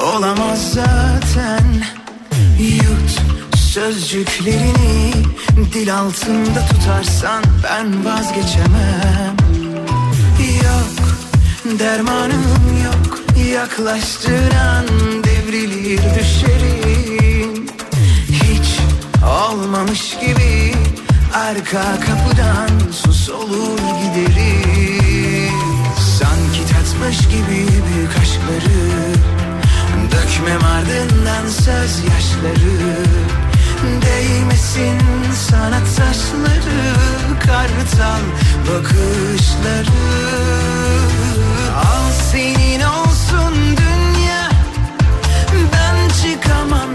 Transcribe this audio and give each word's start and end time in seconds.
olamaz 0.00 0.72
zaten. 0.72 1.64
Yut 2.58 3.20
sözcüklerini 3.56 5.12
dil 5.74 5.98
altında 5.98 6.66
tutarsan 6.70 7.44
ben 7.64 8.04
vazgeçemem. 8.04 9.36
Yok 10.62 11.08
dermanım 11.78 12.82
yok. 12.84 13.18
Yaklaştıran 13.52 14.84
devrilir 15.24 16.00
düşerim 16.18 17.66
Hiç 18.28 18.80
olmamış 19.24 20.16
gibi 20.20 20.74
arka 21.34 22.00
kapıdan 22.00 22.90
sus 22.92 23.30
olur 23.30 23.78
giderim 23.78 25.52
Sanki 26.18 26.72
tatmış 26.72 27.18
gibi 27.28 27.66
büyük 27.94 28.16
aşkları 28.20 29.17
Dökmem 30.28 30.64
ardından 30.64 31.46
söz 31.48 32.04
yaşları. 32.04 32.96
Değmesin 34.02 34.98
sana 35.34 35.78
taşları 35.78 36.94
Kartal 37.40 38.20
bakışları. 38.68 40.04
Al 41.76 42.12
senin 42.32 42.80
olsun 42.80 43.54
dünya 43.76 44.50
Ben 45.72 46.08
çıkamam 46.08 46.88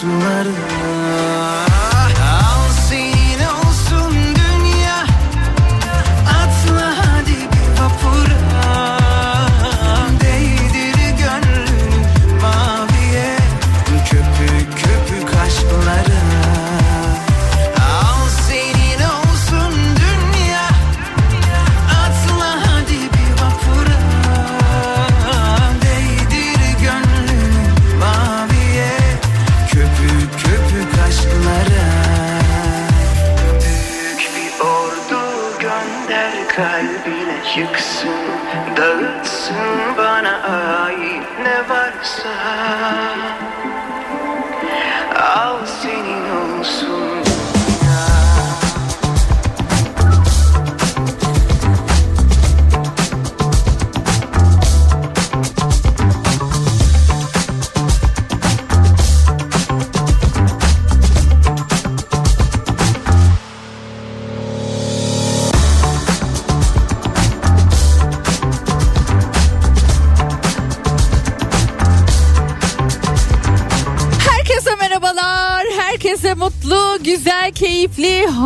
surround 0.00 0.29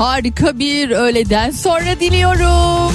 harika 0.04 0.59
bir 0.59 0.91
öğleden 0.91 1.50
sonra 1.50 2.00
diliyorum. 2.00 2.94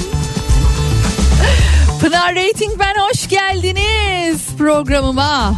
Pınar 2.00 2.34
Rating 2.34 2.78
ben 2.78 2.94
hoş 3.00 3.28
geldiniz 3.28 4.46
programıma. 4.58 5.54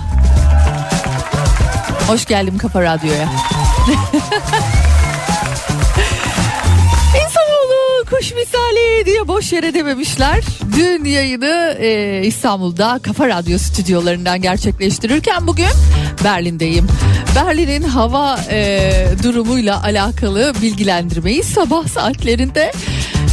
Hoş 2.08 2.26
geldim 2.26 2.58
Kafa 2.58 2.82
Radyo'ya. 2.82 3.28
İnsanoğlu 7.24 8.04
kuş 8.10 8.32
misali 8.32 9.06
diye 9.06 9.28
boş 9.28 9.52
yere 9.52 9.74
dememişler. 9.74 10.44
Dün 10.76 11.04
yayını 11.04 11.76
e, 11.78 12.20
İstanbul'da 12.26 13.00
Kafa 13.02 13.28
Radyo 13.28 13.58
stüdyolarından 13.58 14.42
gerçekleştirirken 14.42 15.46
bugün 15.46 15.70
Berlin'deyim. 16.24 16.86
Berlin'in 17.36 17.82
hava 17.82 18.40
e, 18.50 18.92
durumuyla 19.22 19.82
alakalı 19.82 20.52
bilgilendirmeyi 20.62 21.42
sabah 21.42 21.88
saatlerinde 21.88 22.72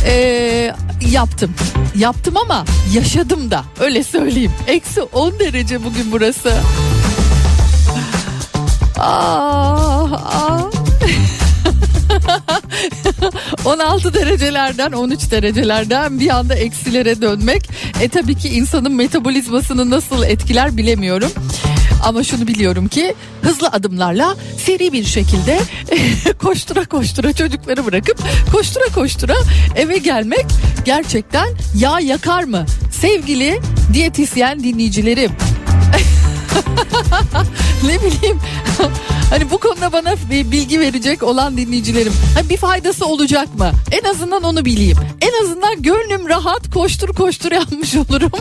e, 0.06 0.74
yaptım. 1.12 1.56
Yaptım 1.96 2.38
ama 2.38 2.66
yaşadım 2.94 3.52
da 3.52 3.64
öyle 3.80 4.04
söyleyeyim. 4.04 4.52
Eksi 4.68 5.02
10 5.02 5.40
derece 5.40 5.84
bugün 5.84 6.12
burası. 6.12 6.54
Ah, 9.00 10.12
ah. 10.26 10.72
16 13.66 14.14
derecelerden 14.14 14.92
13 14.92 15.32
derecelerden 15.32 16.20
bir 16.20 16.30
anda 16.30 16.56
eksilere 16.56 17.22
dönmek. 17.22 17.70
E 18.02 18.10
tabii 18.10 18.36
ki 18.36 18.50
insanın 18.50 18.94
metabolizmasını 18.94 19.90
nasıl 19.90 20.24
etkiler 20.24 20.78
bilemiyorum. 20.78 21.32
Ama 22.04 22.24
şunu 22.24 22.48
biliyorum 22.48 22.88
ki 22.88 23.16
hızlı 23.42 23.68
adımlarla 23.68 24.36
seri 24.66 24.94
bir 24.94 25.04
şekilde 25.04 25.60
koştura 26.42 26.86
koştura 26.86 27.34
çocukları 27.34 27.86
bırakıp 27.86 28.20
koştura 28.52 28.86
koştura 28.96 29.36
eve 29.76 29.98
gelmek 29.98 30.46
gerçekten 30.86 31.48
yağ 31.76 32.00
yakar 32.00 32.44
mı? 32.44 32.66
Sevgili 33.02 33.60
diyetisyen 33.94 34.64
dinleyicilerim. 34.64 35.32
ne 37.84 38.00
bileyim. 38.00 38.40
Hani 39.30 39.52
bu 39.52 39.58
konuda 39.58 39.92
bana 39.92 40.16
bir 40.32 40.52
bilgi 40.52 40.80
verecek 40.80 41.24
olan 41.24 41.58
dinleyicilerim. 41.58 42.14
Hani 42.36 42.50
bir 42.50 42.58
faydası 42.58 43.06
olacak 43.06 43.60
mı? 43.60 43.72
En 43.92 44.10
azından 44.10 44.44
onu 44.44 44.66
bileyim. 44.66 44.98
En 45.22 45.44
azından 45.44 45.82
gönlüm 45.82 46.30
rahat 46.30 46.74
koştur 46.74 47.16
koştur 47.16 47.52
yapmış 47.52 47.96
olurum 47.96 48.32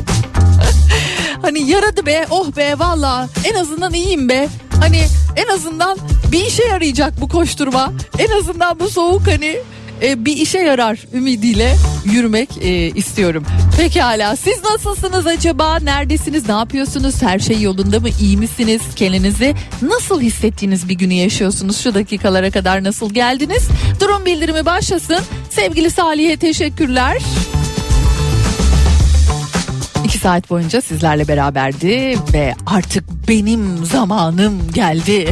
hani 1.43 1.71
yaradı 1.71 2.07
be 2.07 2.27
oh 2.31 2.57
be 2.57 2.79
valla 2.79 3.29
en 3.45 3.55
azından 3.55 3.95
iyiyim 3.95 4.29
be 4.29 4.49
hani 4.81 5.05
en 5.37 5.55
azından 5.55 5.99
bir 6.33 6.45
işe 6.45 6.65
yarayacak 6.65 7.21
bu 7.21 7.29
koşturma 7.29 7.93
en 8.19 8.39
azından 8.39 8.81
bu 8.81 8.89
soğuk 8.89 9.27
hani 9.27 9.59
e, 10.03 10.25
bir 10.25 10.37
işe 10.37 10.59
yarar 10.59 10.99
ümidiyle 11.13 11.77
yürümek 12.05 12.49
e, 12.61 12.71
istiyorum. 12.91 13.45
Pekala 13.77 14.37
siz 14.37 14.65
nasılsınız 14.65 15.27
acaba? 15.27 15.79
Neredesiniz? 15.79 16.49
Ne 16.49 16.55
yapıyorsunuz? 16.55 17.23
Her 17.23 17.39
şey 17.39 17.61
yolunda 17.61 18.01
mı? 18.01 18.09
İyi 18.21 18.37
misiniz? 18.37 18.83
Kendinizi 18.97 19.55
nasıl 19.83 20.21
hissettiğiniz 20.21 20.89
bir 20.89 20.95
günü 20.95 21.15
yaşıyorsunuz? 21.15 21.79
Şu 21.79 21.95
dakikalara 21.95 22.51
kadar 22.51 22.85
nasıl 22.85 23.15
geldiniz? 23.15 23.69
Durum 24.01 24.25
bildirimi 24.27 24.67
başlasın. 24.67 25.19
Sevgili 25.51 25.91
Salih'e 25.91 26.37
teşekkürler. 26.37 27.23
İki 30.09 30.19
saat 30.19 30.51
boyunca 30.51 30.81
sizlerle 30.81 31.29
beraberdi 31.29 32.19
ve 32.33 32.55
artık 32.67 33.05
benim 33.29 33.85
zamanım 33.85 34.73
geldi. 34.73 35.31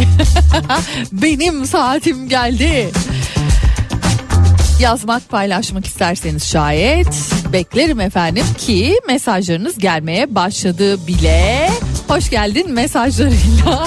benim 1.12 1.66
saatim 1.66 2.28
geldi 2.28 2.90
yazmak 4.80 5.28
paylaşmak 5.28 5.86
isterseniz 5.86 6.44
şayet 6.44 7.32
beklerim 7.52 8.00
efendim 8.00 8.44
ki 8.58 9.00
mesajlarınız 9.06 9.78
gelmeye 9.78 10.34
başladı 10.34 11.06
bile. 11.06 11.70
Hoş 12.08 12.30
geldin 12.30 12.72
mesajlarıyla. 12.72 13.86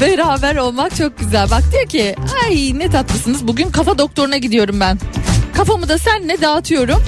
Beraber 0.00 0.56
olmak 0.56 0.96
çok 0.96 1.18
güzel. 1.18 1.50
Bak 1.50 1.62
diyor 1.72 1.86
ki 1.86 2.16
ay 2.44 2.72
ne 2.78 2.90
tatlısınız 2.90 3.48
bugün 3.48 3.70
kafa 3.70 3.98
doktoruna 3.98 4.36
gidiyorum 4.36 4.80
ben. 4.80 4.98
Kafamı 5.54 5.88
da 5.88 5.98
senle 5.98 6.40
dağıtıyorum. 6.40 7.02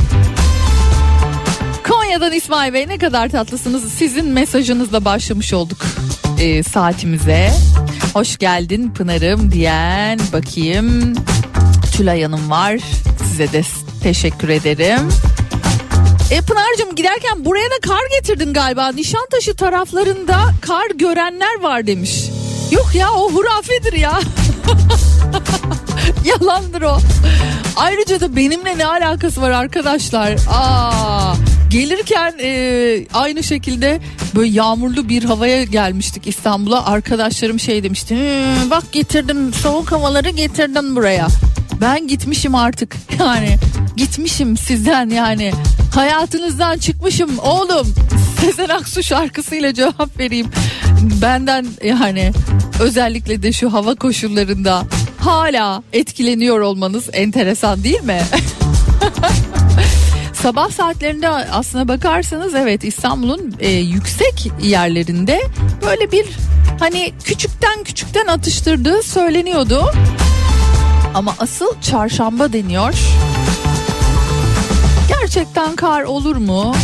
Konya'dan 1.88 2.32
İsmail 2.32 2.72
Bey 2.72 2.88
ne 2.88 2.98
kadar 2.98 3.28
tatlısınız. 3.28 3.92
Sizin 3.92 4.26
mesajınızla 4.26 5.04
başlamış 5.04 5.52
olduk 5.52 5.78
e, 6.38 6.62
saatimize. 6.62 7.52
Hoş 8.14 8.38
geldin 8.38 8.90
Pınar'ım 8.90 9.52
diyen 9.52 10.18
bakayım. 10.32 11.14
Tülay 11.96 12.22
Hanım 12.22 12.50
var. 12.50 12.80
Size 13.28 13.52
de 13.52 13.62
teşekkür 14.02 14.48
ederim. 14.48 15.08
E 16.30 16.40
Pınar'cığım 16.40 16.94
giderken 16.94 17.44
buraya 17.44 17.70
da 17.70 17.80
kar 17.82 18.02
getirdin 18.20 18.52
galiba. 18.54 18.92
Nişantaşı 18.92 19.56
taraflarında 19.56 20.36
kar 20.60 20.90
görenler 20.94 21.60
var 21.60 21.86
demiş. 21.86 22.30
Yok 22.70 22.90
ya 22.94 23.12
o 23.12 23.32
hurafedir 23.32 23.92
ya. 23.92 24.20
Yalandır 26.24 26.82
o. 26.82 26.98
Ayrıca 27.76 28.20
da 28.20 28.36
benimle 28.36 28.78
ne 28.78 28.86
alakası 28.86 29.42
var 29.42 29.50
arkadaşlar? 29.50 30.36
Aa, 30.50 31.34
gelirken 31.70 32.34
e, 32.40 33.06
aynı 33.14 33.42
şekilde 33.42 34.00
böyle 34.36 34.50
yağmurlu 34.50 35.08
bir 35.08 35.24
havaya 35.24 35.64
gelmiştik 35.64 36.26
İstanbul'a. 36.26 36.86
Arkadaşlarım 36.86 37.60
şey 37.60 37.82
demişti. 37.82 38.16
Bak 38.70 38.92
getirdim 38.92 39.52
soğuk 39.52 39.92
havaları 39.92 40.30
getirdim 40.30 40.96
buraya. 40.96 41.26
Ben 41.80 42.08
gitmişim 42.08 42.54
artık 42.54 42.96
yani 43.20 43.56
gitmişim 43.96 44.56
sizden 44.56 45.10
yani 45.10 45.52
hayatınızdan 45.94 46.78
çıkmışım 46.78 47.38
oğlum. 47.38 47.94
Sezen 48.40 48.68
Aksu 48.68 49.02
şarkısıyla 49.02 49.74
cevap 49.74 50.18
vereyim. 50.18 50.46
Benden 51.22 51.66
yani 51.84 52.32
özellikle 52.80 53.42
de 53.42 53.52
şu 53.52 53.72
hava 53.72 53.94
koşullarında 53.94 54.82
hala 55.20 55.82
etkileniyor 55.92 56.60
olmanız 56.60 57.08
enteresan 57.12 57.84
değil 57.84 58.02
mi? 58.02 58.22
Sabah 60.42 60.70
saatlerinde 60.70 61.28
aslına 61.28 61.88
bakarsanız 61.88 62.54
evet 62.54 62.84
İstanbul'un 62.84 63.54
e, 63.60 63.70
yüksek 63.70 64.50
yerlerinde 64.62 65.42
böyle 65.86 66.12
bir 66.12 66.26
hani 66.80 67.12
küçükten 67.24 67.84
küçükten 67.84 68.26
atıştırdığı 68.26 69.02
söyleniyordu. 69.02 69.92
Ama 71.14 71.34
asıl 71.38 71.80
çarşamba 71.80 72.52
deniyor. 72.52 72.94
Gerçekten 75.08 75.76
kar 75.76 76.02
olur 76.02 76.36
mu? 76.36 76.74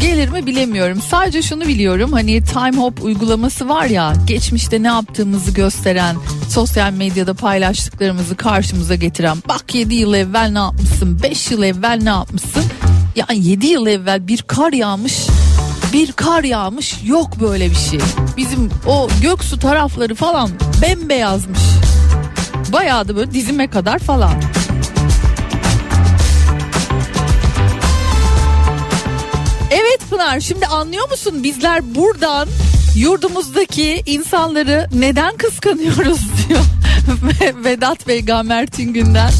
Gelir 0.00 0.28
mi 0.28 0.46
bilemiyorum. 0.46 1.02
Sadece 1.10 1.42
şunu 1.42 1.66
biliyorum. 1.66 2.12
Hani 2.12 2.44
Time 2.44 2.76
Hop 2.76 3.04
uygulaması 3.04 3.68
var 3.68 3.86
ya, 3.86 4.12
geçmişte 4.26 4.82
ne 4.82 4.86
yaptığımızı 4.86 5.50
gösteren, 5.50 6.16
sosyal 6.50 6.92
medyada 6.92 7.34
paylaştıklarımızı 7.34 8.36
karşımıza 8.36 8.94
getiren. 8.94 9.36
Bak 9.48 9.74
7 9.74 9.94
yıl 9.94 10.14
evvel 10.14 10.50
ne 10.52 10.58
yapmışsın? 10.58 11.22
5 11.22 11.50
yıl 11.50 11.62
evvel 11.62 11.98
ne 12.02 12.08
yapmışsın? 12.08 12.64
Yani 13.18 13.46
7 13.48 13.66
yıl 13.66 13.86
evvel 13.86 14.28
bir 14.28 14.42
kar 14.42 14.72
yağmış 14.72 15.26
bir 15.92 16.12
kar 16.12 16.44
yağmış 16.44 16.94
yok 17.04 17.40
böyle 17.40 17.70
bir 17.70 17.74
şey. 17.74 18.00
Bizim 18.36 18.70
o 18.86 19.08
Göksu 19.22 19.58
tarafları 19.58 20.14
falan 20.14 20.50
bembeyazmış. 20.82 21.58
Bayağı 22.72 23.08
da 23.08 23.16
böyle 23.16 23.32
dizime 23.32 23.70
kadar 23.70 23.98
falan. 23.98 24.34
Evet 29.70 30.00
Pınar 30.10 30.40
şimdi 30.40 30.66
anlıyor 30.66 31.10
musun 31.10 31.42
bizler 31.42 31.94
buradan 31.94 32.48
yurdumuzdaki 32.96 34.02
insanları 34.06 34.88
neden 34.92 35.36
kıskanıyoruz 35.36 36.20
diyor 36.48 36.60
Vedat 37.64 38.08
Bey 38.08 38.24
Gamer 38.24 38.66
Tingün'den. 38.66 39.30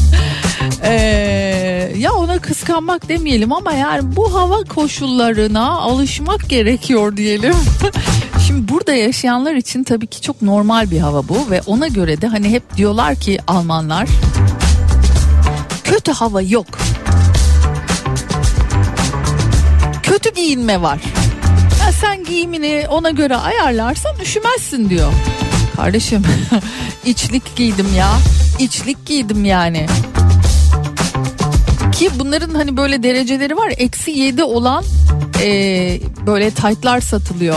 Ee, 0.83 1.93
ya 1.97 2.13
ona 2.13 2.39
kıskanmak 2.39 3.09
demeyelim 3.09 3.53
ama 3.53 3.73
yani 3.73 4.15
bu 4.15 4.33
hava 4.33 4.63
koşullarına 4.63 5.69
alışmak 5.69 6.49
gerekiyor 6.49 7.17
diyelim. 7.17 7.55
Şimdi 8.47 8.71
burada 8.71 8.93
yaşayanlar 8.93 9.53
için 9.53 9.83
tabii 9.83 10.07
ki 10.07 10.21
çok 10.21 10.41
normal 10.41 10.91
bir 10.91 10.99
hava 10.99 11.27
bu 11.27 11.51
ve 11.51 11.61
ona 11.65 11.87
göre 11.87 12.21
de 12.21 12.27
hani 12.27 12.49
hep 12.49 12.77
diyorlar 12.77 13.15
ki 13.15 13.39
Almanlar 13.47 14.07
kötü 15.83 16.11
hava 16.11 16.41
yok. 16.41 16.67
Kötü 20.03 20.33
giyinme 20.33 20.81
var. 20.81 20.99
Ya 21.85 21.91
sen 21.91 22.23
giyimini 22.23 22.85
ona 22.89 23.09
göre 23.09 23.35
ayarlarsan 23.35 24.19
üşümezsin 24.21 24.89
diyor. 24.89 25.11
Kardeşim 25.75 26.23
içlik 27.05 27.55
giydim 27.55 27.87
ya. 27.97 28.09
İçlik 28.59 29.05
giydim 29.05 29.45
yani. 29.45 29.87
Ki 31.99 32.09
bunların 32.19 32.53
hani 32.53 32.77
böyle 32.77 33.03
dereceleri 33.03 33.57
var. 33.57 33.73
Eksi 33.77 34.11
yedi 34.11 34.43
olan 34.43 34.83
e, 35.41 35.99
böyle 36.25 36.51
taytlar 36.51 37.01
satılıyor. 37.01 37.55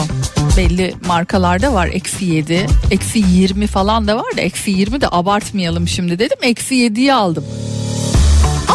Belli 0.56 0.94
markalarda 1.06 1.74
var 1.74 1.86
eksi 1.92 2.24
7 2.24 2.66
eksi 2.90 3.18
20 3.18 3.66
falan 3.66 4.06
da 4.08 4.16
var 4.16 4.36
da 4.36 4.40
eksi 4.40 4.70
20 4.70 5.00
de 5.00 5.06
abartmayalım 5.10 5.88
şimdi 5.88 6.18
dedim. 6.18 6.38
Eksi 6.42 6.74
7'yi 6.74 7.14
aldım. 7.14 7.44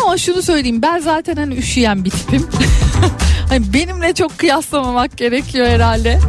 Ama 0.04 0.18
şunu 0.18 0.42
söyleyeyim 0.42 0.82
ben 0.82 1.00
zaten 1.00 1.36
hani 1.36 1.56
üşüyen 1.56 2.06
bir 2.06 2.10
tipim. 2.10 2.48
Hani 3.50 3.74
benimle 3.74 4.14
çok 4.14 4.38
kıyaslamamak 4.38 5.18
gerekiyor 5.18 5.68
herhalde 5.68 6.20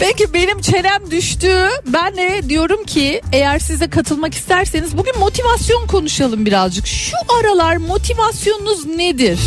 Peki 0.00 0.34
benim 0.34 0.60
çenem 0.60 1.10
düştü. 1.10 1.68
Ben 1.86 2.16
de 2.16 2.48
diyorum 2.48 2.84
ki 2.84 3.20
eğer 3.32 3.58
siz 3.58 3.80
de 3.80 3.90
katılmak 3.90 4.34
isterseniz 4.34 4.96
bugün 4.98 5.18
motivasyon 5.18 5.86
konuşalım 5.86 6.46
birazcık. 6.46 6.86
Şu 6.86 7.16
aralar 7.40 7.76
motivasyonunuz 7.76 8.86
nedir? 8.86 9.38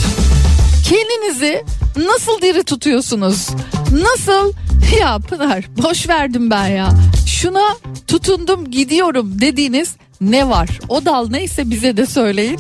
Kendinizi 0.90 1.64
nasıl 1.98 2.42
diri 2.42 2.64
tutuyorsunuz? 2.64 3.48
Nasıl 3.92 4.54
ya 5.00 5.20
Pınar 5.20 5.66
boş 5.78 6.10
verdim 6.10 6.50
ben 6.50 6.68
ya. 6.68 6.90
Şuna 7.28 7.78
tutundum 8.08 8.72
gidiyorum 8.72 9.42
dediğiniz 9.42 9.96
ne 10.22 10.50
var? 10.50 10.70
O 10.90 11.06
dal 11.06 11.30
neyse 11.30 11.70
bize 11.70 11.98
de 11.98 12.06
söyleyin. 12.06 12.60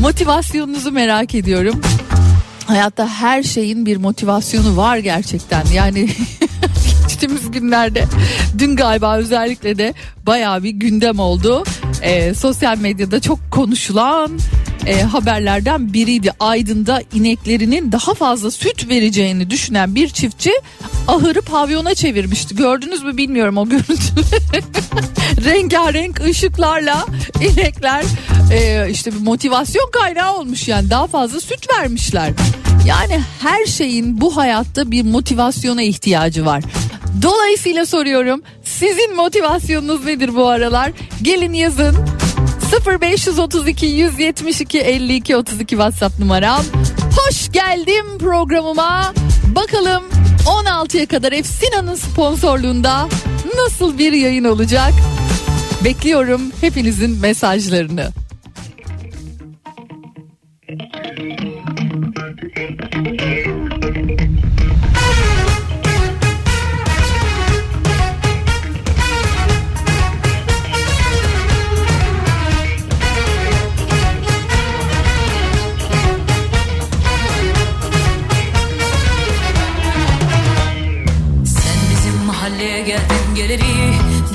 Motivasyonunuzu 0.00 0.92
merak 0.92 1.34
ediyorum. 1.34 1.80
Hayatta 2.66 3.08
her 3.08 3.42
şeyin 3.42 3.86
bir 3.86 3.96
motivasyonu 3.96 4.76
var 4.76 4.96
gerçekten. 4.96 5.62
Yani 5.74 6.08
geçtiğimiz 7.14 7.50
günlerde 7.50 8.04
dün 8.58 8.76
galiba 8.76 9.16
özellikle 9.16 9.78
de 9.78 9.94
bayağı 10.26 10.62
bir 10.62 10.70
gündem 10.70 11.18
oldu. 11.18 11.64
Ee, 12.02 12.34
sosyal 12.34 12.78
medyada 12.78 13.20
çok 13.20 13.38
konuşulan 13.50 14.30
e, 14.86 15.02
haberlerden 15.02 15.92
biriydi. 15.92 16.32
Aydın'da 16.40 17.02
ineklerinin 17.14 17.92
daha 17.92 18.14
fazla 18.14 18.50
süt 18.50 18.88
vereceğini 18.88 19.50
düşünen 19.50 19.94
bir 19.94 20.08
çiftçi 20.08 20.52
ahırı 21.08 21.42
pavyona 21.42 21.94
çevirmişti. 21.94 22.56
Gördünüz 22.56 23.02
mü 23.02 23.16
bilmiyorum 23.16 23.56
o 23.56 23.68
görüntüleri. 23.68 24.64
Rengarenk 25.44 26.20
ışıklarla 26.20 27.06
inekler 27.40 28.04
e, 28.52 28.90
işte 28.90 29.12
bir 29.12 29.20
motivasyon 29.20 29.90
kaynağı 29.90 30.36
olmuş 30.36 30.68
yani 30.68 30.90
daha 30.90 31.06
fazla 31.06 31.40
süt 31.40 31.70
vermişler. 31.78 32.32
Yani 32.86 33.20
her 33.42 33.66
şeyin 33.66 34.20
bu 34.20 34.36
hayatta 34.36 34.90
bir 34.90 35.02
motivasyona 35.02 35.82
ihtiyacı 35.82 36.46
var. 36.46 36.64
Dolayısıyla 37.22 37.86
soruyorum 37.86 38.42
sizin 38.64 39.16
motivasyonunuz 39.16 40.04
nedir 40.04 40.34
bu 40.34 40.48
aralar? 40.48 40.92
Gelin 41.22 41.52
yazın 41.52 41.96
0532 42.74 43.86
172 43.86 44.78
52 44.78 45.36
32 45.36 45.68
WhatsApp 45.68 46.18
numaram. 46.18 46.64
Hoş 47.16 47.52
geldim 47.52 48.18
programıma. 48.18 49.14
Bakalım 49.54 50.02
16'ya 50.46 51.06
kadar 51.06 51.32
Efsina'nın 51.32 51.94
sponsorluğunda 51.94 53.08
nasıl 53.56 53.98
bir 53.98 54.12
yayın 54.12 54.44
olacak? 54.44 54.92
Bekliyorum 55.84 56.42
hepinizin 56.60 57.20
mesajlarını. 57.20 58.12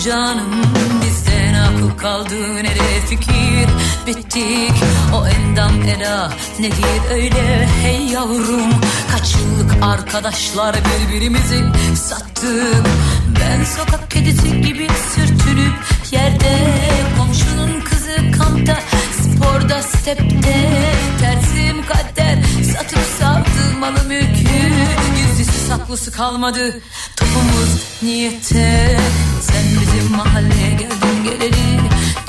Canım 0.09 0.63
bizden 1.01 1.53
akıl 1.53 1.97
kaldı 1.97 2.53
nereye 2.53 3.01
fikir? 3.09 3.67
Bittik 4.07 4.83
o 5.13 5.27
endam 5.27 5.81
eda 5.81 6.33
Nedir 6.59 7.11
öyle? 7.11 7.67
Hey 7.81 8.05
yavrum 8.07 8.73
Kaç 9.11 9.35
yıllık 9.35 9.83
arkadaşlar 9.83 10.75
birbirimizi 10.75 11.63
sattık? 11.95 12.85
Ben 13.39 13.63
sokak 13.63 14.11
kedisi 14.11 14.61
gibi 14.61 14.87
sürtünüp 15.15 15.73
yerde 16.11 16.57
Komşunun 17.17 17.81
kızı 17.81 18.17
kampta 18.37 18.77
sporda 19.11 19.81
stepte. 19.83 20.69
Tersim 21.21 21.85
kader 21.85 22.43
satıp 22.73 23.03
savdı 23.19 23.79
malı 23.79 24.03
mülkü 24.07 24.69
saklısı 25.69 26.11
kalmadı. 26.11 26.81
Topumuz 27.15 27.83
niyette 28.03 28.97
Sen 29.41 29.63
bizim 29.81 30.17
mahalleye 30.17 30.69
geldin 30.69 31.23
geleli. 31.23 31.79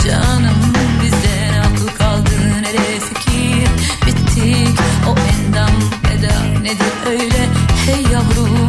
Canım 0.04 0.74
bizden 1.02 1.60
akıl 1.60 1.88
kaldı 1.98 2.30
nereye 2.62 3.00
fikir 3.00 3.68
Bittik 4.06 4.80
o 5.08 5.10
endam 5.10 5.76
eda 6.12 6.60
nedir 6.62 6.92
öyle? 7.06 7.48
Hey 7.86 8.02
yavrum 8.12 8.59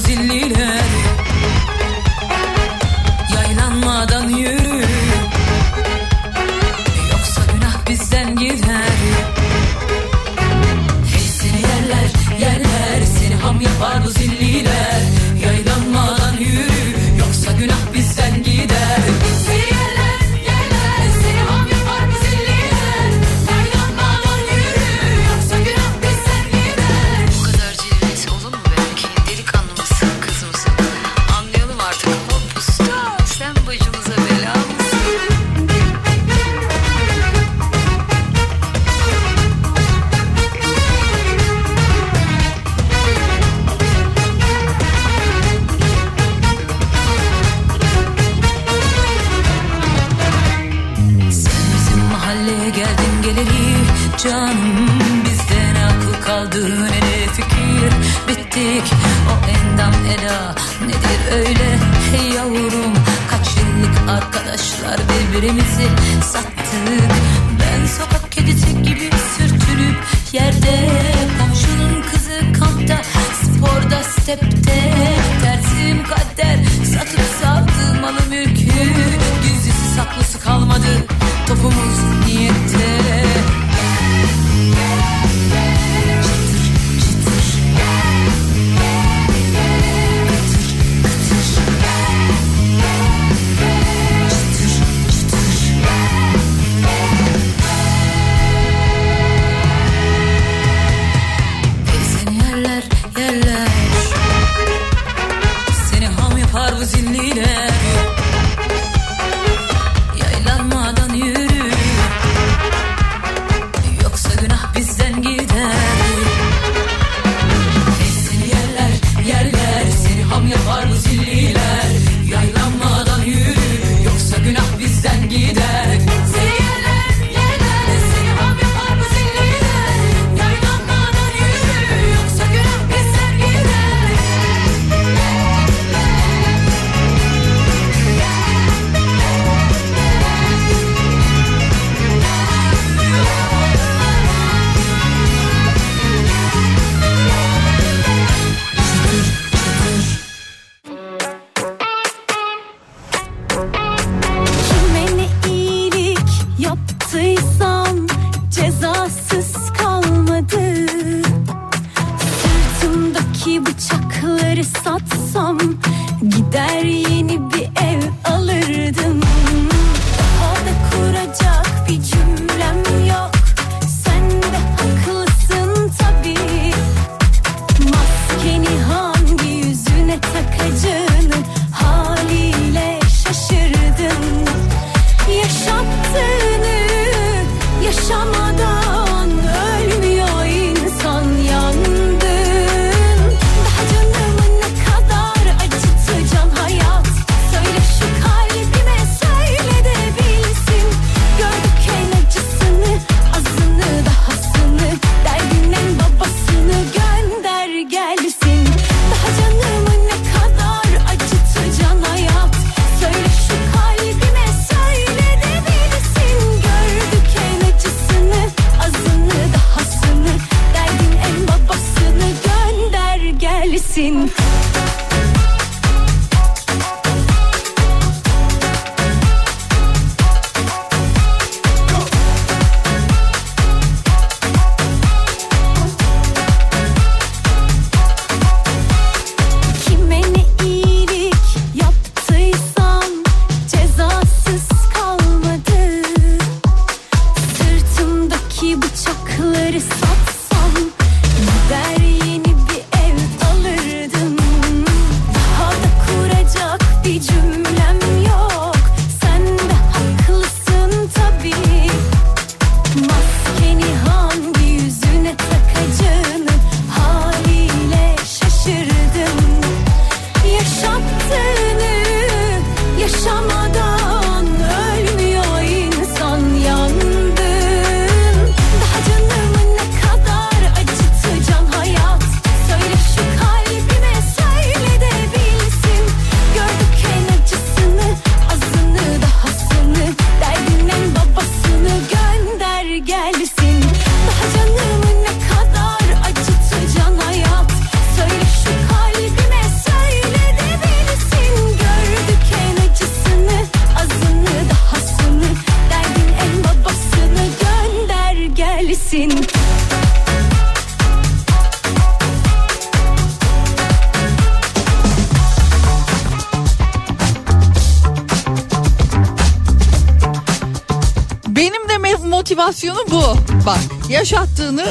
zilliler 0.00 0.79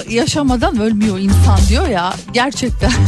yaşamadan 0.10 0.80
ölmüyor 0.80 1.20
insan 1.20 1.60
diyor 1.70 1.88
ya 1.88 2.14
gerçekten. 2.34 2.92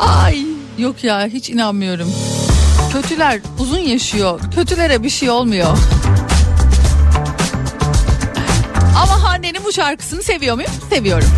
Ay 0.00 0.42
yok 0.78 1.04
ya 1.04 1.26
hiç 1.26 1.50
inanmıyorum. 1.50 2.12
Kötüler 2.92 3.40
uzun 3.58 3.78
yaşıyor. 3.78 4.40
Kötülere 4.54 5.02
bir 5.02 5.10
şey 5.10 5.30
olmuyor. 5.30 5.78
Ama 9.02 9.22
Hande'nin 9.22 9.64
bu 9.64 9.72
şarkısını 9.72 10.22
seviyor 10.22 10.54
muyum? 10.54 10.70
Seviyorum. 10.90 11.28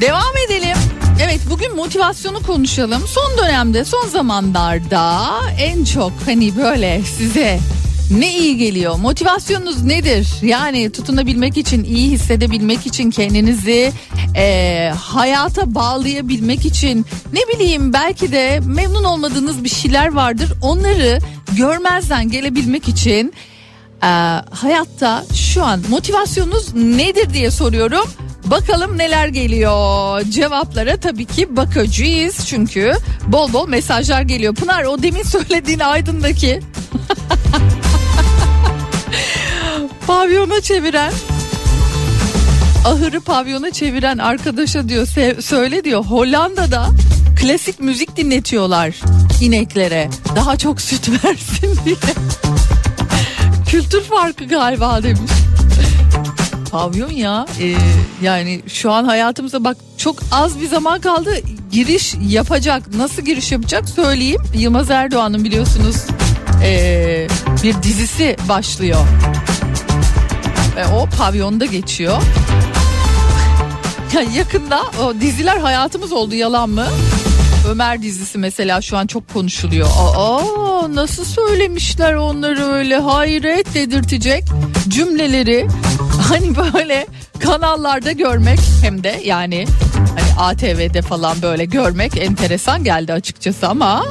Devam 0.00 0.36
edelim. 0.46 0.76
Evet 1.22 1.40
bugün 1.50 1.76
motivasyonu 1.76 2.42
konuşalım. 2.42 3.02
Son 3.06 3.38
dönemde 3.38 3.84
son 3.84 4.08
zamanlarda 4.08 5.22
en 5.58 5.84
çok 5.84 6.12
hani 6.26 6.56
böyle 6.56 7.02
size 7.18 7.58
ne 8.10 8.38
iyi 8.38 8.56
geliyor? 8.56 8.96
Motivasyonunuz 8.96 9.82
nedir? 9.82 10.28
Yani 10.42 10.90
tutunabilmek 10.92 11.56
için, 11.56 11.84
iyi 11.84 12.10
hissedebilmek 12.10 12.86
için 12.86 13.10
kendinizi 13.10 13.92
eee, 14.34 14.92
hayata 15.00 15.74
bağlayabilmek 15.74 16.66
için 16.66 17.06
ne 17.32 17.40
bileyim 17.54 17.92
belki 17.92 18.32
de 18.32 18.60
memnun 18.66 19.04
olmadığınız 19.04 19.64
bir 19.64 19.68
şeyler 19.68 20.12
vardır. 20.12 20.52
Onları 20.62 21.18
görmezden 21.56 22.30
gelebilmek 22.30 22.88
için 22.88 23.32
eee, 24.02 24.08
hayatta 24.50 25.24
şu 25.34 25.64
an 25.64 25.80
motivasyonunuz 25.88 26.74
nedir 26.74 27.32
diye 27.34 27.50
soruyorum. 27.50 28.04
Bakalım 28.44 28.98
neler 28.98 29.28
geliyor. 29.28 30.22
Cevaplara 30.30 30.96
tabii 30.96 31.24
ki 31.24 31.56
bakacağız 31.56 32.46
çünkü 32.46 32.92
bol 33.26 33.52
bol 33.52 33.68
mesajlar 33.68 34.22
geliyor. 34.22 34.54
Pınar 34.54 34.84
o 34.84 35.02
demin 35.02 35.22
söylediğin 35.22 35.78
Aydın'daki 35.78 36.60
pavyona 40.06 40.60
çeviren 40.60 41.12
ahırı 42.84 43.20
pavyona 43.20 43.70
çeviren 43.70 44.18
arkadaşa 44.18 44.88
diyor 44.88 45.06
"Se- 45.06 45.42
söyle 45.42 45.84
diyor. 45.84 46.04
Hollanda'da 46.04 46.86
klasik 47.40 47.80
müzik 47.80 48.16
dinletiyorlar 48.16 48.94
ineklere. 49.40 50.10
Daha 50.36 50.56
çok 50.56 50.80
süt 50.80 51.08
versin 51.24 51.78
diye. 51.84 51.96
Kültür 53.68 54.02
farkı 54.02 54.44
galiba 54.44 55.02
demiş. 55.02 55.30
Pavyon 56.70 57.10
ya 57.10 57.46
Ee, 57.60 57.74
yani 58.22 58.60
şu 58.68 58.92
an 58.92 59.04
hayatımıza 59.04 59.64
bak 59.64 59.76
çok 59.98 60.16
az 60.32 60.60
bir 60.60 60.68
zaman 60.68 61.00
kaldı. 61.00 61.30
Giriş 61.72 62.14
yapacak. 62.28 62.94
Nasıl 62.94 63.22
giriş 63.22 63.52
yapacak 63.52 63.88
söyleyeyim. 63.88 64.40
Yılmaz 64.54 64.90
Erdoğan'ın 64.90 65.44
biliyorsunuz 65.44 65.96
ee, 66.62 67.26
bir 67.62 67.82
dizisi 67.82 68.36
başlıyor 68.48 69.00
ve 70.76 70.86
o 70.86 71.06
pavyonda 71.18 71.64
geçiyor. 71.66 72.22
Ya 74.14 74.22
yakında 74.22 74.82
o 75.02 75.20
diziler 75.20 75.56
hayatımız 75.56 76.12
oldu 76.12 76.34
yalan 76.34 76.70
mı? 76.70 76.86
Ömer 77.70 78.02
dizisi 78.02 78.38
mesela 78.38 78.80
şu 78.80 78.96
an 78.96 79.06
çok 79.06 79.32
konuşuluyor. 79.32 79.88
Aa 80.16 80.94
nasıl 80.94 81.24
söylemişler 81.24 82.14
onları 82.14 82.64
öyle? 82.64 82.96
Hayret 82.96 83.74
dedirtecek 83.74 84.44
cümleleri. 84.88 85.68
Hani 86.28 86.56
böyle 86.56 87.06
kanallarda 87.38 88.12
görmek 88.12 88.58
hem 88.82 89.04
de 89.04 89.20
yani 89.24 89.66
hani 89.94 90.40
ATV'de 90.48 91.02
falan 91.02 91.42
böyle 91.42 91.64
görmek 91.64 92.16
enteresan 92.18 92.84
geldi 92.84 93.12
açıkçası 93.12 93.68
ama 93.68 94.04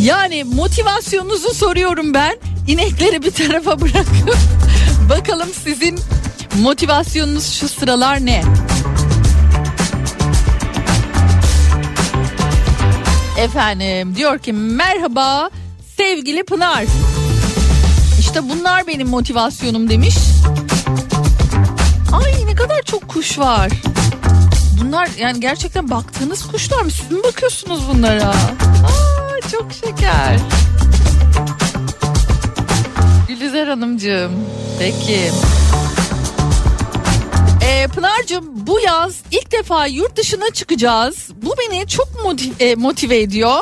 yani 0.00 0.44
motivasyonunuzu 0.44 1.54
soruyorum 1.54 2.14
ben. 2.14 2.36
İnekleri 2.68 3.22
bir 3.22 3.30
tarafa 3.30 3.80
bırakıp 3.80 4.36
bakalım 5.10 5.48
sizin 5.64 5.98
motivasyonunuz 6.62 7.54
şu 7.54 7.68
sıralar 7.68 8.26
ne? 8.26 8.42
Efendim 13.38 14.16
diyor 14.16 14.38
ki 14.38 14.52
merhaba 14.52 15.50
sevgili 15.96 16.44
Pınar. 16.44 16.84
İşte 18.18 18.48
bunlar 18.48 18.86
benim 18.86 19.08
motivasyonum 19.08 19.88
demiş. 19.90 20.16
Ay 22.12 22.46
ne 22.46 22.54
kadar 22.54 22.82
çok 22.82 23.08
kuş 23.08 23.38
var. 23.38 23.70
Bunlar 24.80 25.08
yani 25.18 25.40
gerçekten 25.40 25.90
baktığınız 25.90 26.46
kuşlar 26.46 26.82
mı? 26.82 26.90
Siz 26.90 27.10
mi 27.10 27.18
bakıyorsunuz 27.24 27.80
bunlara? 27.92 28.28
Aa, 28.30 29.50
çok 29.52 29.72
şeker. 29.72 30.38
Gülizar 33.40 33.68
Hanımcığım. 33.68 34.32
Peki. 34.78 35.20
Ee, 37.66 37.86
Pınar'cığım 37.86 38.66
bu 38.66 38.80
yaz 38.80 39.14
ilk 39.30 39.52
defa 39.52 39.86
yurt 39.86 40.16
dışına 40.16 40.50
çıkacağız. 40.52 41.28
Bu 41.42 41.54
beni 41.58 41.86
çok 41.88 42.08
motiv- 42.24 42.62
e, 42.62 42.74
motive 42.74 43.20
ediyor. 43.20 43.58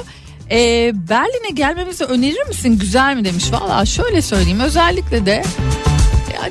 Ee, 0.51 0.93
Berlin'e 0.95 1.51
gelmemizi 1.51 2.05
önerir 2.05 2.47
misin? 2.49 2.79
Güzel 2.79 3.17
mi 3.17 3.25
demiş. 3.25 3.45
Valla 3.53 3.87
şöyle 3.87 4.23
söyleyeyim 4.23 4.61
özellikle 4.61 5.27
de 5.27 5.43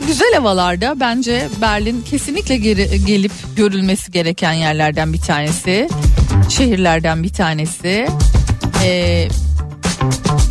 güzel 0.07 0.33
havalarda 0.33 0.99
bence 0.99 1.47
Berlin 1.62 2.01
kesinlikle 2.01 2.57
geri, 2.57 3.05
gelip 3.05 3.31
görülmesi 3.55 4.12
gereken 4.12 4.53
yerlerden 4.53 5.13
bir 5.13 5.21
tanesi. 5.21 5.89
Şehirlerden 6.49 7.23
bir 7.23 7.33
tanesi. 7.33 8.07
Ee, 8.83 9.27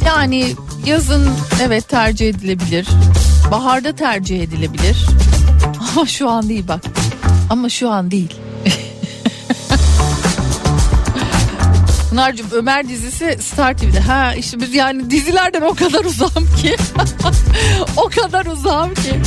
yani 0.06 0.54
yazın 0.86 1.30
evet 1.62 1.88
tercih 1.88 2.28
edilebilir. 2.28 2.88
Baharda 3.50 3.94
tercih 3.94 4.42
edilebilir. 4.42 5.06
Ama 5.92 6.06
şu 6.06 6.30
an 6.30 6.48
değil 6.48 6.64
bak. 6.68 6.80
Ama 7.50 7.68
şu 7.68 7.90
an 7.90 8.10
değil. 8.10 8.36
Pınar'cığım 12.10 12.46
Ömer 12.52 12.88
dizisi 12.88 13.38
Star 13.40 13.78
TV'de. 13.78 14.00
Ha 14.00 14.34
işte 14.34 14.60
biz 14.60 14.74
yani 14.74 15.10
dizilerden 15.10 15.62
o 15.62 15.74
kadar 15.74 16.04
uzağım 16.04 16.48
ki. 16.62 16.76
o 17.96 18.08
kadar 18.08 18.46
uzağım 18.46 18.94
ki. 18.94 19.20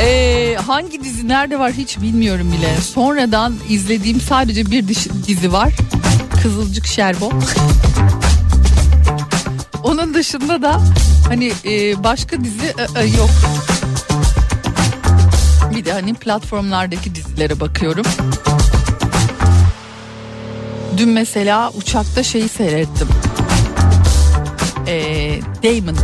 Ee, 0.00 0.56
hangi 0.66 1.04
dizi 1.04 1.28
nerede 1.28 1.58
var 1.58 1.72
hiç 1.72 2.00
bilmiyorum 2.00 2.52
bile. 2.58 2.76
Sonradan 2.76 3.54
izlediğim 3.68 4.20
sadece 4.20 4.66
bir 4.66 4.88
dizi 5.26 5.52
var. 5.52 5.72
Kızılcık 6.42 6.86
Şerbo. 6.86 7.32
Onun 9.84 10.14
dışında 10.14 10.62
da 10.62 10.80
hani 11.28 11.52
e, 11.64 12.04
başka 12.04 12.44
dizi 12.44 12.66
e, 12.66 13.00
e, 13.00 13.06
yok. 13.06 13.30
Bir 15.74 15.84
de 15.84 15.92
hani 15.92 16.14
platformlardaki 16.14 17.14
dizilere 17.14 17.60
bakıyorum. 17.60 18.04
Dün 20.96 21.08
mesela 21.08 21.70
uçakta 21.70 22.22
şeyi 22.22 22.48
seyrettim. 22.48 23.08
Ee, 24.86 25.40
Damon. 25.64 25.96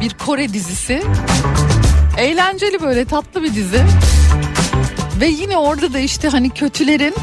Bir 0.00 0.10
Kore 0.10 0.52
dizisi. 0.52 1.02
Eğlenceli 2.18 2.80
böyle 2.80 3.04
tatlı 3.04 3.42
bir 3.42 3.54
dizi. 3.54 3.84
Ve 5.20 5.28
yine 5.28 5.56
orada 5.56 5.92
da 5.92 5.98
işte 5.98 6.28
hani 6.28 6.50
kötülerin 6.50 7.14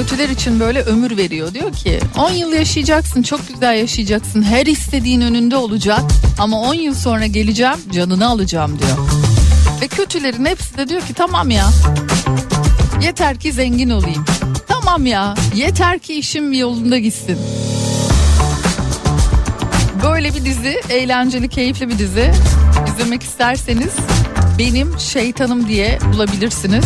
kötüler 0.00 0.28
için 0.28 0.60
böyle 0.60 0.82
ömür 0.82 1.16
veriyor. 1.16 1.54
Diyor 1.54 1.72
ki 1.72 2.00
10 2.18 2.30
yıl 2.30 2.52
yaşayacaksın 2.52 3.22
çok 3.22 3.48
güzel 3.48 3.76
yaşayacaksın 3.78 4.42
her 4.42 4.66
istediğin 4.66 5.20
önünde 5.20 5.56
olacak 5.56 6.00
ama 6.38 6.60
10 6.60 6.74
yıl 6.74 6.94
sonra 6.94 7.26
geleceğim 7.26 7.76
canını 7.92 8.28
alacağım 8.28 8.78
diyor. 8.78 8.98
Ve 9.80 9.88
kötülerin 9.88 10.44
hepsi 10.44 10.76
de 10.76 10.88
diyor 10.88 11.00
ki 11.00 11.14
tamam 11.14 11.50
ya 11.50 11.66
yeter 13.02 13.38
ki 13.38 13.52
zengin 13.52 13.90
olayım. 13.90 14.24
Tamam 14.68 15.06
ya 15.06 15.34
yeter 15.54 15.98
ki 15.98 16.14
işim 16.14 16.52
yolunda 16.52 16.98
gitsin. 16.98 17.38
Böyle 20.02 20.34
bir 20.34 20.44
dizi 20.44 20.80
eğlenceli 20.90 21.48
keyifli 21.48 21.88
bir 21.88 21.98
dizi 21.98 22.32
izlemek 22.88 23.22
isterseniz 23.22 23.92
benim 24.58 25.00
şeytanım 25.00 25.68
diye 25.68 25.98
bulabilirsiniz 26.12 26.84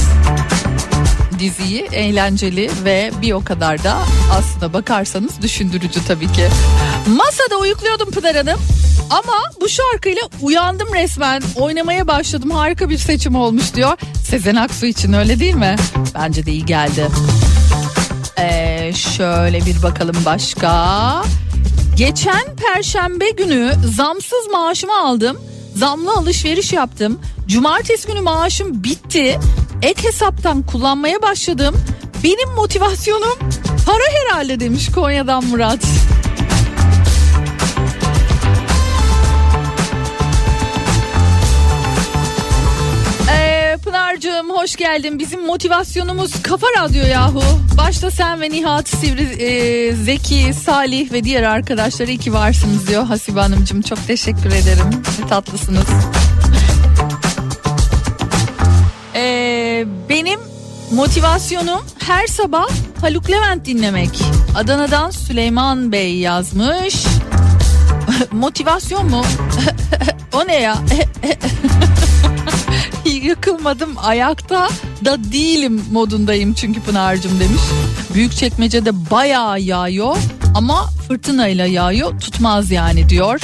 diziyi 1.38 1.88
eğlenceli 1.92 2.70
ve 2.84 3.10
bir 3.22 3.32
o 3.32 3.44
kadar 3.44 3.84
da 3.84 3.98
aslında 4.32 4.72
bakarsanız 4.72 5.42
düşündürücü 5.42 6.06
tabii 6.06 6.32
ki. 6.32 6.48
Masada 7.06 7.56
uyukluyordum 7.60 8.10
Pınar 8.10 8.36
Hanım 8.36 8.58
ama 9.10 9.50
bu 9.60 9.68
şarkıyla 9.68 10.22
uyandım 10.42 10.88
resmen 10.94 11.42
oynamaya 11.56 12.06
başladım 12.06 12.50
harika 12.50 12.88
bir 12.88 12.98
seçim 12.98 13.34
olmuş 13.34 13.74
diyor. 13.74 13.98
Sezen 14.28 14.54
Aksu 14.56 14.86
için 14.86 15.12
öyle 15.12 15.40
değil 15.40 15.54
mi? 15.54 15.76
Bence 16.14 16.46
de 16.46 16.52
iyi 16.52 16.64
geldi. 16.66 17.08
Ee, 18.38 18.92
şöyle 19.16 19.66
bir 19.66 19.82
bakalım 19.82 20.16
başka. 20.24 21.22
Geçen 21.96 22.56
perşembe 22.56 23.30
günü 23.30 23.72
zamsız 23.96 24.46
maaşımı 24.52 24.98
aldım. 25.00 25.36
Zamlı 25.76 26.12
alışveriş 26.12 26.72
yaptım. 26.72 27.18
Cumartesi 27.46 28.08
günü 28.08 28.20
maaşım 28.20 28.84
bitti. 28.84 29.40
Ek 29.84 30.08
hesaptan 30.08 30.62
kullanmaya 30.62 31.22
başladım. 31.22 31.76
Benim 32.24 32.54
motivasyonum 32.54 33.38
para 33.86 34.02
herhalde 34.12 34.60
demiş 34.60 34.90
Konya'dan 34.94 35.44
Murat. 35.44 35.78
Ee, 43.32 43.76
Pınar'cığım 43.84 44.50
hoş 44.50 44.76
geldin. 44.76 45.18
Bizim 45.18 45.46
motivasyonumuz 45.46 46.42
Kafa 46.42 46.66
Radyo 46.78 47.06
yahu. 47.06 47.42
Başta 47.78 48.10
sen 48.10 48.40
ve 48.40 48.50
Nihat, 48.50 48.88
Sivri, 48.88 49.22
e, 49.22 49.92
Zeki, 49.96 50.54
Salih 50.54 51.12
ve 51.12 51.24
diğer 51.24 51.42
arkadaşlar 51.42 52.08
iyi 52.08 52.18
ki 52.18 52.32
varsınız 52.32 52.88
diyor 52.88 53.04
Hasibe 53.04 53.40
Hanımcığım. 53.40 53.82
Çok 53.82 54.06
teşekkür 54.06 54.52
ederim. 54.52 54.90
Ne 55.20 55.28
tatlısınız. 55.28 55.86
Ee, 59.74 59.86
benim 60.08 60.40
motivasyonum 60.92 61.80
her 61.98 62.26
sabah 62.26 62.68
Haluk 63.00 63.30
Levent 63.30 63.66
dinlemek. 63.66 64.20
Adana'dan 64.56 65.10
Süleyman 65.10 65.92
Bey 65.92 66.18
yazmış. 66.18 67.04
Motivasyon 68.32 69.10
mu? 69.10 69.22
o 70.32 70.46
ne 70.46 70.60
ya? 70.60 70.78
Yıkılmadım 73.04 73.94
ayakta 74.02 74.68
da 75.04 75.32
değilim 75.32 75.84
modundayım 75.92 76.54
çünkü 76.54 76.80
Pınar'cığım 76.80 77.40
demiş. 77.40 77.62
Büyük 78.14 78.36
çekmecede 78.36 79.10
bayağı 79.10 79.60
yağıyor 79.60 80.16
ama 80.54 80.90
fırtınayla 81.08 81.66
yağıyor 81.66 82.20
tutmaz 82.20 82.70
yani 82.70 83.08
diyor. 83.08 83.40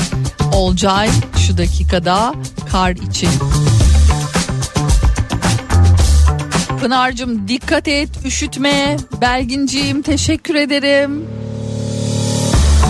Olcay 0.53 1.11
şu 1.47 1.59
dakikada 1.59 2.35
kar 2.73 2.91
için. 2.91 3.31
Pınar'cığım 6.81 7.49
dikkat 7.49 7.89
et 7.89 8.09
üşütme. 8.25 8.97
Belginciğim 9.21 10.03
teşekkür 10.03 10.55
ederim. 10.55 11.27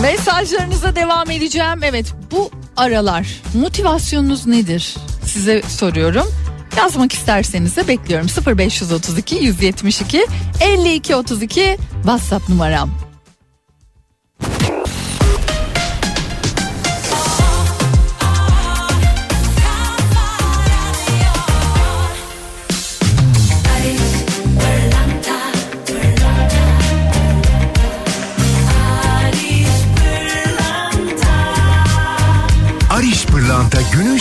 Mesajlarınıza 0.02 0.96
devam 0.96 1.30
edeceğim. 1.30 1.80
Evet 1.82 2.14
bu 2.30 2.50
aralar 2.76 3.26
motivasyonunuz 3.54 4.46
nedir? 4.46 4.94
Size 5.24 5.62
soruyorum. 5.62 6.26
Yazmak 6.76 7.12
isterseniz 7.12 7.76
de 7.76 7.88
bekliyorum. 7.88 8.56
0532 8.58 9.36
172 9.36 10.26
52 10.60 11.16
32 11.16 11.78
WhatsApp 12.02 12.48
numaram. 12.48 13.09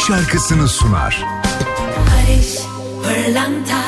Şarkısını 0.10 0.68
sunar. 0.68 1.26
Barış 1.98 2.58
Pırlanta 3.04 3.82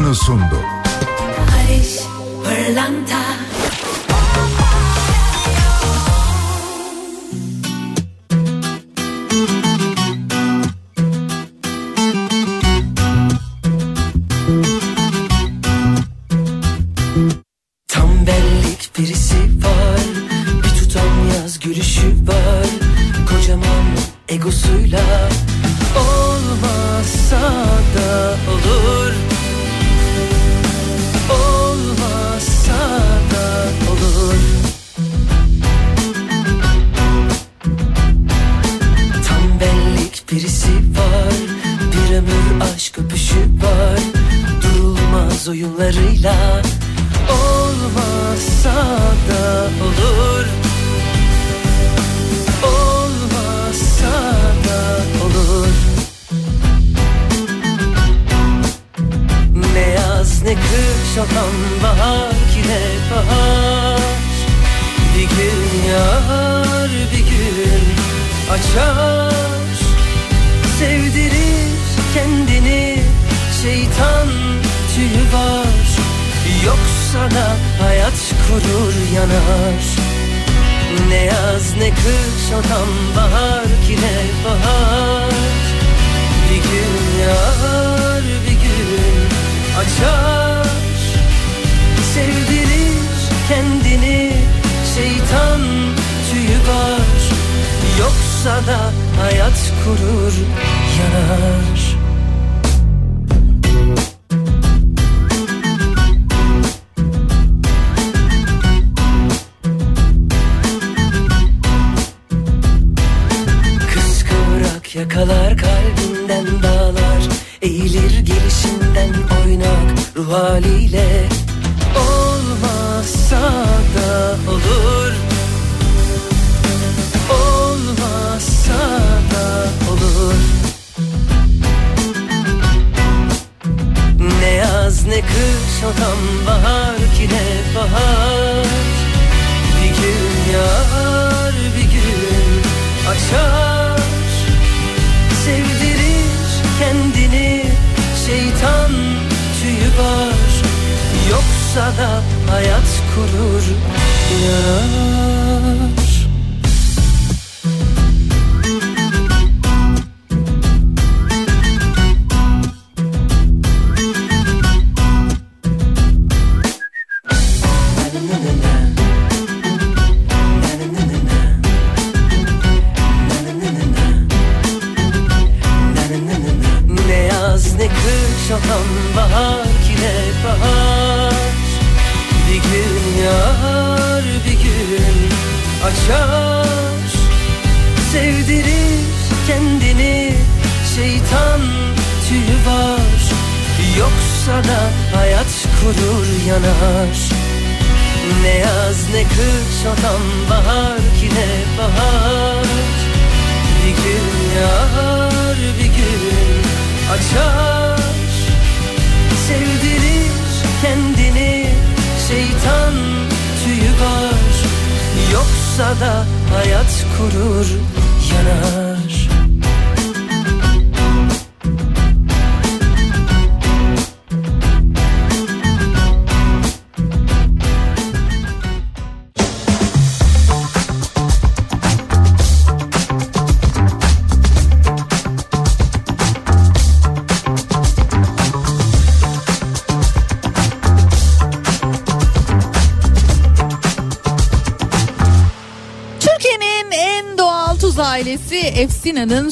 Cristian 0.00 0.06
Osondo 0.06 0.59
ne 81.80 81.90
kış 81.90 82.52
adam 82.52 82.88
bahar 83.16 83.64
ki 83.64 83.96
ne 83.96 84.44
bahar. 84.44 85.30
Bir 86.50 86.56
gün 86.56 87.22
yağar 87.22 88.22
bir 88.46 88.52
gün 88.52 89.28
açar. 89.80 90.66
Sevdirir 92.14 92.90
kendini 93.48 94.32
şeytan 94.94 95.60
tüyü 96.30 96.58
var 96.58 97.00
Yoksa 98.00 98.66
da 98.66 98.80
hayat 99.22 99.72
kurur 99.84 100.34
yanar. 100.98 101.89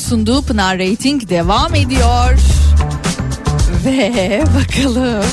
sunduğu 0.08 0.42
Pınar 0.42 0.78
Rating 0.78 1.28
devam 1.28 1.74
ediyor. 1.74 2.38
Ve 3.84 4.44
bakalım. 4.54 5.24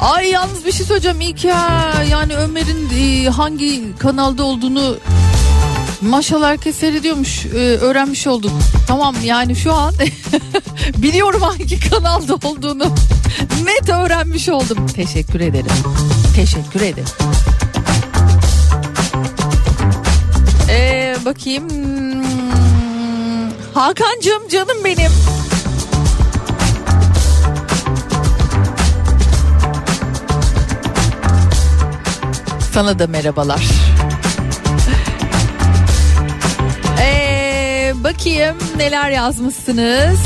Ay 0.00 0.30
yalnız 0.30 0.66
bir 0.66 0.72
şey 0.72 0.86
söyleyeceğim 0.86 1.20
ilk. 1.20 1.44
Yani 2.10 2.36
Ömer'in 2.36 2.90
e, 3.00 3.28
hangi 3.28 3.98
kanalda 3.98 4.44
olduğunu 4.44 4.96
maşallah 6.00 6.48
herkes 6.48 6.76
seyrediyormuş. 6.76 7.46
E, 7.46 7.58
öğrenmiş 7.58 8.26
olduk. 8.26 8.52
Tamam 8.86 9.16
yani 9.24 9.56
şu 9.56 9.72
an 9.72 9.94
biliyorum 10.96 11.42
hangi 11.42 11.90
kanalda 11.90 12.34
olduğunu. 12.34 12.84
Net 13.64 13.88
öğrenmiş 13.88 14.48
oldum. 14.48 14.86
Teşekkür 14.86 15.40
ederim. 15.40 15.72
Teşekkür 16.36 16.80
ederim. 16.80 17.08
Bakayım. 21.30 21.70
Hmm, 21.70 22.22
Hakan'cığım 23.74 24.48
canım 24.48 24.84
benim. 24.84 25.10
Sana 32.74 32.98
da 32.98 33.06
merhabalar. 33.06 33.60
Ee, 37.00 37.92
bakayım 38.04 38.56
neler 38.76 39.10
yazmışsınız. 39.10 40.18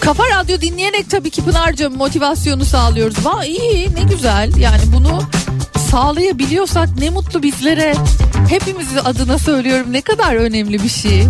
Kafa 0.00 0.22
Radyo 0.30 0.60
dinleyerek 0.60 1.10
tabii 1.10 1.30
ki 1.30 1.44
Pınar'cığım 1.44 1.96
motivasyonu 1.96 2.64
sağlıyoruz. 2.64 3.26
Va 3.26 3.44
iyi 3.44 3.94
ne 3.94 4.02
güzel 4.02 4.56
yani 4.56 4.82
bunu 4.92 5.22
sağlayabiliyorsak 5.90 6.88
ne 6.98 7.10
mutlu 7.10 7.42
bizlere. 7.42 7.94
Hepimizin 8.50 8.96
adına 8.96 9.38
söylüyorum 9.38 9.92
ne 9.92 10.00
kadar 10.00 10.34
önemli 10.34 10.82
bir 10.82 10.88
şey. 10.88 11.24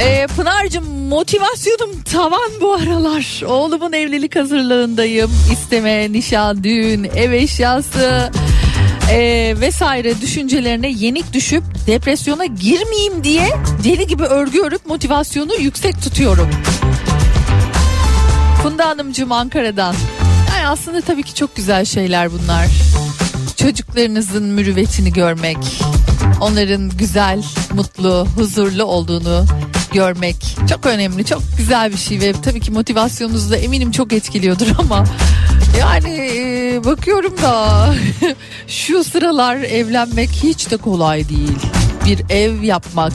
Ee, 0.00 0.26
Pınar'cığım 0.36 0.84
motivasyonum 1.08 2.02
tavan 2.02 2.50
bu 2.60 2.72
aralar. 2.72 3.42
Oğlumun 3.46 3.92
evlilik 3.92 4.36
hazırlığındayım. 4.36 5.30
İsteme, 5.52 6.12
nişan, 6.12 6.64
düğün, 6.64 7.04
ev 7.04 7.32
eşyası 7.32 8.30
ee, 9.10 9.54
vesaire 9.60 10.20
düşüncelerine 10.20 10.88
yenik 10.88 11.32
düşüp 11.32 11.64
depresyona 11.86 12.44
girmeyeyim 12.44 13.24
diye 13.24 13.48
deli 13.84 14.06
gibi 14.06 14.22
örgü 14.22 14.60
örüp 14.60 14.86
motivasyonu 14.86 15.54
yüksek 15.54 16.02
tutuyorum. 16.02 16.50
Funda 18.62 18.88
Hanımcığım 18.88 19.32
Ankara'dan. 19.32 19.94
Yani 20.56 20.68
aslında 20.68 21.00
tabii 21.00 21.22
ki 21.22 21.34
çok 21.34 21.56
güzel 21.56 21.84
şeyler 21.84 22.32
bunlar. 22.32 22.66
Çocuklarınızın 23.56 24.44
mürüvvetini 24.44 25.12
görmek, 25.12 25.58
onların 26.40 26.90
güzel, 26.90 27.44
mutlu, 27.74 28.26
huzurlu 28.36 28.84
olduğunu 28.84 29.44
görmek 29.92 30.56
çok 30.70 30.86
önemli, 30.86 31.24
çok 31.24 31.42
güzel 31.56 31.92
bir 31.92 31.96
şey 31.96 32.20
ve 32.20 32.32
tabii 32.32 32.60
ki 32.60 32.70
motivasyonunuzu 32.70 33.50
da 33.50 33.56
eminim 33.56 33.90
çok 33.90 34.12
etkiliyordur 34.12 34.66
ama 34.78 35.04
yani 35.78 36.80
bakıyorum 36.84 37.38
da 37.42 37.94
şu 38.68 39.04
sıralar 39.04 39.56
evlenmek 39.56 40.30
hiç 40.30 40.70
de 40.70 40.76
kolay 40.76 41.28
değil. 41.28 41.58
Bir 42.06 42.20
ev 42.30 42.62
yapmak, 42.62 43.12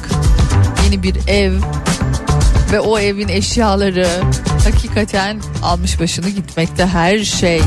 yeni 0.85 1.03
bir 1.03 1.15
ev 1.27 1.53
ve 2.71 2.79
o 2.79 2.99
evin 2.99 3.27
eşyaları 3.27 4.07
hakikaten 4.63 5.41
almış 5.63 5.99
başını 5.99 6.29
gitmekte 6.29 6.85
her 6.85 7.19
şey. 7.19 7.61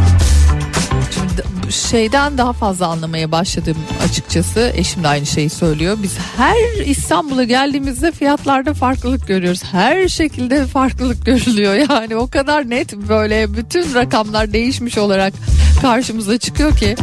Şeyden 1.70 2.38
daha 2.38 2.52
fazla 2.52 2.86
anlamaya 2.86 3.32
başladım 3.32 3.76
açıkçası. 4.04 4.72
Eşim 4.74 5.04
de 5.04 5.08
aynı 5.08 5.26
şeyi 5.26 5.50
söylüyor. 5.50 5.98
Biz 6.02 6.18
her 6.36 6.86
İstanbul'a 6.86 7.44
geldiğimizde 7.44 8.12
fiyatlarda 8.12 8.74
farklılık 8.74 9.26
görüyoruz. 9.28 9.62
Her 9.72 10.08
şekilde 10.08 10.66
farklılık 10.66 11.26
görülüyor. 11.26 11.74
Yani 11.90 12.16
o 12.16 12.26
kadar 12.30 12.70
net 12.70 12.96
böyle 12.96 13.56
bütün 13.56 13.94
rakamlar 13.94 14.52
değişmiş 14.52 14.98
olarak 14.98 15.34
karşımıza 15.82 16.38
çıkıyor 16.38 16.76
ki. 16.76 16.96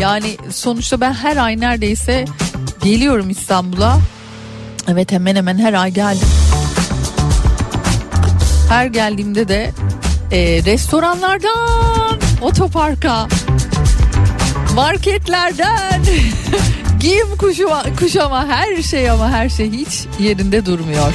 Yani 0.00 0.36
sonuçta 0.50 1.00
ben 1.00 1.12
her 1.12 1.36
ay 1.36 1.60
neredeyse 1.60 2.24
geliyorum 2.84 3.30
İstanbul'a. 3.30 3.98
Evet 4.88 5.12
hemen 5.12 5.36
hemen 5.36 5.58
her 5.58 5.72
ay 5.72 5.90
geldim. 5.90 6.28
Her 8.68 8.86
geldiğimde 8.86 9.48
de 9.48 9.72
e, 10.32 10.64
restoranlardan 10.64 12.18
otoparka, 12.40 13.28
marketlerden 14.74 16.02
giyim 17.00 17.36
kuşama, 17.38 17.82
kuşama 17.98 18.46
her 18.46 18.82
şey 18.82 19.10
ama 19.10 19.30
her 19.30 19.48
şey 19.48 19.70
hiç 19.70 20.04
yerinde 20.20 20.66
durmuyor. 20.66 21.12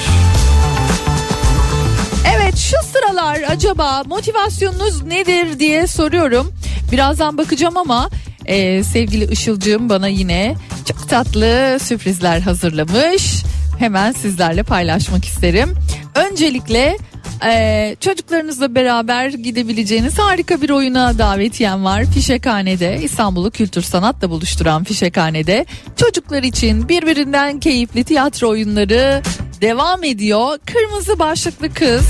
Evet 2.36 2.58
şu 2.58 2.76
sıralar 2.91 3.41
acaba 3.50 4.04
motivasyonunuz 4.06 5.04
nedir 5.04 5.60
diye 5.60 5.88
soruyorum. 5.88 6.54
Birazdan 6.91 7.38
bakacağım 7.38 7.78
ama 7.78 8.10
e, 8.46 8.84
sevgili 8.84 9.32
Işılcığım 9.32 9.89
bana 9.89 10.08
yine 10.08 10.56
çok 10.86 11.10
tatlı 11.10 11.78
sürprizler 11.82 12.39
hazırlamış. 12.39 13.43
Hemen 13.80 14.12
sizlerle 14.12 14.63
paylaşmak 14.63 15.26
isterim. 15.26 15.74
Öncelikle 16.15 16.98
ee, 17.45 17.95
çocuklarınızla 18.00 18.76
beraber 18.76 19.30
gidebileceğiniz 19.30 20.19
harika 20.19 20.62
bir 20.62 20.69
oyuna 20.69 21.17
davetiyem 21.17 21.86
var. 21.86 22.06
Fişekhane'de 22.06 23.00
İstanbul'u 23.04 23.52
kültür 23.52 23.82
sanatla 23.82 24.30
buluşturan 24.30 24.84
Fişekhane'de 24.84 25.65
çocuklar 25.95 26.43
için 26.43 26.89
birbirinden 26.89 27.60
keyifli 27.60 28.04
tiyatro 28.04 28.50
oyunları 28.50 29.21
devam 29.62 30.04
ediyor. 30.04 30.58
Kırmızı 30.65 31.19
başlıklı 31.19 31.73
kız 31.73 32.06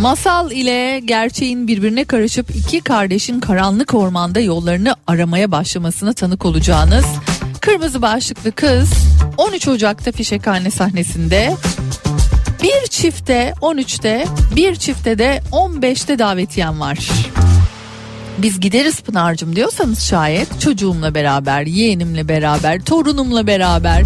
Masal 0.00 0.50
ile 0.50 1.00
gerçeğin 1.04 1.68
birbirine 1.68 2.04
karışıp 2.04 2.56
iki 2.56 2.80
kardeşin 2.80 3.40
karanlık 3.40 3.94
ormanda 3.94 4.40
yollarını 4.40 4.96
aramaya 5.06 5.52
başlamasına 5.52 6.12
tanık 6.12 6.44
olacağınız 6.44 7.04
Kırmızı 7.60 8.02
başlıklı 8.02 8.52
kız 8.52 8.90
13 9.36 9.68
Ocak'ta 9.68 10.12
Fişekhane 10.12 10.70
sahnesinde 10.70 11.56
bir 12.62 12.86
çifte 12.90 13.54
13'te 13.62 14.24
bir 14.56 14.76
çifte 14.76 15.18
de 15.18 15.42
15'te 15.52 16.18
davetiyem 16.18 16.80
var. 16.80 16.98
Biz 18.38 18.60
gideriz 18.60 19.00
Pınar'cığım 19.00 19.56
diyorsanız 19.56 20.02
şayet 20.02 20.60
çocuğumla 20.60 21.14
beraber, 21.14 21.62
yeğenimle 21.62 22.28
beraber, 22.28 22.80
torunumla 22.80 23.46
beraber 23.46 24.02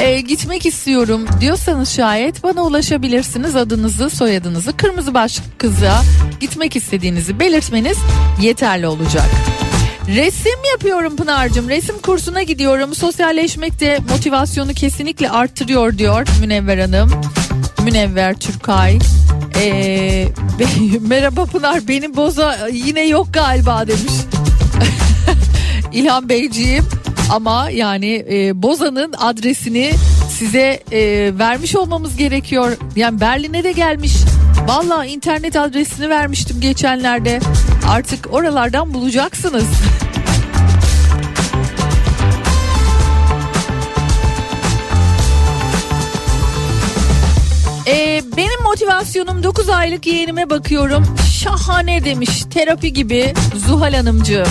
e, 0.00 0.20
gitmek 0.20 0.66
istiyorum 0.66 1.26
diyorsanız 1.40 1.90
şayet 1.90 2.42
bana 2.42 2.62
ulaşabilirsiniz 2.62 3.56
adınızı 3.56 4.10
soyadınızı 4.10 4.76
kırmızı 4.76 5.14
başlıklı 5.14 5.58
kıza 5.58 6.02
gitmek 6.40 6.76
istediğinizi 6.76 7.40
belirtmeniz 7.40 7.98
yeterli 8.40 8.86
olacak. 8.86 9.26
Resim 10.16 10.64
yapıyorum 10.72 11.16
Pınar'cığım. 11.16 11.68
Resim 11.68 11.98
kursuna 11.98 12.42
gidiyorum. 12.42 12.94
Sosyalleşmek 12.94 13.80
de 13.80 13.98
motivasyonu 14.10 14.74
kesinlikle 14.74 15.30
arttırıyor 15.30 15.98
diyor 15.98 16.26
Münevver 16.40 16.78
Hanım. 16.78 17.10
Münevver 17.88 18.34
Türkay. 18.34 18.98
Ee, 19.56 20.28
merhaba 21.00 21.44
Pınar 21.44 21.88
benim 21.88 22.16
boza 22.16 22.68
yine 22.72 23.06
yok 23.06 23.28
galiba 23.32 23.86
demiş. 23.86 24.12
İlhan 25.92 26.28
Beyciğim 26.28 26.84
ama 27.30 27.70
yani 27.70 28.26
e, 28.30 28.62
Boza'nın 28.62 29.12
adresini 29.12 29.92
size 30.30 30.82
e, 30.92 31.32
vermiş 31.38 31.76
olmamız 31.76 32.16
gerekiyor. 32.16 32.76
Yani 32.96 33.20
Berlin'e 33.20 33.64
de 33.64 33.72
gelmiş. 33.72 34.12
Valla 34.66 35.04
internet 35.04 35.56
adresini 35.56 36.10
vermiştim 36.10 36.60
geçenlerde. 36.60 37.40
Artık 37.88 38.32
oralardan 38.32 38.94
bulacaksınız. 38.94 39.64
Ee, 47.88 48.22
benim 48.36 48.62
motivasyonum 48.62 49.42
9 49.42 49.68
aylık 49.68 50.06
yeğenime 50.06 50.50
bakıyorum. 50.50 51.04
Şahane 51.32 52.04
demiş. 52.04 52.44
Terapi 52.50 52.92
gibi 52.92 53.34
Zuhal 53.66 53.94
Hanımcığım. 53.94 54.46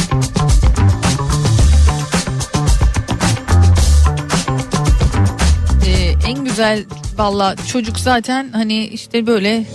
Ee, 5.87 6.13
en 6.27 6.45
güzel 6.45 6.85
valla 7.17 7.55
çocuk 7.71 7.99
zaten 7.99 8.49
hani 8.53 8.87
işte 8.87 9.27
böyle 9.27 9.65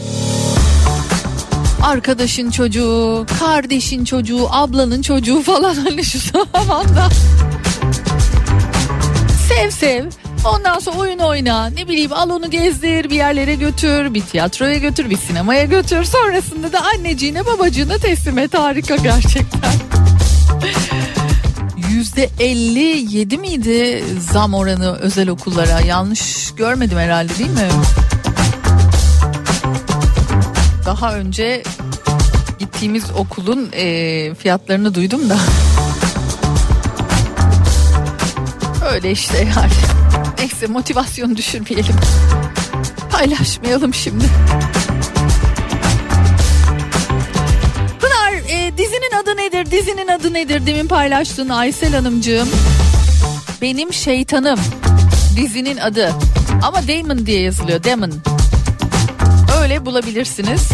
arkadaşın 1.83 2.51
çocuğu, 2.51 3.27
kardeşin 3.39 4.05
çocuğu, 4.05 4.47
ablanın 4.51 5.03
çocuğu 5.03 5.43
falan 5.43 5.75
hani 5.85 6.05
şu 6.05 6.19
zamanda. 6.19 7.09
Sev 9.49 9.71
sev. 9.71 10.22
Ondan 10.45 10.79
sonra 10.79 10.99
oyun 10.99 11.19
oyna. 11.19 11.67
Ne 11.67 11.89
bileyim 11.89 12.13
al 12.13 12.31
onu 12.31 12.51
gezdir, 12.51 13.11
bir 13.11 13.15
yerlere 13.15 13.55
götür, 13.55 14.15
bir 14.15 14.21
tiyatroya 14.21 14.79
götür, 14.79 15.11
bir 15.11 15.17
sinemaya 15.17 15.65
götür. 15.65 16.05
Sonrasında 16.05 16.73
da 16.73 16.81
anneciğine 16.85 17.47
babacığına 17.47 17.99
teslim 17.99 18.39
et. 18.39 18.55
Harika 18.55 18.97
gerçekten. 18.97 19.73
yüzde 21.91 22.31
57 22.39 23.39
miydi 23.39 24.05
zam 24.33 24.55
oranı 24.55 24.97
özel 24.97 25.29
okullara? 25.29 25.81
Yanlış 25.81 26.53
görmedim 26.57 26.99
herhalde 26.99 27.39
değil 27.39 27.51
mi? 27.51 27.69
Daha 30.87 31.15
önce 31.15 31.63
gittiğimiz 32.59 33.11
okulun 33.11 33.71
e, 33.73 34.35
fiyatlarını 34.35 34.95
duydum 34.95 35.31
da. 35.31 35.37
Öyle 38.93 39.11
işte 39.11 39.39
yani. 39.39 39.92
Neyse 40.43 40.67
motivasyonu 40.67 41.37
düşürmeyelim. 41.37 41.95
Paylaşmayalım 43.11 43.95
şimdi. 43.95 44.25
Pınar 48.01 48.33
e, 48.49 48.79
dizinin 48.79 49.23
adı 49.23 49.37
nedir? 49.37 49.71
Dizinin 49.71 50.09
adı 50.09 50.35
nedir? 50.35 50.67
Demin 50.67 50.89
paylaştığın 50.89 51.49
Aysel 51.49 51.95
Hanımcığım. 51.95 52.49
Benim 53.63 53.93
şeytanım. 53.93 54.61
Dizinin 55.37 55.77
adı. 55.77 56.15
Ama 56.63 56.89
Damon 56.89 57.27
diye 57.27 57.41
yazılıyor. 57.41 57.85
Damon. 57.85 58.13
Öyle 59.61 59.87
bulabilirsiniz. 59.87 60.69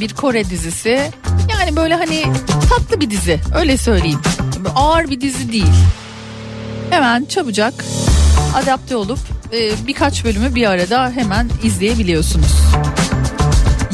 Bir 0.00 0.14
Kore 0.14 0.50
dizisi. 0.50 1.10
Yani 1.50 1.76
böyle 1.76 1.94
hani 1.94 2.24
tatlı 2.68 3.00
bir 3.00 3.10
dizi. 3.10 3.40
Öyle 3.54 3.76
söyleyeyim. 3.76 4.20
Ağır 4.74 5.10
bir 5.10 5.20
dizi 5.20 5.52
değil. 5.52 5.74
Hemen 6.90 7.24
çabucak 7.24 7.84
adapte 8.54 8.96
olup 8.96 9.18
e, 9.52 9.86
birkaç 9.86 10.24
bölümü 10.24 10.54
bir 10.54 10.66
arada 10.70 11.10
hemen 11.10 11.50
izleyebiliyorsunuz. 11.62 12.52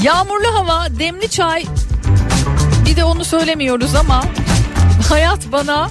Yağmurlu 0.03 0.55
hava, 0.55 0.87
demli 0.99 1.31
çay. 1.31 1.65
Bir 2.87 2.97
de 2.97 3.05
onu 3.05 3.25
söylemiyoruz 3.25 3.95
ama 3.95 4.25
hayat 5.09 5.53
bana 5.53 5.91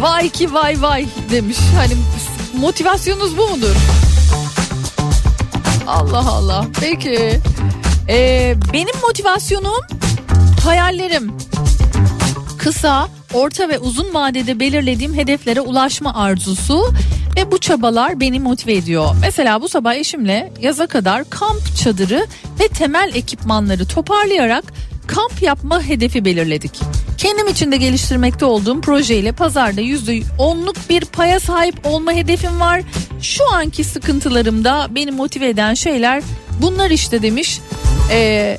vay 0.00 0.28
ki 0.28 0.54
vay 0.54 0.82
vay 0.82 1.06
demiş. 1.30 1.56
Hani 1.76 1.92
motivasyonunuz 2.60 3.36
bu 3.38 3.48
mudur? 3.48 3.76
Allah 5.86 6.28
Allah. 6.28 6.66
Peki. 6.80 7.40
Ee, 8.08 8.56
benim 8.72 9.00
motivasyonum 9.02 9.80
hayallerim. 10.64 11.32
Kısa, 12.58 13.08
orta 13.34 13.68
ve 13.68 13.78
uzun 13.78 14.14
vadede 14.14 14.60
belirlediğim 14.60 15.14
hedeflere 15.14 15.60
ulaşma 15.60 16.14
arzusu 16.14 16.94
ve 17.36 17.52
bu 17.52 17.58
çabalar 17.58 18.20
beni 18.20 18.40
motive 18.40 18.72
ediyor. 18.72 19.14
Mesela 19.20 19.62
bu 19.62 19.68
sabah 19.68 19.94
eşimle 19.94 20.52
yaza 20.60 20.86
kadar 20.86 21.30
kamp 21.30 21.76
çadırı 21.76 22.26
ve 22.60 22.68
temel 22.68 23.12
ekipmanları 23.14 23.86
toparlayarak 23.86 24.64
kamp 25.06 25.42
yapma 25.42 25.82
hedefi 25.82 26.24
belirledik. 26.24 26.80
Kendim 27.18 27.48
için 27.48 27.72
de 27.72 27.76
geliştirmekte 27.76 28.44
olduğum 28.44 28.80
projeyle 28.80 29.32
pazarda 29.32 29.80
%10'luk 29.80 30.76
bir 30.88 31.04
paya 31.04 31.40
sahip 31.40 31.86
olma 31.86 32.12
hedefim 32.12 32.60
var. 32.60 32.82
Şu 33.22 33.52
anki 33.52 33.84
sıkıntılarımda 33.84 34.88
beni 34.90 35.10
motive 35.10 35.48
eden 35.48 35.74
şeyler 35.74 36.22
bunlar 36.62 36.90
işte 36.90 37.22
demiş 37.22 37.60
ee, 38.10 38.58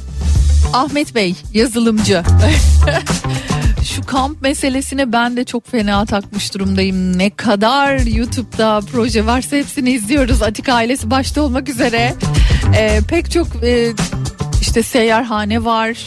Ahmet 0.73 1.15
Bey 1.15 1.35
yazılımcı. 1.53 2.23
Şu 3.83 4.01
kamp 4.05 4.41
meselesine 4.41 5.11
ben 5.13 5.37
de 5.37 5.43
çok 5.43 5.67
fena 5.67 6.05
takmış 6.05 6.53
durumdayım. 6.53 7.17
Ne 7.17 7.29
kadar 7.29 7.97
YouTube'da 7.99 8.81
proje 8.91 9.25
varsa 9.25 9.55
hepsini 9.55 9.91
izliyoruz. 9.91 10.41
Atik 10.41 10.69
ailesi 10.69 11.11
başta 11.11 11.41
olmak 11.41 11.69
üzere. 11.69 12.13
Ee, 12.75 12.99
pek 13.07 13.31
çok 13.31 13.47
e, 13.63 13.91
işte 14.61 14.83
seyyarhane 14.83 15.65
var. 15.65 15.97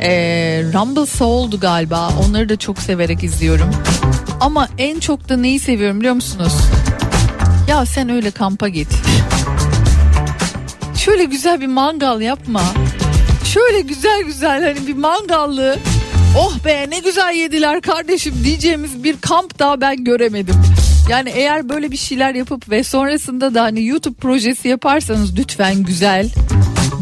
Ee, 0.00 0.62
Rumble 0.74 1.06
Soul'du 1.06 1.60
galiba. 1.60 2.10
Onları 2.26 2.48
da 2.48 2.56
çok 2.56 2.78
severek 2.78 3.24
izliyorum. 3.24 3.70
Ama 4.40 4.68
en 4.78 5.00
çok 5.00 5.28
da 5.28 5.36
neyi 5.36 5.58
seviyorum 5.60 5.98
biliyor 6.00 6.14
musunuz? 6.14 6.52
Ya 7.68 7.86
sen 7.86 8.08
öyle 8.08 8.30
kampa 8.30 8.68
git. 8.68 8.88
Şöyle 10.96 11.24
güzel 11.24 11.60
bir 11.60 11.66
mangal 11.66 12.20
yapma. 12.20 12.62
Şöyle 13.44 13.80
güzel 13.80 14.22
güzel 14.22 14.64
hani 14.64 14.86
bir 14.86 14.96
mangallı 14.96 15.78
oh 16.38 16.64
be 16.64 16.86
ne 16.90 16.98
güzel 16.98 17.34
yediler 17.34 17.80
kardeşim 17.80 18.34
diyeceğimiz 18.44 19.04
bir 19.04 19.16
kamp 19.20 19.58
daha 19.58 19.80
ben 19.80 20.04
göremedim. 20.04 20.56
Yani 21.08 21.30
eğer 21.30 21.68
böyle 21.68 21.90
bir 21.90 21.96
şeyler 21.96 22.34
yapıp 22.34 22.70
ve 22.70 22.84
sonrasında 22.84 23.54
da 23.54 23.62
hani 23.62 23.86
YouTube 23.86 24.14
projesi 24.14 24.68
yaparsanız 24.68 25.38
lütfen 25.38 25.82
güzel 25.82 26.30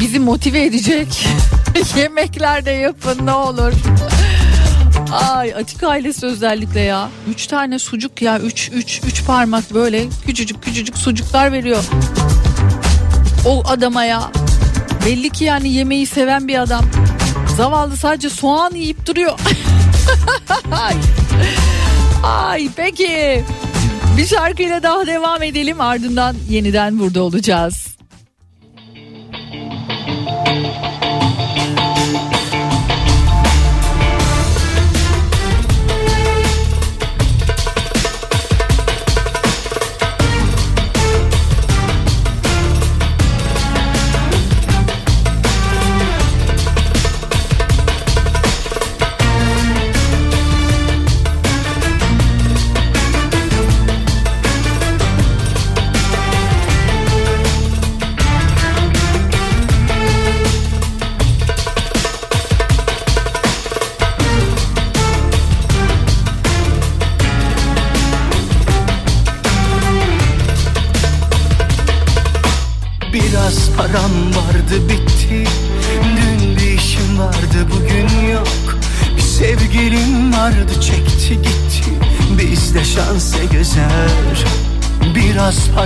bizi 0.00 0.18
motive 0.18 0.64
edecek 0.64 1.26
yemekler 1.96 2.64
de 2.64 2.70
yapın 2.70 3.26
ne 3.26 3.32
olur. 3.32 3.72
Ay 5.12 5.54
Atik 5.54 5.82
ailesi 5.82 6.26
özellikle 6.26 6.80
ya. 6.80 7.08
Üç 7.30 7.46
tane 7.46 7.78
sucuk 7.78 8.22
ya. 8.22 8.38
Üç, 8.38 8.70
üç, 8.74 9.00
üç 9.06 9.24
parmak 9.24 9.74
böyle 9.74 10.04
küçücük 10.26 10.62
küçücük 10.62 10.98
sucuklar 10.98 11.52
veriyor. 11.52 11.84
O 13.46 13.62
adama 13.66 14.04
ya. 14.04 14.30
Belli 15.06 15.30
ki 15.30 15.44
yani 15.44 15.72
yemeği 15.72 16.06
seven 16.06 16.48
bir 16.48 16.58
adam. 16.58 16.84
Zavallı 17.56 17.96
sadece 17.96 18.30
soğan 18.30 18.74
yiyip 18.74 19.06
duruyor. 19.06 19.38
Ay. 22.22 22.68
Peki. 22.76 23.44
Bir 24.16 24.26
şarkıyla 24.26 24.82
daha 24.82 25.06
devam 25.06 25.42
edelim 25.42 25.80
ardından 25.80 26.36
yeniden 26.48 26.98
burada 26.98 27.22
olacağız. 27.22 27.96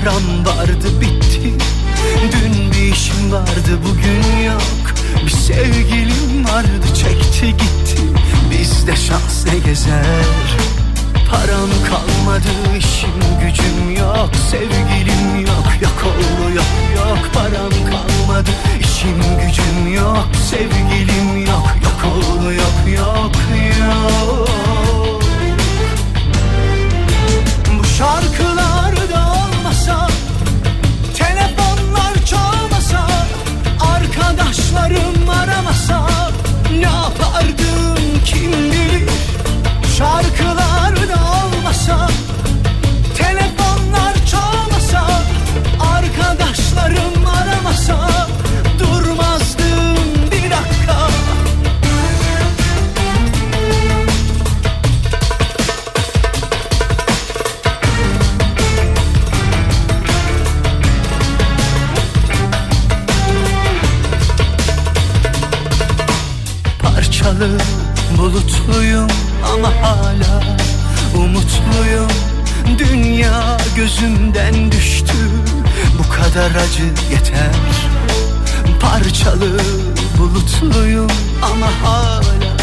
Param 0.06 0.46
vardı 0.46 1.00
bitti. 1.00 1.54
Dün 2.32 2.72
bir 2.72 2.92
işim 2.92 3.32
vardı 3.32 3.78
bugün 3.84 4.44
yok. 4.46 4.94
Bir 5.24 5.30
sevgilim 5.30 6.44
vardı 6.44 6.94
çekti 6.94 7.46
gitti. 7.46 8.02
Bizde 8.50 8.96
şans 8.96 9.46
ne 9.46 9.58
gezer? 9.58 10.46
Param 11.30 11.70
kalmadı 11.90 12.78
işim 12.78 13.10
gücüm 13.42 13.96
yok. 13.96 14.30
Sevgilim 14.50 15.40
yok 15.46 15.68
yok 15.82 16.04
oldu 16.06 16.54
yok 16.54 16.66
yok. 16.96 17.30
Param 17.34 17.70
kalmadı 17.90 18.50
işim 18.80 19.18
gücüm 19.46 19.94
yok. 19.94 20.28
Sevgilim 20.50 21.46
yok 21.46 21.76
yok 21.84 22.12
oldu 22.12 22.52
yok 22.52 22.98
yok 22.98 23.32
yok. 23.80 24.48
Bu 27.78 27.84
şarkılar 27.84 28.55
Arkadaşlarım 34.46 35.28
aramasa 35.28 36.08
Ne 36.70 36.80
yapardım 36.80 38.20
kim 38.24 38.52
bilir? 38.52 39.10
Şarkılar 39.98 40.96
da 40.96 41.18
olmasa 41.44 42.08
Telefonlar 43.16 44.14
çalmasa 44.30 45.06
Arkadaşlarım 45.80 47.26
aramasa 47.26 48.25
kadar 76.36 76.54
acı 76.54 76.84
yeter. 77.12 77.50
Parçalı 78.80 79.60
bulutluyum 80.18 81.10
ama 81.42 81.66
hala 81.82 82.56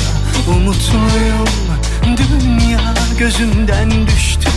umutluyum. 0.47 1.47
Dünya 2.17 2.93
gözümden 3.19 4.07
düştü 4.07 4.49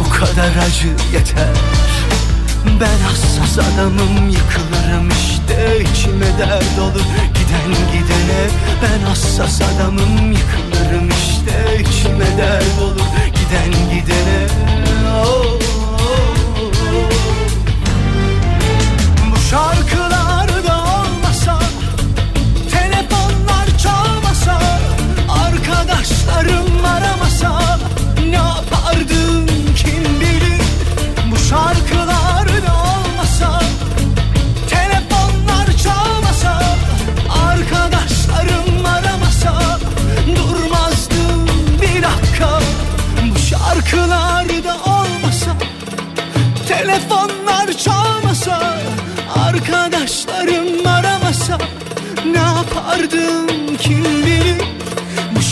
bu 0.00 0.10
kadar 0.10 0.66
acı 0.66 0.88
yeter. 1.12 1.54
Ben 2.80 2.98
hassas 3.08 3.58
adamım 3.58 4.28
yıkılırım 4.28 5.08
işte 5.08 5.84
içime 5.92 6.38
dert 6.38 6.78
olur. 6.78 7.04
Giden 7.34 7.92
gidene 7.92 8.48
Ben 8.82 9.06
hassas 9.08 9.60
adamım 9.62 10.32
yıkılırım 10.32 11.08
işte 11.08 11.82
içime 11.82 12.36
dert 12.38 12.82
olur. 12.82 13.06
Giden 13.26 13.72
gidene 13.90 14.46
Oh, 15.24 15.58
Arkadaşlarım 26.28 26.84
aramasa 26.84 27.78
Ne 28.30 28.36
yapardım 28.36 29.46
kim 29.76 30.20
bilir? 30.20 30.62
Bu 31.30 31.36
şarkılarda 31.36 32.72
olmasa 32.72 33.60
Telefonlar 34.68 35.76
çalmasa 35.84 36.62
Arkadaşlarım 37.48 38.86
aramasa 38.86 39.78
Durmazdım 40.36 41.46
bir 41.82 42.02
dakika. 42.02 42.60
Bu 43.34 43.38
şarkılarda 43.38 44.76
olmasa 44.76 45.50
Telefonlar 46.68 47.72
çalmasa 47.72 48.78
Arkadaşlarım 49.34 50.86
aramasa 50.86 51.58
Ne 52.32 52.38
yapardım 52.38 53.76
kim 53.80 53.97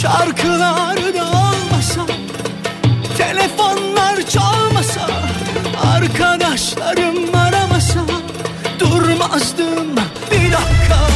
şarkılarda 0.07 1.25
olmasa 1.25 2.01
Telefonlar 3.19 4.23
çalmasa 4.29 5.01
Arkadaşlarım 5.95 7.35
aramasa 7.35 8.01
Durmazdım 8.79 9.97
bir 10.31 10.53
dakika 10.53 11.16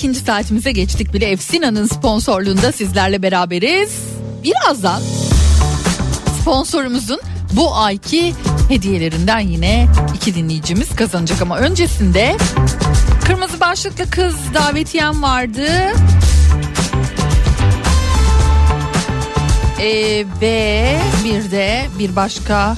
ikinci 0.00 0.20
saatimize 0.20 0.72
geçtik 0.72 1.14
bile. 1.14 1.26
Efsina'nın 1.26 1.86
sponsorluğunda 1.86 2.72
sizlerle 2.72 3.22
beraberiz. 3.22 3.92
Birazdan 4.42 5.02
sponsorumuzun 6.40 7.20
bu 7.52 7.76
ayki 7.76 8.34
hediyelerinden 8.68 9.38
yine 9.38 9.88
iki 10.16 10.34
dinleyicimiz 10.34 10.96
kazanacak 10.96 11.42
ama 11.42 11.58
öncesinde 11.58 12.36
kırmızı 13.24 13.60
başlıklı 13.60 14.10
kız 14.10 14.34
davetiyem 14.54 15.22
vardı. 15.22 15.66
Ee, 19.80 20.24
ve 20.40 20.96
bir 21.24 21.50
de 21.50 21.86
bir 21.98 22.16
başka 22.16 22.76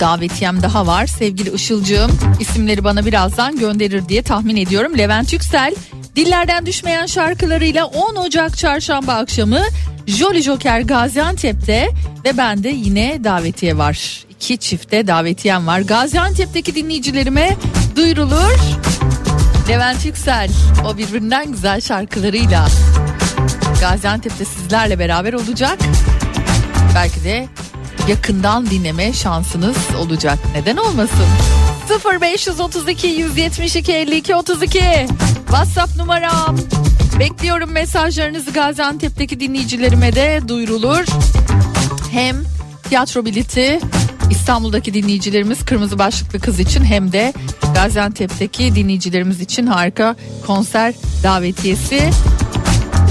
davetiyem 0.00 0.62
daha 0.62 0.86
var. 0.86 1.06
Sevgili 1.06 1.54
Işılcığım 1.54 2.10
isimleri 2.40 2.84
bana 2.84 3.06
birazdan 3.06 3.58
gönderir 3.58 4.08
diye 4.08 4.22
tahmin 4.22 4.56
ediyorum. 4.56 4.98
Levent 4.98 5.32
Yüksel 5.32 5.74
dillerden 6.16 6.66
düşmeyen 6.66 7.06
şarkılarıyla 7.06 7.84
10 7.84 8.16
Ocak 8.16 8.56
çarşamba 8.56 9.12
akşamı 9.12 9.60
Jolly 10.06 10.42
Joker 10.42 10.80
Gaziantep'te 10.80 11.88
ve 12.24 12.36
bende 12.36 12.68
yine 12.68 13.24
davetiye 13.24 13.78
var. 13.78 14.24
İki 14.30 14.58
çifte 14.58 15.06
davetiyem 15.06 15.66
var. 15.66 15.80
Gaziantep'teki 15.80 16.74
dinleyicilerime 16.74 17.56
duyurulur. 17.96 18.58
Levent 19.68 20.06
Yüksel 20.06 20.50
o 20.86 20.98
birbirinden 20.98 21.52
güzel 21.52 21.80
şarkılarıyla 21.80 22.68
Gaziantep'te 23.80 24.44
sizlerle 24.44 24.98
beraber 24.98 25.32
olacak. 25.32 25.78
Belki 26.94 27.24
de 27.24 27.48
yakından 28.08 28.66
dinleme 28.70 29.12
şansınız 29.12 29.76
olacak. 29.98 30.38
Neden 30.54 30.76
olmasın? 30.76 31.26
0532 32.22 33.06
172 33.06 33.92
52 33.92 34.34
32 34.34 34.80
WhatsApp 35.46 35.96
numaram. 35.96 36.56
Bekliyorum 37.18 37.70
mesajlarınızı 37.70 38.50
Gaziantep'teki 38.50 39.40
dinleyicilerime 39.40 40.14
de 40.14 40.40
duyurulur. 40.48 41.04
Hem 42.12 42.36
tiyatro 42.88 43.24
bileti 43.24 43.80
İstanbul'daki 44.30 44.94
dinleyicilerimiz 44.94 45.64
kırmızı 45.64 45.98
başlıklı 45.98 46.40
kız 46.40 46.60
için 46.60 46.84
hem 46.84 47.12
de 47.12 47.32
Gaziantep'teki 47.74 48.74
dinleyicilerimiz 48.74 49.40
için 49.40 49.66
harika 49.66 50.16
konser 50.46 50.94
davetiyesi. 51.22 52.10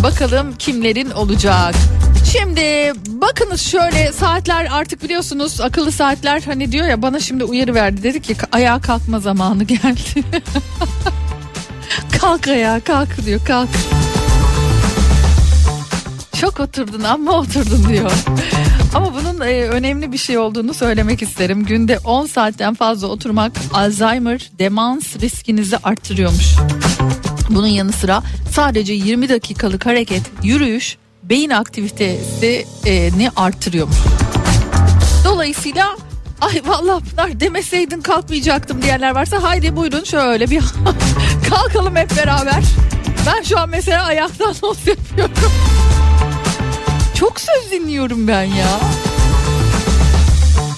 Bakalım 0.04 0.56
kimlerin 0.60 1.12
olacak. 1.12 1.76
Şimdi 2.32 2.94
bakınız 3.08 3.62
şöyle 3.62 4.12
saatler 4.12 4.68
artık 4.72 5.04
biliyorsunuz 5.04 5.62
akıllı 5.62 5.92
saatler 5.92 6.42
hani 6.42 6.72
diyor 6.72 6.88
ya 6.88 7.02
bana 7.02 7.20
şimdi 7.20 7.44
uyarı 7.44 7.74
verdi 7.76 8.04
dedi 8.04 8.22
ki 8.22 8.36
ayağa 8.52 8.82
kalkma 8.82 9.20
zamanı 9.20 9.64
geldi. 9.64 10.24
kalk 12.22 12.48
ayağa 12.48 12.80
kalk 12.80 13.26
diyor 13.26 13.40
kalk. 13.46 13.70
Çok 16.42 16.60
oturdun 16.60 17.04
ama 17.04 17.32
oturdun 17.32 17.90
diyor. 17.90 18.12
Ama 18.96 19.14
bunun 19.14 19.42
e, 19.42 19.64
önemli 19.64 20.12
bir 20.12 20.18
şey 20.18 20.38
olduğunu 20.38 20.74
söylemek 20.74 21.22
isterim. 21.22 21.66
Günde 21.66 22.00
10 22.00 22.26
saatten 22.26 22.74
fazla 22.74 23.08
oturmak 23.08 23.52
Alzheimer 23.74 24.50
demans 24.60 25.16
riskinizi 25.22 25.78
arttırıyormuş. 25.78 26.56
Bunun 27.50 27.68
yanı 27.68 27.92
sıra 27.92 28.24
sadece 28.52 28.94
20 28.94 29.30
dakikalık 29.30 29.86
hareket, 29.86 30.22
yürüyüş 30.44 30.98
beyin 31.24 31.50
aktivitesini 31.50 33.32
arttırıyormuş. 33.36 33.98
Dolayısıyla 35.26 35.98
ay 36.42 36.62
vallahi 36.66 37.04
Pınar 37.04 37.40
demeseydin 37.40 38.02
kalkmayacaktım 38.02 38.82
diyenler 38.82 39.16
varsa 39.16 39.44
haydi 39.44 39.76
buyurun 39.76 40.04
şöyle 40.04 40.50
bir 40.50 40.64
kalkalım 41.50 41.96
hep 41.96 42.18
beraber. 42.18 42.64
Ben 43.26 43.44
şu 43.44 43.60
an 43.60 43.70
mesela 43.70 44.06
ayaktan 44.06 44.56
not 44.64 44.88
yapıyorum. 44.88 45.52
Çok 47.16 47.40
söz 47.40 47.72
dinliyorum 47.72 48.28
ben 48.28 48.44
ya. 48.44 48.80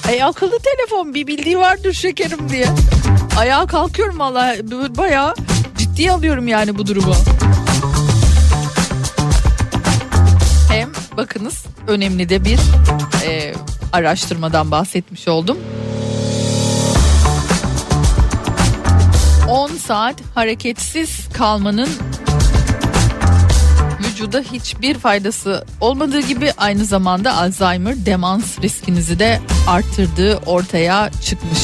Ay 0.08 0.24
akıllı 0.24 0.60
telefon 0.60 1.14
bir 1.14 1.28
bildiği 1.28 1.58
vardır 1.58 1.94
şekerim 1.94 2.50
diye. 2.50 2.68
Ayağa 3.38 3.66
kalkıyorum 3.66 4.20
valla 4.20 4.56
bayağı 4.98 5.34
ciddiye 6.02 6.14
alıyorum 6.14 6.48
yani 6.48 6.78
bu 6.78 6.88
durumu. 6.88 7.16
Hem 10.70 10.90
bakınız 11.18 11.66
önemli 11.88 12.30
de 12.30 12.46
bir 12.46 12.60
e, 13.28 13.54
araştırmadan 13.94 14.72
bahsetmiş 14.72 15.28
oldum. 15.28 15.58
10 19.50 19.68
saat 19.68 20.16
hareketsiz 20.36 21.30
kalmanın 21.34 21.90
vücuda 24.00 24.40
hiçbir 24.40 24.98
faydası 24.98 25.66
olmadığı 25.82 26.22
gibi 26.22 26.52
aynı 26.58 26.86
zamanda 26.86 27.38
Alzheimer 27.38 28.06
demans 28.06 28.60
riskinizi 28.60 29.20
de 29.20 29.40
arttırdığı 29.68 30.38
ortaya 30.38 31.12
çıkmış. 31.26 31.60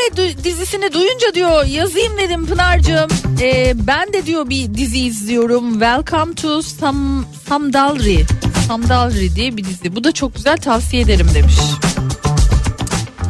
Kore 0.00 0.16
du- 0.16 0.44
dizisini 0.44 0.92
duyunca 0.92 1.34
diyor 1.34 1.64
yazayım 1.64 2.18
dedim 2.18 2.46
Pınar'cığım. 2.46 3.08
Ee, 3.40 3.72
ben 3.86 4.12
de 4.12 4.26
diyor 4.26 4.48
bir 4.50 4.74
dizi 4.74 4.98
izliyorum. 4.98 5.72
Welcome 5.72 6.34
to 6.34 6.62
Sam 6.62 7.24
Samdalri. 7.48 8.26
Samdalri 8.68 9.34
diye 9.36 9.56
bir 9.56 9.64
dizi. 9.64 9.96
Bu 9.96 10.04
da 10.04 10.12
çok 10.12 10.34
güzel 10.34 10.56
tavsiye 10.56 11.02
ederim 11.02 11.26
demiş. 11.34 11.54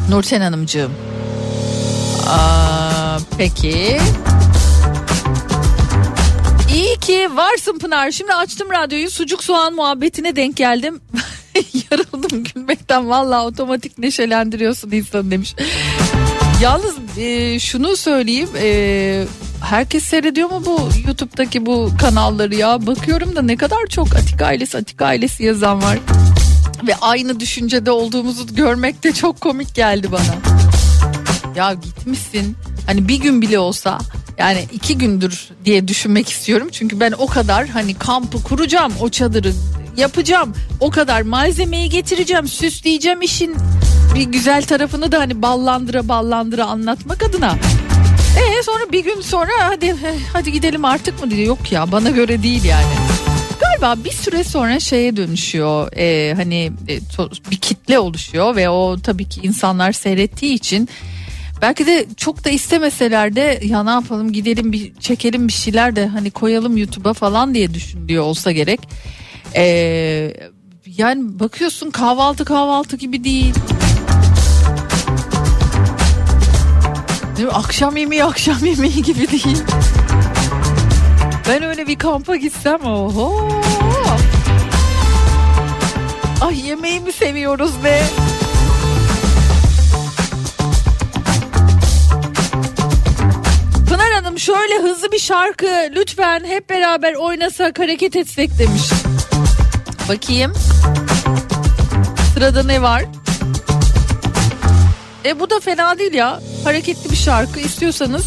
Nurten 0.09 0.41
Hanımcığım. 0.41 0.91
Aa, 2.29 3.17
peki. 3.37 3.97
İyi 6.75 6.97
ki 6.97 7.29
varsın 7.35 7.79
Pınar. 7.79 8.11
Şimdi 8.11 8.33
açtım 8.33 8.67
radyoyu 8.71 9.11
sucuk 9.11 9.43
soğan 9.43 9.73
muhabbetine 9.73 10.35
denk 10.35 10.57
geldim. 10.57 11.01
Yarıldım 11.91 12.43
gülmekten 12.43 13.09
vallahi 13.09 13.45
otomatik 13.45 13.97
neşelendiriyorsun 13.97 14.91
insanı 14.91 15.31
demiş. 15.31 15.55
Yalnız 16.61 16.95
e, 17.17 17.59
şunu 17.59 17.95
söyleyeyim 17.95 18.49
e, 18.57 19.25
herkes 19.61 20.03
seyrediyor 20.03 20.49
mu 20.49 20.63
bu 20.65 20.89
YouTube'daki 21.07 21.65
bu 21.65 21.91
kanalları 22.01 22.55
ya? 22.55 22.87
Bakıyorum 22.87 23.35
da 23.35 23.41
ne 23.41 23.57
kadar 23.57 23.87
çok 23.89 24.15
Atik 24.15 24.41
ailesi 24.41 24.77
Atik 24.77 25.01
ailesi 25.01 25.43
yazan 25.43 25.81
var. 25.81 25.99
Ve 26.87 26.95
aynı 27.01 27.39
düşüncede 27.39 27.91
olduğumuzu 27.91 28.55
görmek 28.55 29.03
de 29.03 29.11
çok 29.11 29.41
komik 29.41 29.75
geldi 29.75 30.11
bana. 30.11 30.35
Ya 31.55 31.73
gitmişsin 31.73 32.57
hani 32.85 33.07
bir 33.07 33.19
gün 33.19 33.41
bile 33.41 33.59
olsa 33.59 33.99
yani 34.37 34.65
iki 34.73 34.97
gündür 34.97 35.49
diye 35.65 35.87
düşünmek 35.87 36.29
istiyorum. 36.29 36.69
Çünkü 36.71 36.99
ben 36.99 37.11
o 37.11 37.27
kadar 37.27 37.67
hani 37.67 37.93
kampı 37.93 38.43
kuracağım 38.43 38.93
o 39.01 39.09
çadırı 39.09 39.53
yapacağım. 39.97 40.53
O 40.79 40.89
kadar 40.89 41.21
malzemeyi 41.21 41.89
getireceğim 41.89 42.47
süsleyeceğim 42.47 43.21
işin 43.21 43.55
bir 44.15 44.23
güzel 44.23 44.63
tarafını 44.63 45.11
da 45.11 45.19
hani 45.19 45.41
ballandıra 45.41 46.07
ballandıra 46.07 46.65
anlatmak 46.65 47.23
adına. 47.23 47.57
E 48.37 48.63
sonra 48.63 48.91
bir 48.91 49.03
gün 49.03 49.21
sonra 49.21 49.51
hadi 49.59 49.95
hadi 50.33 50.51
gidelim 50.51 50.85
artık 50.85 51.23
mı 51.23 51.31
diyor. 51.31 51.47
Yok 51.47 51.71
ya 51.71 51.91
bana 51.91 52.09
göre 52.09 52.43
değil 52.43 52.63
yani. 52.63 52.93
Galiba 53.59 54.03
bir 54.03 54.11
süre 54.11 54.43
sonra 54.43 54.79
şeye 54.79 55.17
dönüşüyor. 55.17 55.91
E, 55.97 56.33
hani 56.33 56.71
e, 56.87 56.99
bir 57.51 57.57
kitle 57.57 57.99
oluşuyor 57.99 58.55
ve 58.55 58.69
o 58.69 58.97
tabii 59.03 59.25
ki 59.25 59.41
insanlar 59.43 59.91
seyrettiği 59.91 60.53
için 60.53 60.89
belki 61.61 61.85
de 61.85 62.05
çok 62.17 62.45
da 62.45 62.49
istemeseler 62.49 63.35
de 63.35 63.59
ya 63.63 63.83
ne 63.83 63.89
yapalım 63.89 64.31
gidelim 64.31 64.71
bir 64.71 64.95
çekelim 64.95 65.47
bir 65.47 65.53
şeyler 65.53 65.95
de 65.95 66.07
hani 66.07 66.31
koyalım 66.31 66.77
YouTube'a 66.77 67.13
falan 67.13 67.53
diye 67.53 67.73
düşünüyor 67.73 68.23
olsa 68.23 68.51
gerek. 68.51 68.79
E, 69.55 70.33
yani 70.97 71.39
bakıyorsun 71.39 71.91
kahvaltı 71.91 72.45
kahvaltı 72.45 72.95
gibi 72.95 73.23
değil. 73.23 73.55
Değil 77.37 77.47
mi? 77.47 77.53
Akşam 77.53 77.97
yemeği 77.97 78.23
akşam 78.23 78.65
yemeği 78.65 79.03
gibi 79.03 79.31
değil. 79.31 79.63
Ben 81.47 81.63
öyle 81.63 81.87
bir 81.87 81.99
kampa 81.99 82.35
gitsem 82.35 82.85
oho. 82.85 83.49
Ay 86.41 86.67
yemeği 86.67 86.99
mi 86.99 87.11
seviyoruz 87.11 87.83
be? 87.83 88.03
Pınar 93.89 94.11
Hanım 94.11 94.39
şöyle 94.39 94.79
hızlı 94.79 95.11
bir 95.11 95.19
şarkı 95.19 95.89
lütfen 95.95 96.43
hep 96.45 96.69
beraber 96.69 97.13
oynasak 97.13 97.79
hareket 97.79 98.15
etsek 98.15 98.59
demiş. 98.59 98.91
Bakayım. 100.09 100.53
Sırada 102.33 102.63
ne 102.63 102.81
var? 102.81 103.03
E 105.25 105.39
bu 105.39 105.49
da 105.49 105.59
fena 105.59 105.99
değil 105.99 106.13
ya. 106.13 106.39
Hareketli 106.63 107.11
bir 107.11 107.15
şarkı 107.15 107.59
istiyorsanız 107.59 108.25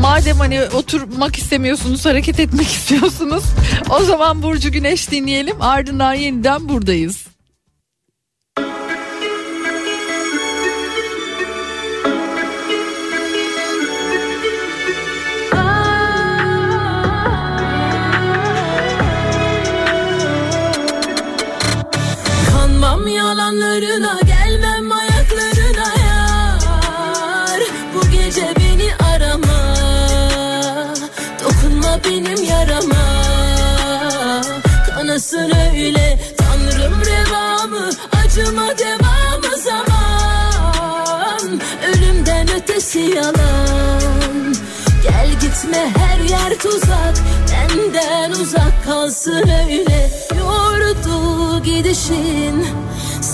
madem 0.00 0.36
hani 0.36 0.62
oturmak 0.62 1.36
istemiyorsunuz 1.36 2.06
hareket 2.06 2.40
etmek 2.40 2.68
istiyorsunuz 2.72 3.44
o 3.90 4.04
zaman 4.04 4.42
Burcu 4.42 4.72
Güneş 4.72 5.10
dinleyelim 5.10 5.62
ardından 5.62 6.14
yeniden 6.14 6.68
buradayız. 6.68 7.29
Yalanlarına 23.80 24.20
gelmem 24.20 24.92
ayaklarına 24.92 25.94
yar. 26.06 27.60
Bu 27.94 28.10
gece 28.10 28.54
beni 28.56 28.94
arama 28.94 29.76
Dokunma 31.44 31.98
benim 32.04 32.44
yarama. 32.44 33.22
Kanasın 34.86 35.52
öyle 35.72 36.18
Tanrım 36.36 36.94
revamı 37.00 37.90
Acıma 38.24 38.78
devamı 38.78 39.56
zaman. 39.64 41.60
Ölümden 41.88 42.48
ötesi 42.56 42.98
yalan. 42.98 44.54
Gel 45.02 45.30
gitme 45.40 45.92
her 45.98 46.20
yer 46.20 46.58
tuzak. 46.58 47.14
Benden 47.52 48.30
uzak 48.30 48.84
kalsın 48.84 49.48
öyle. 49.68 50.10
Yordu 50.38 51.62
gidişin 51.62 52.66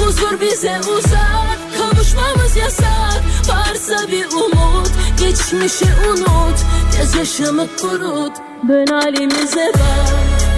Huzur 0.00 0.40
bize 0.40 0.80
uzak 0.80 1.58
Kavuşmamız 1.78 2.56
yasak. 2.56 3.22
Varsa 3.48 4.08
bir 4.08 4.26
umut 4.26 4.90
Geçmişi 5.20 5.84
unut. 6.08 6.58
Göz 6.98 7.14
yaşımı 7.14 7.66
kurut 7.80 8.32
Dön 8.68 8.86
halimize 8.86 9.72
bak. 9.74 10.50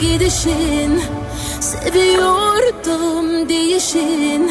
Gidişin 0.00 1.00
Seviyordum 1.60 3.48
değişin. 3.48 4.50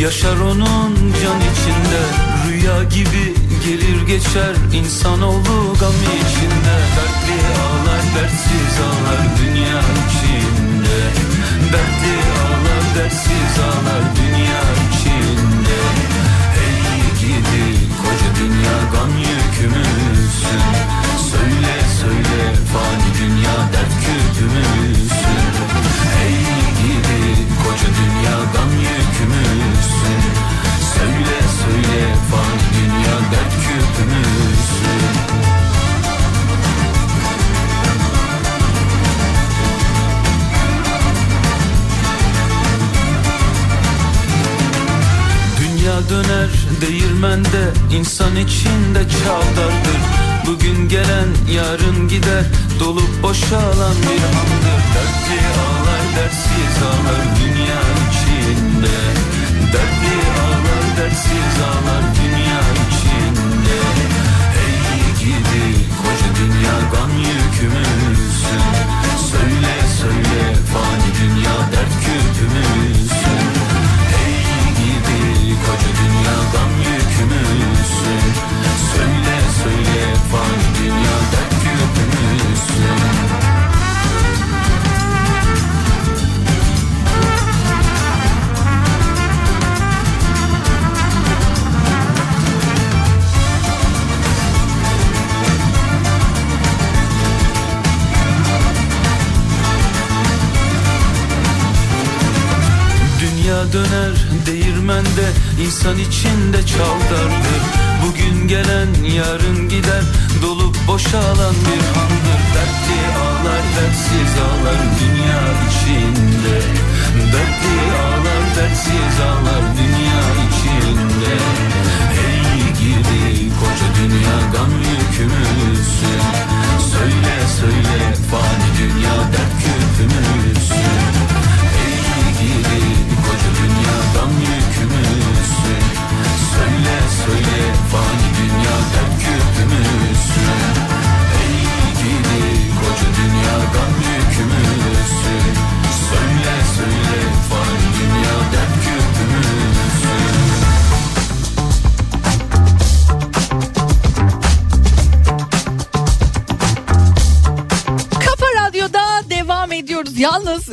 Yaşar 0.00 0.39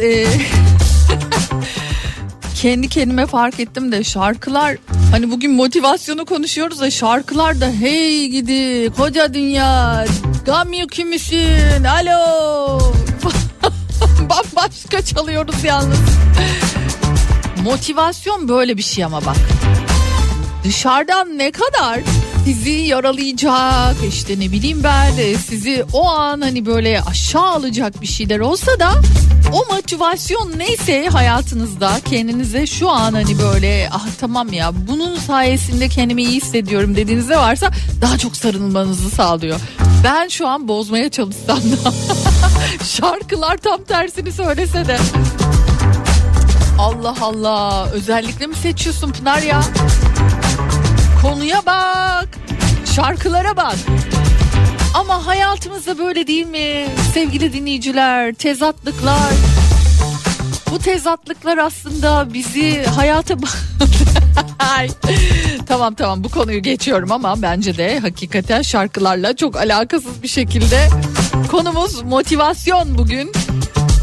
E, 0.01 0.25
kendi 2.55 2.89
kendime 2.89 3.25
fark 3.25 3.59
ettim 3.59 3.91
de 3.91 4.03
şarkılar 4.03 4.77
hani 5.11 5.31
bugün 5.31 5.51
motivasyonu 5.51 6.25
konuşuyoruz 6.25 6.79
da 6.79 6.91
şarkılar 6.91 7.61
da 7.61 7.69
hey 7.69 8.27
gidi 8.27 8.93
koca 8.93 9.33
dünya 9.33 10.05
gam 10.45 10.73
yükümüsün 10.73 11.83
alo 11.83 12.79
bambaşka 14.29 15.01
çalıyoruz 15.01 15.63
yalnız. 15.63 15.99
Motivasyon 17.63 18.47
böyle 18.47 18.77
bir 18.77 18.83
şey 18.83 19.03
ama 19.03 19.25
bak 19.25 19.37
dışarıdan 20.63 21.37
ne 21.37 21.51
kadar 21.51 21.99
sizi 22.47 22.69
yaralayacak 22.69 23.95
işte 24.09 24.39
ne 24.39 24.51
bileyim 24.51 24.83
ben 24.83 25.17
e, 25.17 25.35
sizi 25.35 25.85
o 25.93 26.09
an 26.09 26.41
hani 26.41 26.65
böyle 26.65 27.01
aşağı 27.01 27.51
alacak 27.51 28.01
bir 28.01 28.07
şeyler 28.07 28.39
olsa 28.39 28.79
da 28.79 28.91
o 29.53 29.73
motivasyon 29.75 30.53
neyse 30.57 31.07
hayatınızda 31.07 31.91
kendinize 32.09 32.67
şu 32.67 32.89
an 32.89 33.13
hani 33.13 33.39
böyle 33.39 33.89
ah 33.91 34.07
tamam 34.19 34.53
ya 34.53 34.71
bunun 34.87 35.15
sayesinde 35.15 35.89
kendimi 35.89 36.23
iyi 36.23 36.41
hissediyorum 36.41 36.95
dediğinizde 36.95 37.37
varsa 37.37 37.71
daha 38.01 38.17
çok 38.17 38.37
sarılmanızı 38.37 39.09
sağlıyor. 39.09 39.59
Ben 40.03 40.27
şu 40.27 40.47
an 40.47 40.67
bozmaya 40.67 41.09
çalışsam 41.09 41.59
da 41.59 41.93
şarkılar 42.83 43.57
tam 43.57 43.83
tersini 43.83 44.31
söylese 44.31 44.87
de 44.87 44.97
Allah 46.79 47.15
Allah 47.21 47.89
özellikle 47.93 48.47
mi 48.47 48.55
seçiyorsun 48.55 49.11
Pınar 49.11 49.41
ya? 49.41 49.61
Konuya 51.21 51.65
bak. 51.65 52.36
Şarkılara 52.97 53.57
bak. 53.57 53.75
Ama 54.93 55.25
hayatımızda 55.27 55.97
böyle 55.97 56.27
değil 56.27 56.45
mi? 56.45 56.87
Sevgili 57.13 57.53
dinleyiciler, 57.53 58.33
tezatlıklar. 58.33 59.33
Bu 60.71 60.79
tezatlıklar 60.79 61.57
aslında 61.57 62.33
bizi 62.33 62.85
hayata 62.85 63.33
Ay. 64.77 64.89
tamam 65.67 65.93
tamam 65.93 66.23
bu 66.23 66.29
konuyu 66.29 66.63
geçiyorum 66.63 67.11
ama 67.11 67.41
bence 67.41 67.77
de 67.77 67.99
hakikaten 67.99 68.61
şarkılarla 68.61 69.35
çok 69.35 69.55
alakasız 69.55 70.23
bir 70.23 70.27
şekilde 70.27 70.89
konumuz 71.51 72.01
motivasyon 72.01 72.97
bugün. 72.97 73.31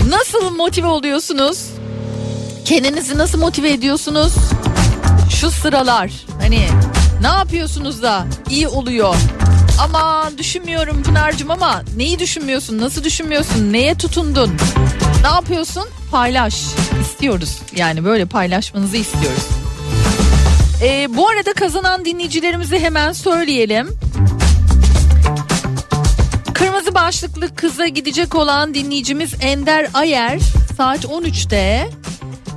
Nasıl 0.09 0.51
motive 0.57 0.87
oluyorsunuz? 0.87 1.67
Kendinizi 2.65 3.19
nasıl 3.19 3.39
motive 3.39 3.73
ediyorsunuz? 3.73 4.33
Şu 5.41 5.51
sıralar 5.51 6.11
hani 6.41 6.69
ne 7.25 7.31
yapıyorsunuz 7.31 8.03
da 8.03 8.27
iyi 8.51 8.69
oluyor? 8.69 9.15
Ama 9.81 10.31
düşünmüyorum 10.39 11.03
Pınar'cığım 11.03 11.51
ama 11.51 11.83
neyi 11.97 12.19
düşünmüyorsun? 12.19 12.79
Nasıl 12.79 13.05
düşünmüyorsun? 13.05 13.73
Neye 13.73 13.95
tutundun? 13.95 14.51
Ne 15.23 15.29
yapıyorsun? 15.29 15.85
Paylaş. 16.11 16.55
istiyoruz. 17.01 17.59
Yani 17.77 18.05
böyle 18.05 18.25
paylaşmanızı 18.25 18.97
istiyoruz. 18.97 19.49
Ee, 20.83 21.09
bu 21.17 21.29
arada 21.29 21.53
kazanan 21.53 22.05
dinleyicilerimizi 22.05 22.79
hemen 22.79 23.13
söyleyelim. 23.13 23.89
Kırmızı 26.55 26.95
başlıklı 26.95 27.55
kıza 27.55 27.87
gidecek 27.89 28.35
olan 28.35 28.75
dinleyicimiz 28.75 29.35
Ender 29.41 29.89
Ayer 29.95 30.39
saat 30.77 31.05
13'te 31.05 31.89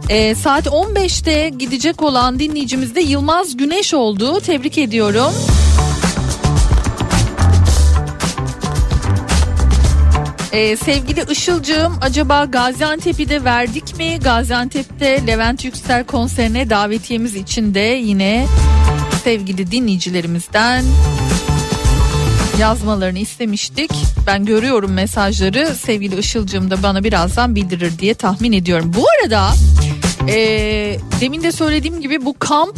ee, 0.09 0.35
saat 0.35 0.65
15'te 0.65 1.49
gidecek 1.49 2.03
olan 2.03 2.39
dinleyicimiz 2.39 2.95
de 2.95 3.01
Yılmaz 3.01 3.57
Güneş 3.57 3.93
oldu. 3.93 4.39
Tebrik 4.39 4.77
ediyorum. 4.77 5.33
Ee, 10.51 10.77
sevgili 10.77 11.23
Işılcığım 11.31 11.97
acaba 12.01 12.45
Gaziantep'i 12.45 13.29
de 13.29 13.43
verdik 13.43 13.97
mi? 13.97 14.19
Gaziantep'te 14.23 15.27
Levent 15.27 15.65
Yüksel 15.65 16.03
konserine 16.03 16.69
davetiyemiz 16.69 17.35
için 17.35 17.73
de 17.73 17.79
yine 17.79 18.47
sevgili 19.23 19.71
dinleyicilerimizden 19.71 20.83
yazmalarını 22.59 23.19
istemiştik. 23.19 23.91
Ben 24.27 24.45
görüyorum 24.45 24.93
mesajları. 24.93 25.75
Sevgili 25.75 26.19
Işılcığım 26.19 26.71
da 26.71 26.83
bana 26.83 27.03
birazdan 27.03 27.55
bildirir 27.55 27.99
diye 27.99 28.13
tahmin 28.13 28.51
ediyorum. 28.51 28.93
Bu 28.97 29.05
arada 29.21 29.53
ee, 30.29 30.99
demin 31.21 31.43
de 31.43 31.51
söylediğim 31.51 32.01
gibi 32.01 32.25
bu 32.25 32.35
kamp 32.39 32.75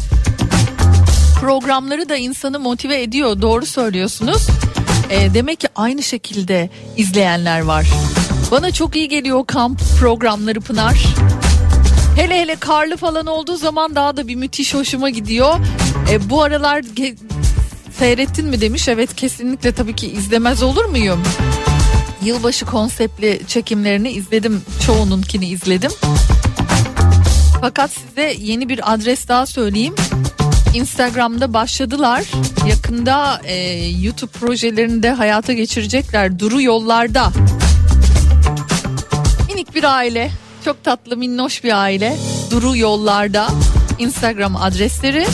programları 1.42 2.10
da 2.10 2.16
insanı 2.16 2.60
motive 2.60 3.02
ediyor. 3.02 3.42
Doğru 3.42 3.66
söylüyorsunuz. 3.66 4.48
Ee, 5.10 5.34
demek 5.34 5.60
ki 5.60 5.68
aynı 5.76 6.04
şekilde 6.04 6.70
izleyenler 6.98 7.60
var. 7.62 7.88
Bana 8.52 8.72
çok 8.72 8.96
iyi 8.96 9.10
geliyor 9.10 9.46
kamp 9.48 9.80
programları 10.00 10.62
Pınar. 10.62 11.04
Hele 12.16 12.42
hele 12.42 12.56
karlı 12.56 12.98
falan 12.98 13.26
olduğu 13.26 13.58
zaman 13.58 13.96
daha 13.96 14.18
da 14.18 14.28
bir 14.28 14.36
müthiş 14.36 14.74
hoşuma 14.74 15.10
gidiyor. 15.10 15.56
Ee, 16.12 16.30
bu 16.30 16.44
aralar 16.44 16.80
ge- 16.84 17.16
seyrettin 18.00 18.46
mi 18.46 18.62
demiş. 18.62 18.88
Evet 18.88 19.16
kesinlikle 19.16 19.72
tabii 19.72 19.96
ki 19.96 20.08
izlemez 20.12 20.64
olur 20.64 20.86
muyum? 20.86 21.24
Yılbaşı 22.24 22.66
konseptli 22.66 23.42
çekimlerini 23.48 24.12
izledim. 24.12 24.62
Çoğununkini 24.86 25.48
izledim. 25.50 25.92
Fakat 27.62 27.92
size 27.92 28.36
yeni 28.40 28.70
bir 28.70 28.94
adres 28.94 29.28
daha 29.28 29.46
söyleyeyim. 29.46 29.96
Instagram'da 30.74 31.54
başladılar. 31.54 32.24
Yakında 32.68 33.42
e, 33.44 33.56
YouTube 33.88 34.32
projelerini 34.32 35.04
de 35.04 35.12
hayata 35.12 35.54
geçirecekler. 35.54 36.40
Duru 36.40 36.62
yollarda. 36.62 37.32
Minik 39.48 39.76
bir 39.76 39.84
aile. 39.84 40.32
Çok 40.66 40.84
tatlı 40.84 41.18
minnoş 41.18 41.64
bir 41.64 41.82
aile. 41.82 42.18
Duru 42.52 42.78
yollarda. 42.78 43.48
Instagram 44.00 44.56
adresleri. 44.56 45.28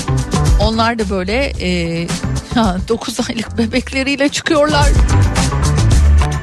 Onlar 0.62 1.00
da 1.00 1.10
böyle 1.10 1.54
e, 1.62 2.08
9 2.88 3.20
aylık 3.30 3.58
bebekleriyle 3.58 4.30
çıkıyorlar. 4.30 4.90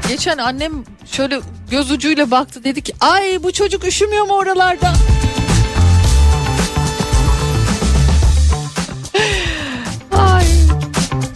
Geçen 0.07 0.37
annem 0.37 0.71
şöyle 1.05 1.39
göz 1.71 1.91
ucuyla 1.91 2.31
baktı 2.31 2.63
dedi 2.63 2.81
ki 2.81 2.93
ay 2.99 3.43
bu 3.43 3.51
çocuk 3.51 3.83
üşümüyor 3.83 4.25
mu 4.25 4.33
oralarda? 4.33 4.93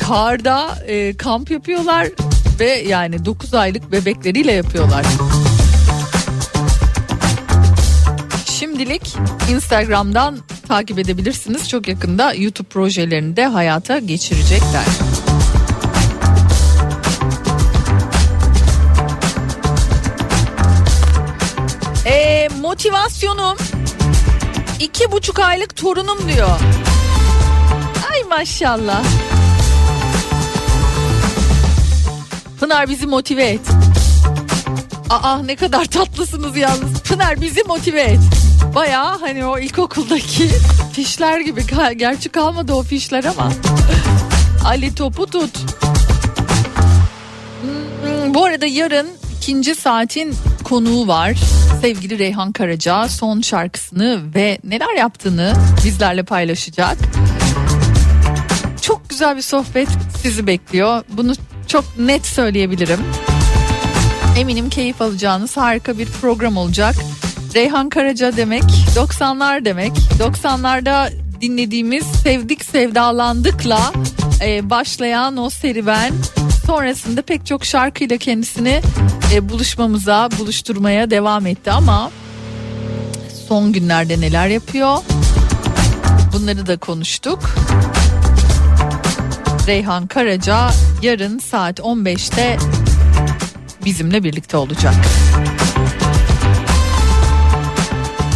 Karda 0.08 0.78
e, 0.88 1.18
kamp 1.18 1.52
yapıyorlar 1.52 2.08
ve 2.60 2.70
yani 2.70 3.26
9 3.26 3.54
aylık 3.54 3.92
bebekleriyle 3.92 4.52
yapıyorlar. 4.52 5.06
Şimdilik 8.46 9.16
Instagram'dan 9.52 10.38
takip 10.68 11.00
edebilirsiniz. 11.00 11.70
Çok 11.70 11.88
yakında 11.88 12.34
YouTube 12.34 12.68
projelerini 12.68 13.36
de 13.36 13.46
hayata 13.46 14.00
geçirecekler. 14.00 14.86
Ee, 22.06 22.48
motivasyonum 22.62 23.58
iki 24.80 25.12
buçuk 25.12 25.40
aylık 25.40 25.76
torunum 25.76 26.28
diyor. 26.28 26.60
Ay 28.12 28.24
maşallah. 28.24 29.04
Pınar 32.60 32.90
bizi 32.90 33.08
motive 33.08 33.44
et. 33.44 33.62
Aa 35.10 35.38
ne 35.46 35.56
kadar 35.56 35.86
tatlısınız 35.86 36.58
yalnız. 36.58 37.00
Pınar 37.00 37.42
bizi 37.42 37.64
motive 37.64 38.02
et. 38.02 38.20
Baya 38.76 39.22
hani 39.22 39.46
o 39.46 39.60
ilkokuldaki 39.60 40.50
fişler 40.94 41.40
gibi. 41.40 41.62
Gerçi 41.96 42.30
kalmadı 42.30 42.74
o 42.74 42.84
fişler 42.84 43.24
ama. 43.24 43.52
Ali 44.66 44.96
topu 44.96 45.26
tut. 45.26 45.58
Hmm, 47.62 48.34
bu 48.34 48.44
arada 48.46 48.66
yarın 48.66 49.08
ikinci 49.38 49.76
saatin 49.76 50.36
konuğu 50.64 51.08
var. 51.08 51.38
Sevgili 51.82 52.20
Reyhan 52.20 52.52
Karaca 52.52 53.08
son 53.10 53.42
şarkısını 53.42 54.22
ve 54.36 54.60
neler 54.64 54.96
yaptığını 54.98 55.54
bizlerle 55.86 56.24
paylaşacak. 56.24 56.98
Çok 58.82 59.10
güzel 59.10 59.36
bir 59.38 59.42
sohbet 59.42 59.90
sizi 60.22 60.48
bekliyor. 60.48 61.04
Bunu 61.10 61.34
çok 61.68 61.86
net 62.00 62.26
söyleyebilirim. 62.26 63.00
Eminim 64.38 64.70
keyif 64.70 65.02
alacağınız 65.02 65.58
harika 65.58 65.98
bir 65.98 66.06
program 66.06 66.58
olacak. 66.58 66.96
Reyhan 67.56 67.90
Karaca 67.90 68.38
demek 68.38 68.64
90'lar 68.96 69.66
demek. 69.66 69.92
90'larda 70.20 71.12
dinlediğimiz 71.42 72.06
Sevdik 72.06 72.66
Sevdalandık'la 72.66 73.94
e, 74.46 74.70
başlayan 74.70 75.38
o 75.38 75.50
serüven 75.50 76.14
sonrasında 76.66 77.22
pek 77.22 77.46
çok 77.46 77.66
şarkıyla 77.66 78.18
kendisini 78.18 78.82
e, 79.34 79.50
buluşmamıza, 79.50 80.30
buluşturmaya 80.40 81.10
devam 81.10 81.46
etti 81.48 81.72
ama 81.72 82.12
son 83.48 83.74
günlerde 83.74 84.22
neler 84.22 84.48
yapıyor? 84.48 84.98
Bunları 86.34 86.68
da 86.68 86.78
konuştuk. 86.78 87.40
Reyhan 89.68 90.08
Karaca 90.08 90.70
yarın 91.02 91.40
saat 91.40 91.80
15'te 91.80 92.58
bizimle 93.86 94.24
birlikte 94.24 94.58
olacak. 94.58 94.94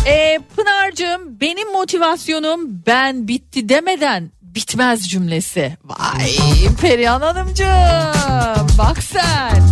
Ee, 0.07 0.39
Pınar'cığım 0.55 1.39
benim 1.41 1.71
motivasyonum 1.71 2.84
ben 2.88 3.27
bitti 3.27 3.69
demeden 3.69 4.32
bitmez 4.41 5.09
cümlesi. 5.09 5.77
Vay 5.86 6.36
Perihan 6.82 7.21
Hanımcığım 7.21 8.67
bak 8.77 9.03
sen. 9.03 9.63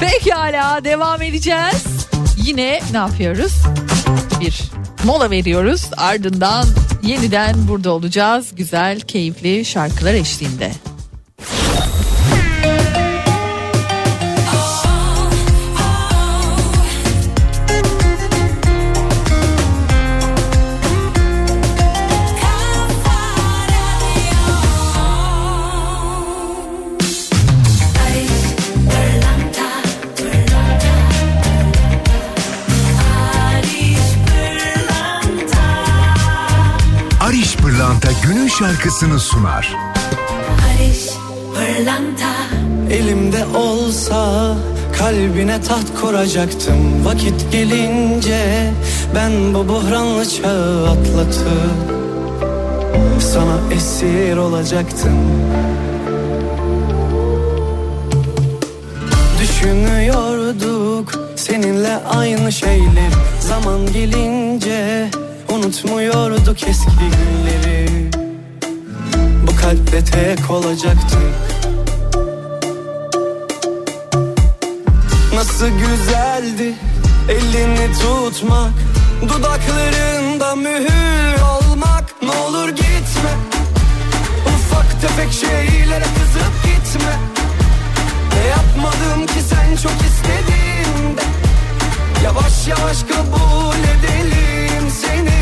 Pekala 0.00 0.84
devam 0.84 1.22
edeceğiz. 1.22 2.11
Yine 2.36 2.80
ne 2.92 2.96
yapıyoruz? 2.96 3.52
Bir 4.40 4.62
mola 5.04 5.30
veriyoruz 5.30 5.90
ardından 5.96 6.66
yeniden 7.02 7.68
burada 7.68 7.92
olacağız 7.92 8.54
güzel 8.56 9.00
keyifli 9.00 9.64
şarkılar 9.64 10.14
eşliğinde. 10.14 10.72
Şarkısını 38.62 39.20
sunar. 39.20 39.76
Elimde 42.90 43.44
olsa 43.56 44.54
kalbine 44.98 45.60
taht 45.60 46.00
kuracaktım. 46.00 47.04
Vakit 47.04 47.52
gelince 47.52 48.70
ben 49.14 49.54
bu 49.54 49.68
buhranlı 49.68 50.28
çağı 50.28 50.88
atlatıp 50.88 51.72
Sana 53.20 53.74
esir 53.74 54.36
olacaktım. 54.36 55.18
Düşünüyorduk 59.40 61.12
seninle 61.36 61.96
aynı 61.96 62.52
şeyler 62.52 63.12
Zaman 63.40 63.92
gelince 63.92 65.10
unutmuyorduk 65.48 66.68
eski 66.68 66.90
günleri 67.00 68.21
kalpte 69.62 70.04
tek 70.04 70.50
olacaktık 70.50 71.18
Nasıl 75.34 75.66
güzeldi 75.68 76.74
elini 77.28 77.92
tutmak 77.92 78.70
Dudaklarında 79.22 80.54
mühür 80.54 81.40
olmak. 81.42 82.04
Ne 82.22 82.30
olur 82.30 82.68
gitme 82.68 83.32
Ufak 84.46 85.00
tefek 85.00 85.32
şeylere 85.32 86.04
kızıp 86.04 86.54
gitme. 86.64 87.16
Ne 88.34 88.46
yapmadım 88.48 89.26
ki 89.26 89.42
sen 89.48 89.76
çok 89.76 89.92
istediğinde? 89.92 91.22
Yavaş 92.24 92.68
yavaş 92.68 93.02
kabul 93.02 93.78
edelim 93.78 94.90
Senin 95.02 95.41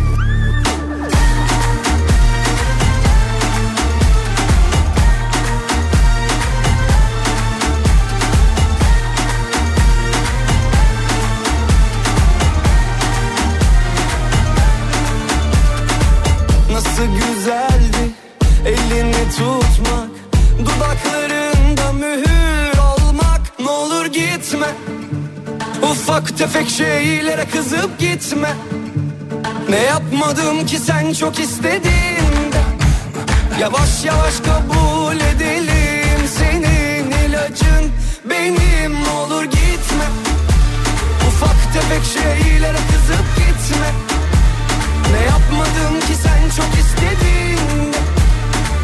elini 18.71 19.29
tutmak 19.37 20.09
Dudaklarında 20.59 21.93
mühür 21.93 22.77
olmak 22.77 23.59
Ne 23.59 23.69
olur 23.69 24.05
gitme 24.05 24.67
Ufak 25.91 26.37
tefek 26.37 26.69
şeylere 26.69 27.45
kızıp 27.45 27.99
gitme. 27.99 28.53
Ne 29.69 29.79
yapmadım 29.79 30.65
ki 30.65 30.77
sen 30.77 31.13
çok 31.13 31.39
istediğinde 31.39 32.61
Yavaş 33.59 34.05
yavaş 34.05 34.33
kabul 34.39 35.15
edelim 35.15 36.27
Senin 36.37 37.11
ilacın. 37.11 37.91
Benim 38.29 39.03
Ne 39.03 39.09
olur 39.09 39.43
gitme 39.43 40.05
Ufak 41.27 41.73
tefek 41.73 42.03
şeylere 42.13 42.77
kızıp 42.91 43.25
gitme. 43.37 43.87
Ne 45.11 45.25
yapmadım 45.25 45.99
ki 45.99 46.15
sen 46.23 46.49
çok 46.57 46.79
istediğinde 46.79 48.10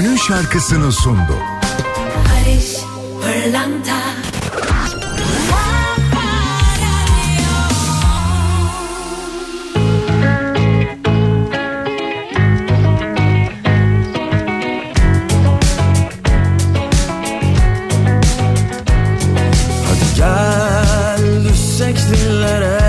Günün 0.00 0.16
şarkısını 0.16 0.92
sundu. 0.92 1.36
Barış 2.24 2.76
Pırlanta 3.22 3.96
Hadi 19.86 20.16
gel 20.16 21.44
düşsek 21.44 21.96
dillere 21.96 22.80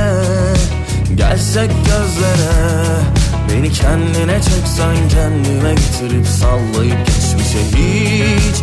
Gelsek 1.16 1.72
gözlere 1.86 3.21
Beni 3.52 3.72
kendine 3.72 4.42
çeksen 4.42 4.96
kendime 5.10 5.74
getirip 5.74 6.28
sallayıp 6.28 7.06
geçmişe 7.06 7.60
hiç 7.76 8.56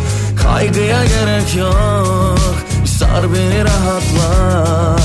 Kaygıya 0.43 1.05
gerek 1.05 1.55
yok. 1.55 2.39
Sar 2.85 3.33
beni 3.33 3.63
rahatla. 3.63 4.95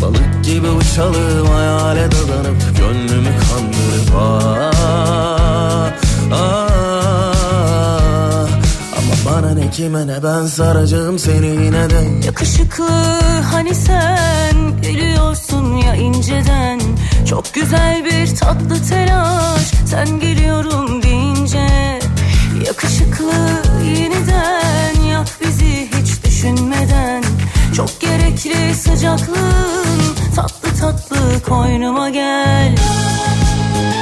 Balık 0.00 0.44
gibi 0.44 0.68
uçalım 0.68 1.46
hayale 1.46 2.06
dadanıp 2.06 2.78
Gönlümü 2.78 3.30
kandırıp 3.38 4.14
ah, 4.16 4.72
ah. 6.32 6.82
Ama 8.98 9.14
bana 9.26 9.54
ne 9.54 9.70
kime 9.70 10.06
ne 10.06 10.22
ben 10.22 10.46
saracağım 10.46 11.18
seni 11.18 11.46
yine 11.46 11.90
de. 11.90 12.26
Yakışıklı 12.26 12.88
hani 13.52 13.74
sen 13.74 14.82
geliyorsun 14.82 15.76
ya 15.76 15.94
inceden 15.94 16.80
Çok 17.26 17.54
güzel 17.54 18.04
bir 18.04 18.36
tatlı 18.36 18.88
telaş. 18.88 19.62
Sen 19.86 20.20
geliyorum 20.20 21.02
deyince 21.02 21.68
Yakışıklı 22.66 23.32
yeniden 23.84 25.02
yak 25.10 25.28
bizi 25.40 25.88
hiç 26.00 26.24
düşünmeden. 26.24 27.24
Çok 27.76 28.00
gerekli 28.00 28.74
sıcaklığın 28.74 30.14
tatlı 30.36 30.68
tatlı 30.80 31.42
koynuma 31.48 32.10
gel. 32.10 32.74
Hadi 32.78 34.01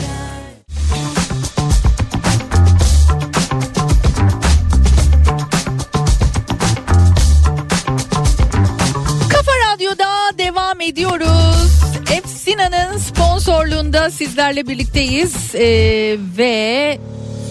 sponsorluğunda 13.91 14.11
sizlerle 14.11 14.67
birlikteyiz 14.67 15.55
Ee, 15.55 16.17
ve 16.37 16.99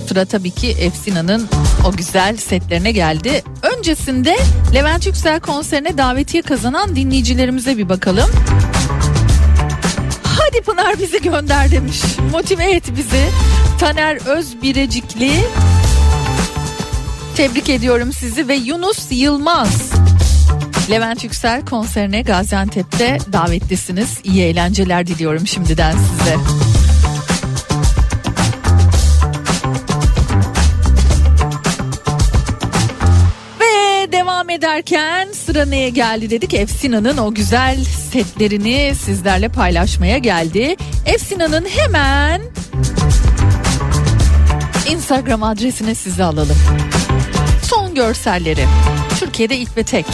sıra 0.09 0.25
tabii 0.25 0.51
ki 0.51 0.69
Efsina'nın 0.69 1.49
o 1.89 1.93
güzel 1.93 2.37
setlerine 2.37 2.93
geldi. 2.93 3.43
Öncesinde 3.77 4.37
Levent 4.75 5.07
Yüksel 5.07 5.41
konserine 5.41 5.99
davetiye 5.99 6.43
kazanan 6.43 6.97
dinleyicilerimize 6.97 7.79
bir 7.79 7.89
bakalım. 7.89 8.31
Hadi 10.23 10.61
Pınar 10.61 10.99
bizi 10.99 11.23
gönder 11.23 11.71
demiş. 11.71 12.01
Motive 12.33 12.71
et 12.71 12.85
bizi. 12.97 13.25
Taner 13.81 14.27
Özbirecikli. 14.27 15.33
Tebrik 17.37 17.69
ediyorum 17.69 18.13
sizi 18.13 18.49
ve 18.49 18.55
Yunus 18.55 19.07
Yılmaz. 19.11 20.00
Levent 20.91 21.25
Yüksel 21.25 21.65
konserine 21.65 22.23
Gaziantep'te 22.23 23.19
davetlisiniz. 23.33 24.19
İyi 24.25 24.43
eğlenceler 24.43 25.07
diliyorum 25.07 25.47
şimdiden 25.47 25.93
size. 25.93 26.37
Ve 33.61 34.13
devam 34.13 34.51
ederken 34.51 35.29
sıra 35.33 35.65
neye 35.65 35.91
geldi 35.91 36.31
dedik. 36.31 36.55
Efsina'nın 36.55 37.19
o 37.19 37.35
güzel 37.35 37.85
setlerini 37.85 38.95
sizlerle 38.95 39.49
paylaşmaya 39.49 40.19
geldi. 40.19 40.77
Efsina'nın 41.07 41.65
hemen 41.65 42.43
Instagram 44.91 45.43
adresine 45.43 45.95
sizi 45.95 46.25
alalım. 46.25 46.57
Son 47.63 47.95
görselleri. 47.95 48.65
Türkiye'de 49.21 49.57
ilk 49.57 49.77
ve 49.77 49.83
tek. 49.83 50.07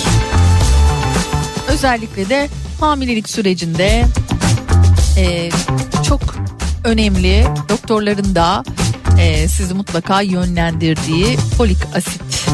Özellikle 1.68 2.28
de 2.28 2.48
hamilelik 2.80 3.28
sürecinde 3.28 4.04
e, 5.16 5.50
çok 6.08 6.20
önemli 6.84 7.46
doktorların 7.68 8.34
da 8.34 8.64
e, 9.20 9.48
sizi 9.48 9.74
mutlaka 9.74 10.20
yönlendirdiği 10.20 11.36
folik 11.36 11.78
asit. 11.94 12.46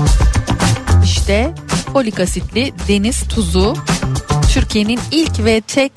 İşte 1.04 1.54
folik 1.92 2.20
asitli 2.20 2.72
deniz 2.88 3.22
tuzu 3.28 3.76
Türkiye'nin 4.52 5.00
ilk 5.10 5.44
ve 5.44 5.60
tek 5.60 5.92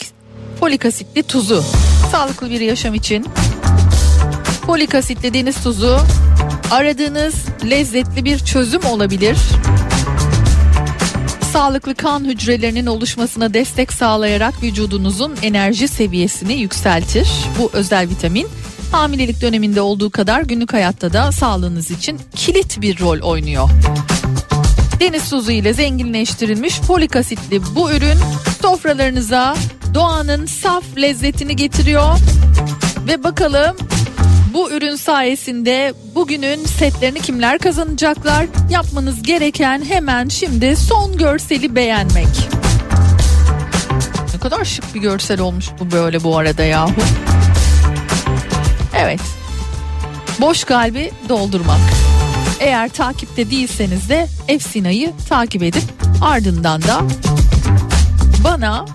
folik 0.59 0.85
asitli 0.85 1.23
tuzu. 1.23 1.63
Sağlıklı 2.11 2.49
bir 2.49 2.61
yaşam 2.61 2.93
için 2.93 3.25
folik 4.65 4.95
asitli 4.95 5.33
deniz 5.33 5.63
tuzu 5.63 5.99
aradığınız 6.71 7.35
lezzetli 7.69 8.25
bir 8.25 8.39
çözüm 8.39 8.85
olabilir. 8.85 9.37
Sağlıklı 11.55 11.95
kan 11.95 12.25
hücrelerinin 12.25 12.85
oluşmasına 12.85 13.53
destek 13.53 13.93
sağlayarak 13.93 14.63
vücudunuzun 14.63 15.35
enerji 15.41 15.87
seviyesini 15.87 16.53
yükseltir. 16.53 17.29
Bu 17.59 17.69
özel 17.73 18.09
vitamin 18.09 18.47
hamilelik 18.91 19.41
döneminde 19.41 19.81
olduğu 19.81 20.09
kadar 20.09 20.41
günlük 20.41 20.73
hayatta 20.73 21.13
da 21.13 21.31
sağlığınız 21.31 21.91
için 21.91 22.19
kilit 22.35 22.81
bir 22.81 22.99
rol 22.99 23.19
oynuyor. 23.19 23.69
Deniz 24.99 25.29
tuzu 25.29 25.51
ile 25.51 25.73
zenginleştirilmiş 25.73 26.79
folik 26.79 27.15
asitli 27.15 27.61
bu 27.75 27.91
ürün 27.91 28.17
sofralarınıza 28.61 29.55
doğanın 29.93 30.45
saf 30.45 30.83
lezzetini 30.97 31.55
getiriyor. 31.55 32.17
Ve 33.07 33.23
bakalım 33.23 33.77
bu 34.55 34.71
ürün 34.71 34.95
sayesinde 34.95 35.93
bugünün 36.15 36.65
setlerini 36.65 37.19
kimler 37.21 37.59
kazanacaklar? 37.59 38.45
Yapmanız 38.69 39.23
gereken 39.23 39.85
hemen 39.85 40.27
şimdi 40.27 40.75
son 40.75 41.17
görseli 41.17 41.75
beğenmek. 41.75 42.27
Ne 44.33 44.39
kadar 44.39 44.65
şık 44.65 44.95
bir 44.95 44.99
görsel 44.99 45.39
olmuş 45.41 45.65
bu 45.79 45.91
böyle 45.91 46.23
bu 46.23 46.37
arada 46.37 46.63
yahu. 46.63 46.91
Evet. 48.97 49.19
Boş 50.41 50.63
kalbi 50.63 51.11
doldurmak. 51.29 51.79
Eğer 52.59 52.89
takipte 52.89 53.51
değilseniz 53.51 54.09
de 54.09 54.27
Efsina'yı 54.47 55.11
takip 55.29 55.63
edip 55.63 55.83
ardından 56.21 56.81
da 56.81 57.01
bana 58.43 58.85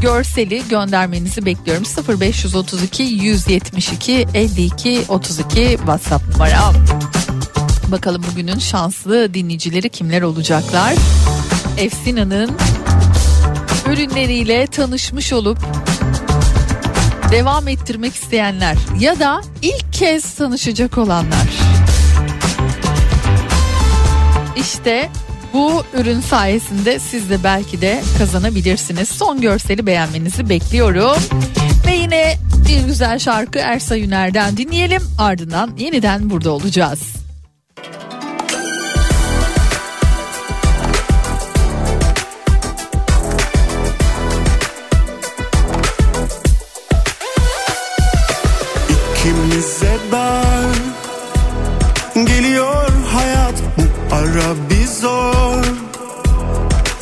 görseli 0.00 0.62
göndermenizi 0.68 1.46
bekliyorum. 1.46 1.84
0532 2.20 3.02
172 3.02 4.26
52 4.34 5.04
32 5.08 5.76
WhatsApp 5.76 6.28
numaram. 6.32 6.74
Bakalım 7.88 8.22
bugünün 8.32 8.58
şanslı 8.58 9.34
dinleyicileri 9.34 9.88
kimler 9.88 10.22
olacaklar? 10.22 10.94
Efsina'nın 11.78 12.50
ürünleriyle 13.88 14.66
tanışmış 14.66 15.32
olup 15.32 15.58
devam 17.30 17.68
ettirmek 17.68 18.14
isteyenler 18.14 18.76
ya 19.00 19.18
da 19.18 19.40
ilk 19.62 19.92
kez 19.92 20.34
tanışacak 20.34 20.98
olanlar. 20.98 21.48
İşte 24.56 25.10
bu 25.56 25.84
ürün 26.00 26.20
sayesinde 26.20 26.98
siz 26.98 27.30
de 27.30 27.44
belki 27.44 27.80
de 27.80 28.02
kazanabilirsiniz. 28.18 29.08
Son 29.08 29.40
görseli 29.40 29.86
beğenmenizi 29.86 30.48
bekliyorum. 30.48 31.16
Ve 31.86 31.94
yine 31.94 32.34
bir 32.68 32.86
güzel 32.86 33.18
şarkı 33.18 33.58
Ersa 33.58 33.96
Yüner'den 33.96 34.56
dinleyelim. 34.56 35.02
Ardından 35.18 35.70
yeniden 35.78 36.30
burada 36.30 36.50
olacağız. 36.50 37.00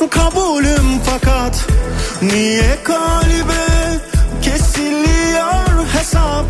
Kabulüm 0.09 1.01
fakat 1.05 1.65
Niye 2.21 2.83
kalbe 2.83 3.65
kesiliyor 4.41 5.85
hesap? 5.93 6.45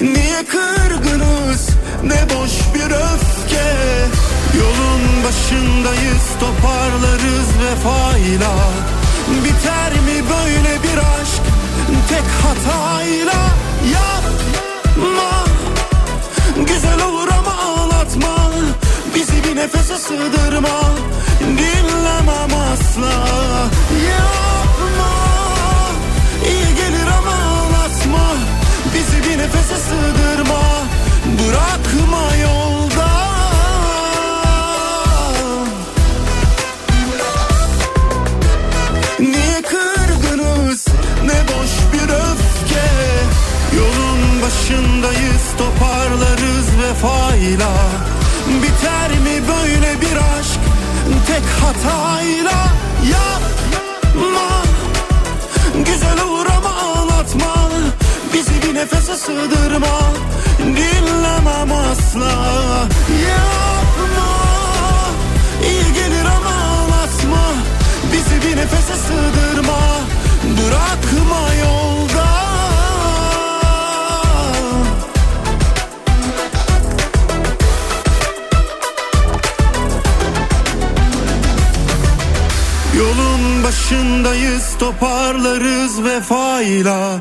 Niye 0.00 0.44
kırgınız 0.48 1.68
ne 2.04 2.34
boş 2.34 2.52
bir 2.74 2.90
öfke? 2.90 3.68
Yolun 4.58 5.24
başındayız 5.24 6.24
toparlarız 6.40 7.48
vefayla. 7.62 8.52
Biter 9.44 9.92
mi 9.92 10.24
böyle 10.30 10.82
bir 10.82 10.98
aşk? 10.98 11.42
Tek 12.08 12.24
hatayla 12.42 13.40
Yapma. 13.92 15.44
Güzel 16.66 17.02
olur 17.02 17.28
ama 17.38 17.52
ağlatma. 17.62 18.50
Bizi 19.14 19.44
bir 19.44 19.56
nefese 19.56 19.98
sığdırma 19.98 20.80
Dinlemem 22.20 22.54
asla. 22.72 23.12
Yapma. 24.10 25.12
İyi 26.44 26.74
gelir 26.74 27.06
ama 27.18 27.30
ağlatma 27.30 28.34
Bizi 28.94 29.30
bir 29.30 29.38
nefese 29.38 29.76
sığdırma. 29.76 30.62
Bırakma 31.38 32.36
yolda. 32.42 33.10
Niye 39.20 39.62
kırgınız 39.62 40.86
ne 41.24 41.48
boş 41.48 41.72
bir 41.92 42.08
öfke. 42.08 42.88
Yolun 43.76 44.42
başındayız 44.42 45.42
toparlarız 45.58 46.66
vefayla. 46.82 47.70
Biter 48.62 49.10
mi 49.10 49.48
böyle 49.48 50.00
bir 50.00 50.16
aşk 50.16 50.69
tek 51.26 51.44
hatayla 51.62 52.70
Yapma. 53.04 54.62
Güzel 55.84 56.20
olur 56.20 56.46
ama 56.46 56.68
ağlatma. 56.68 57.70
Bizi 58.34 58.62
bir 58.62 58.74
nefese 58.74 59.16
sığdırma. 59.16 60.00
Dinlemem 60.58 61.72
asla. 61.72 62.32
Yapma. 63.28 64.30
İyi 65.64 65.94
gelir 65.94 66.24
ama 66.24 66.50
ağlatma. 66.50 67.52
Bizi 68.12 68.48
bir 68.48 68.56
nefese 68.56 68.94
sığdırma. 68.96 69.78
Bırakma 70.58 71.54
yolda 71.54 71.99
başındayız 83.70 84.78
toparlarız 84.78 86.04
vefayla 86.04 87.20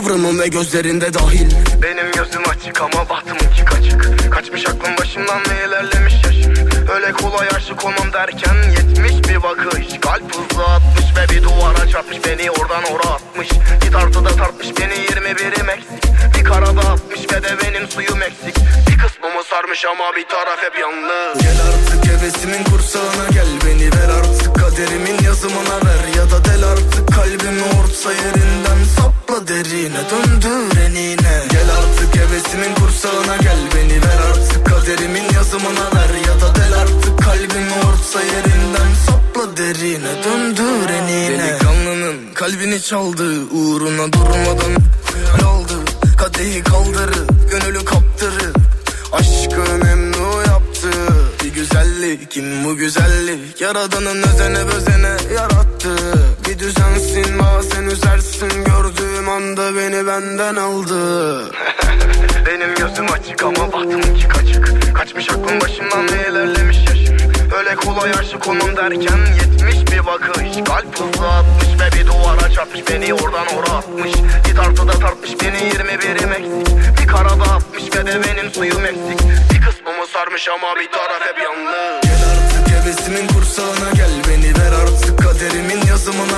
kıvrımım 0.00 0.38
ve 0.38 0.48
gözlerinde 0.48 1.14
dahil 1.14 1.67
çaldı 42.88 43.40
Uğruna 43.50 44.12
durmadan. 44.12 44.72
Aldı 45.46 45.74
Kadehi 46.18 46.62
kaldırı 46.62 47.26
gönülü 47.50 47.84
kaptırı 47.84 48.52
Aşkı 49.12 49.84
memnu 49.84 50.42
yaptı. 50.46 50.90
Bir 51.44 51.54
güzellik 51.54 52.30
kim 52.30 52.64
bu 52.64 52.76
güzellik 52.76 53.60
Yaradanın 53.60 54.22
özene 54.22 54.58
özene 54.58 55.34
yarattı. 55.34 55.96
Bir 56.48 56.58
düzensin 56.58 57.38
bazen 57.38 57.84
üzersin. 57.84 58.64
Gördüğüm 58.64 59.28
anda 59.28 59.76
beni 59.76 60.06
benden 60.06 60.56
aldı. 60.56 61.44
Benim 62.46 62.74
gözüm 62.74 63.12
açık 63.12 63.42
ama 63.42 63.72
bahtımınki 63.72 64.28
kaçık. 64.28 64.94
Kaçmış 64.94 65.30
aklım 65.30 65.60
başımdan 65.60 66.08
ve 66.08 66.30
ilerlemiş 66.30 66.78
yaşım. 66.78 67.16
Öyle 67.58 67.74
kolay 67.74 68.10
aşık 68.10 68.48
olmam 68.48 68.76
derken 68.76 69.18
çarpmış 72.78 72.94
Beni 72.94 73.14
oradan 73.14 73.46
oraya 73.46 73.78
atmış. 73.78 74.12
Bir 74.48 74.56
tartıda 74.56 74.92
tartmış 74.92 75.30
beni 75.42 75.56
21'im 75.56 76.32
eksik 76.32 76.76
Bir 77.00 77.06
karada 77.06 77.44
atmış 77.44 77.84
ve 77.96 78.06
de 78.06 78.20
benim 78.24 78.52
suyum 78.52 78.84
eksik. 78.84 79.20
Bir 79.52 79.60
kısmımı 79.60 80.06
sarmış 80.12 80.48
ama 80.48 80.80
bir 80.80 80.90
taraf 80.92 81.20
hep 81.20 81.42
yandı 81.42 82.00
Gel 82.02 82.20
artık 82.30 82.74
hevesimin 82.74 83.28
kursağına 83.28 83.90
gel 83.94 84.10
Beni 84.28 84.54
ver 84.58 84.72
artık 84.82 85.18
kaderimin 85.18 85.86
yazımına 85.88 86.37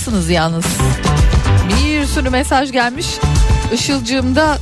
çok 0.00 0.06
hızlısınız 0.06 0.30
yalnız. 0.30 0.64
Bir 1.68 2.06
sürü 2.06 2.30
mesaj 2.30 2.72
gelmiş. 2.72 3.06
Işılcığım 3.74 4.36
da 4.36 4.58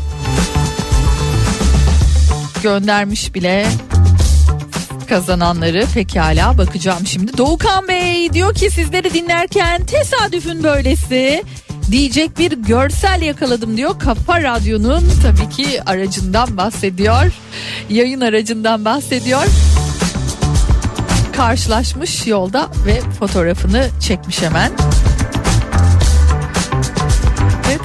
göndermiş 2.62 3.35
bile 3.35 3.66
kazananları 5.09 5.85
pekala 5.94 6.59
bakacağım 6.59 7.06
şimdi. 7.06 7.39
Doğukan 7.39 7.89
Bey 7.89 8.32
diyor 8.32 8.55
ki 8.55 8.70
sizleri 8.70 9.15
dinlerken 9.15 9.85
tesadüfün 9.85 10.62
böylesi 10.62 11.44
diyecek 11.90 12.39
bir 12.39 12.52
görsel 12.52 13.23
yakaladım 13.23 13.77
diyor. 13.77 13.98
Kafa 13.98 14.43
Radyo'nun 14.43 15.05
tabii 15.23 15.51
ki 15.51 15.82
aracından 15.82 16.56
bahsediyor. 16.56 17.32
Yayın 17.90 18.20
aracından 18.20 18.85
bahsediyor. 18.85 19.44
Karşılaşmış 21.36 22.27
yolda 22.27 22.69
ve 22.86 23.01
fotoğrafını 23.19 23.89
çekmiş 24.01 24.43
hemen. 24.43 24.73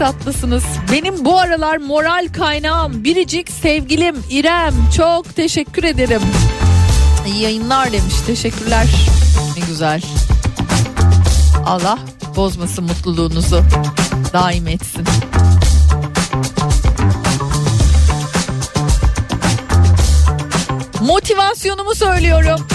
Tatlısınız. 0.04 0.64
Benim 0.92 1.26
bu 1.26 1.40
aralar 1.40 1.78
moral 1.78 2.28
kaynağım 2.34 3.04
biricik 3.04 3.50
sevgilim 3.52 4.16
İrem. 4.30 4.74
Çok 4.98 5.36
teşekkür 5.36 5.84
ederim. 5.84 6.22
İyi 7.28 7.42
yayınlar 7.42 7.92
demiş. 7.92 8.14
Teşekkürler. 8.28 8.88
Ne 9.58 9.66
güzel. 9.68 10.02
Allah 11.66 12.00
bozmasın 12.36 12.84
mutluluğunuzu. 12.84 13.64
Daim 14.34 14.68
etsin. 14.68 15.06
Motivasyonumu 21.02 21.96
söylüyorum. 21.96 22.68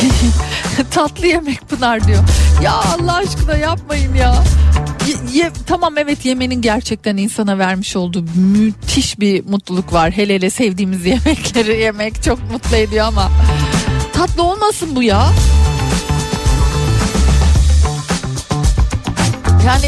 Tatlı 0.90 1.26
yemek 1.26 1.68
Pınar 1.68 2.06
diyor. 2.06 2.22
Ya 2.62 2.72
Allah 2.72 3.14
aşkına 3.16 3.56
yapmayın 3.56 4.14
ya. 4.14 4.42
Ye- 5.08 5.40
ye- 5.42 5.50
tamam 5.66 5.98
evet 5.98 6.24
yemenin 6.24 6.62
gerçekten 6.62 7.16
insana 7.16 7.58
vermiş 7.58 7.96
olduğu 7.96 8.24
müthiş 8.34 9.20
bir 9.20 9.44
mutluluk 9.46 9.92
var. 9.92 10.10
Hele 10.12 10.34
hele 10.34 10.50
sevdiğimiz 10.50 11.06
yemekleri 11.06 11.80
yemek 11.80 12.22
çok 12.22 12.50
mutlu 12.50 12.76
ediyor 12.76 13.06
ama 13.06 13.30
tatlı 14.12 14.42
olmasın 14.42 14.88
bu 14.96 15.02
ya. 15.02 15.26
Yani 19.66 19.86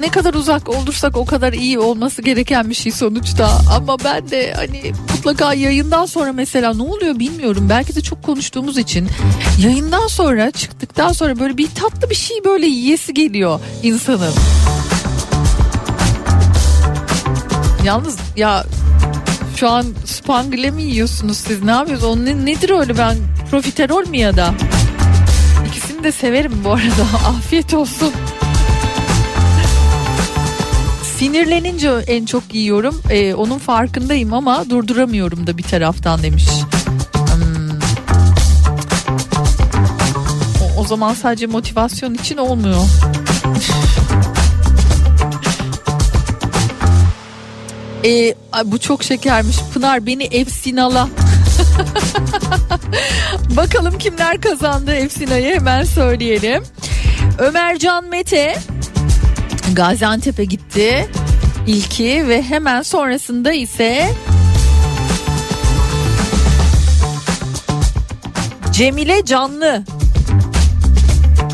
ne 0.00 0.08
kadar 0.08 0.34
uzak 0.34 0.68
olursak 0.68 1.16
o 1.16 1.24
kadar 1.24 1.52
iyi 1.52 1.78
olması 1.78 2.22
gereken 2.22 2.70
bir 2.70 2.74
şey 2.74 2.92
sonuçta. 2.92 3.50
Ama 3.76 3.96
ben 4.04 4.30
de 4.30 4.52
hani 4.56 4.92
mutlaka 5.14 5.54
yayından 5.54 6.06
sonra 6.06 6.32
mesela 6.32 6.74
ne 6.74 6.82
oluyor 6.82 7.18
bilmiyorum. 7.18 7.66
Belki 7.68 7.96
de 7.96 8.00
çok 8.00 8.22
konuştuğumuz 8.22 8.78
için 8.78 9.08
yayından 9.58 10.06
sonra 10.06 10.50
çıktıktan 10.50 11.12
sonra 11.12 11.38
böyle 11.38 11.58
bir 11.58 11.68
tatlı 11.74 12.10
bir 12.10 12.14
şey 12.14 12.44
böyle 12.44 12.66
yiyesi 12.66 13.14
geliyor 13.14 13.60
insanın. 13.82 14.34
Yalnız 17.84 18.16
ya 18.36 18.64
şu 19.56 19.68
an 19.68 19.86
spangle 20.04 20.70
mi 20.70 20.82
yiyorsunuz 20.82 21.36
siz 21.36 21.62
ne 21.62 21.70
yapıyorsunuz? 21.70 22.18
O 22.18 22.24
ne, 22.24 22.46
nedir 22.46 22.70
öyle 22.70 22.98
ben 22.98 23.16
profiterol 23.50 24.08
mi 24.08 24.18
ya 24.18 24.36
da? 24.36 24.54
İkisini 25.68 26.04
de 26.04 26.12
severim 26.12 26.52
bu 26.64 26.70
arada. 26.70 27.06
Afiyet 27.28 27.74
olsun. 27.74 28.12
Sinirlenince 31.18 31.90
en 32.06 32.26
çok 32.26 32.54
yiyorum. 32.54 33.02
Ee, 33.10 33.34
onun 33.34 33.58
farkındayım 33.58 34.34
ama 34.34 34.70
durduramıyorum 34.70 35.46
da 35.46 35.58
bir 35.58 35.62
taraftan 35.62 36.22
demiş. 36.22 36.46
Hmm. 37.12 37.78
O, 40.62 40.80
o 40.80 40.84
zaman 40.84 41.14
sadece 41.14 41.46
motivasyon 41.46 42.14
için 42.14 42.36
olmuyor. 42.36 42.82
Ee, 48.04 48.34
bu 48.64 48.78
çok 48.78 49.04
şekermiş. 49.04 49.56
Pınar 49.74 50.06
beni 50.06 50.24
Efsinala. 50.24 51.08
Bakalım 53.56 53.98
kimler 53.98 54.40
kazandı 54.40 54.94
Efsina'yı 54.94 55.54
hemen 55.54 55.84
söyleyelim. 55.84 56.62
Ömercan 57.38 58.04
Mete 58.04 58.56
Gaziantep'e 59.74 60.44
gitti. 60.44 61.08
İlki 61.66 62.28
ve 62.28 62.42
hemen 62.42 62.82
sonrasında 62.82 63.52
ise 63.52 64.10
Cemile 68.72 69.24
Canlı. 69.24 69.84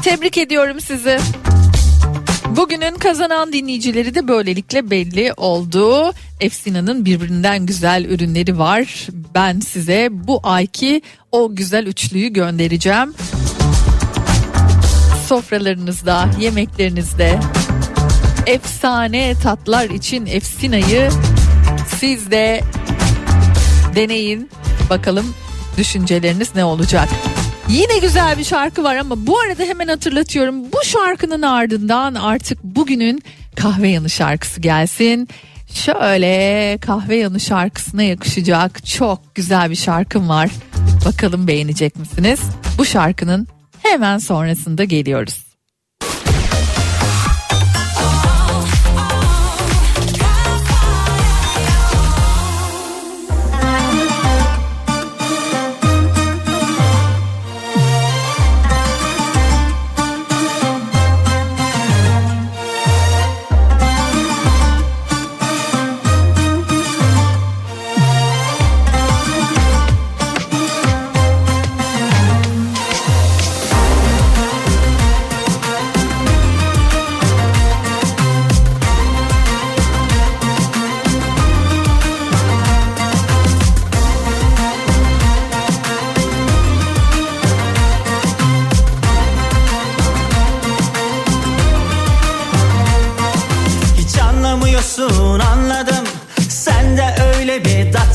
Tebrik 0.03 0.39
ediyorum 0.39 0.81
sizi. 0.81 1.19
Bugünün 2.57 2.95
kazanan 2.95 3.53
dinleyicileri 3.53 4.15
de 4.15 4.29
böylelikle 4.29 4.91
belli 4.91 5.33
oldu. 5.37 6.13
Efsina'nın 6.41 7.05
birbirinden 7.05 7.67
güzel 7.67 8.05
ürünleri 8.05 8.59
var. 8.59 9.07
Ben 9.35 9.61
size 9.61 10.09
bu 10.13 10.41
ayki 10.43 11.03
o 11.33 11.55
güzel 11.55 11.87
üçlüyü 11.87 12.29
göndereceğim. 12.29 13.15
Sofralarınızda, 15.29 16.29
yemeklerinizde 16.41 17.41
efsane 18.47 19.35
tatlar 19.43 19.91
için 19.91 20.27
Efsina'yı 20.27 21.11
siz 21.99 22.31
de 22.31 22.61
deneyin. 23.97 24.51
Bakalım 24.91 25.35
düşünceleriniz 25.77 26.55
ne 26.55 26.65
olacak? 26.65 27.09
Yine 27.69 27.99
güzel 27.99 28.39
bir 28.39 28.45
şarkı 28.45 28.85
var 28.85 28.97
ama 28.97 29.27
bu 29.27 29.41
arada 29.41 29.63
hemen 29.63 29.89
hatırlatıyorum. 29.89 30.73
Bu 30.73 30.85
şarkının 30.85 31.43
ardından 31.43 32.15
artık 32.15 32.65
bugünün 32.65 33.23
kahve 33.57 33.89
yanı 33.89 34.11
şarkısı 34.11 34.61
gelsin. 34.61 35.29
Şöyle 35.75 36.79
kahve 36.81 37.17
yanı 37.17 37.41
şarkısına 37.41 38.03
yakışacak 38.03 38.87
çok 38.87 39.35
güzel 39.35 39.71
bir 39.71 39.77
şarkım 39.77 40.29
var. 40.29 40.51
Bakalım 41.07 41.47
beğenecek 41.47 41.97
misiniz? 41.97 42.41
Bu 42.79 42.85
şarkının 42.85 43.47
hemen 43.83 44.19
sonrasında 44.19 44.85
geliyoruz. 44.85 45.42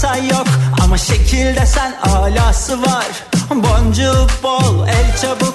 Data 0.08 0.18
yok. 0.18 0.48
Ama 0.84 0.98
şekilde 0.98 1.66
sen 1.66 1.96
alası 2.04 2.82
var. 2.82 3.08
Boncuğu 3.50 4.28
bol 4.44 4.88
el 4.88 5.18
çabuk 5.22 5.47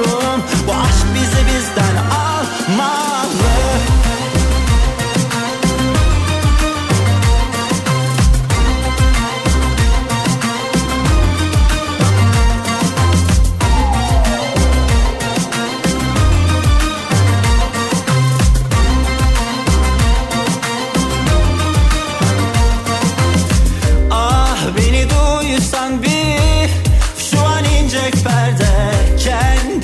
üst 0.00 0.12
yavrum 0.12 0.99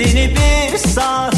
Kendini 0.07 0.37
bir 0.37 0.79
salsan 0.79 1.36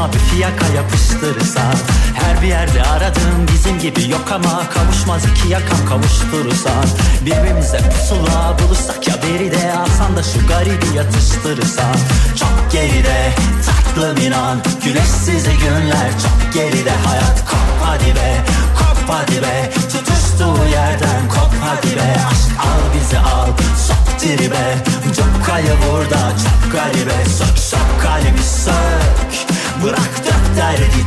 Aşkıma 0.00 0.12
bir 0.12 0.18
fiyaka 0.18 0.66
yapıştırırsan 0.66 1.74
Her 2.14 2.42
bir 2.42 2.46
yerde 2.46 2.82
aradığım 2.82 3.46
bizim 3.54 3.78
gibi 3.78 4.10
yok 4.10 4.32
ama 4.32 4.68
Kavuşmaz 4.70 5.22
iki 5.24 5.48
yakam 5.48 5.86
kavuşturursan 5.88 6.84
Birbirimize 7.26 7.78
pusula 7.78 8.56
bulursak 8.58 9.08
ya 9.08 9.14
beri 9.22 9.52
de 9.52 9.72
Alsan 9.72 10.16
da 10.16 10.22
şu 10.22 10.46
garibi 10.48 10.96
yatıştırırsan 10.96 11.96
Çok 12.38 12.72
geride 12.72 13.32
tatlım 13.66 14.26
inan 14.26 14.58
Güneşsiz 14.84 15.44
günler. 15.44 16.10
Çok 16.22 16.54
geride 16.54 16.92
Hayat 17.06 17.44
kop 17.50 17.80
hadi 17.84 18.14
be 18.14 18.44
kop 18.78 19.08
hadi 19.08 19.42
be. 19.42 19.70
Tutuştuğu 19.92 20.68
yerden 20.72 21.28
kop 21.28 21.52
hadi 21.60 21.96
be. 21.96 22.16
Aşk 22.30 22.60
al 22.60 22.82
bizi 22.94 23.18
al 23.18 23.46
sok 23.86 24.18
tribe. 24.20 24.76
Çok 25.16 25.46
kayı 25.46 25.74
burada 25.86 26.32
çok 26.42 26.72
garibe. 26.72 27.24
Sök 27.38 27.58
sök 27.58 28.02
kalbi 28.02 28.42
sök 28.42 29.59
Bırak 29.82 30.24
dök 30.24 30.56
derdi 30.56 31.04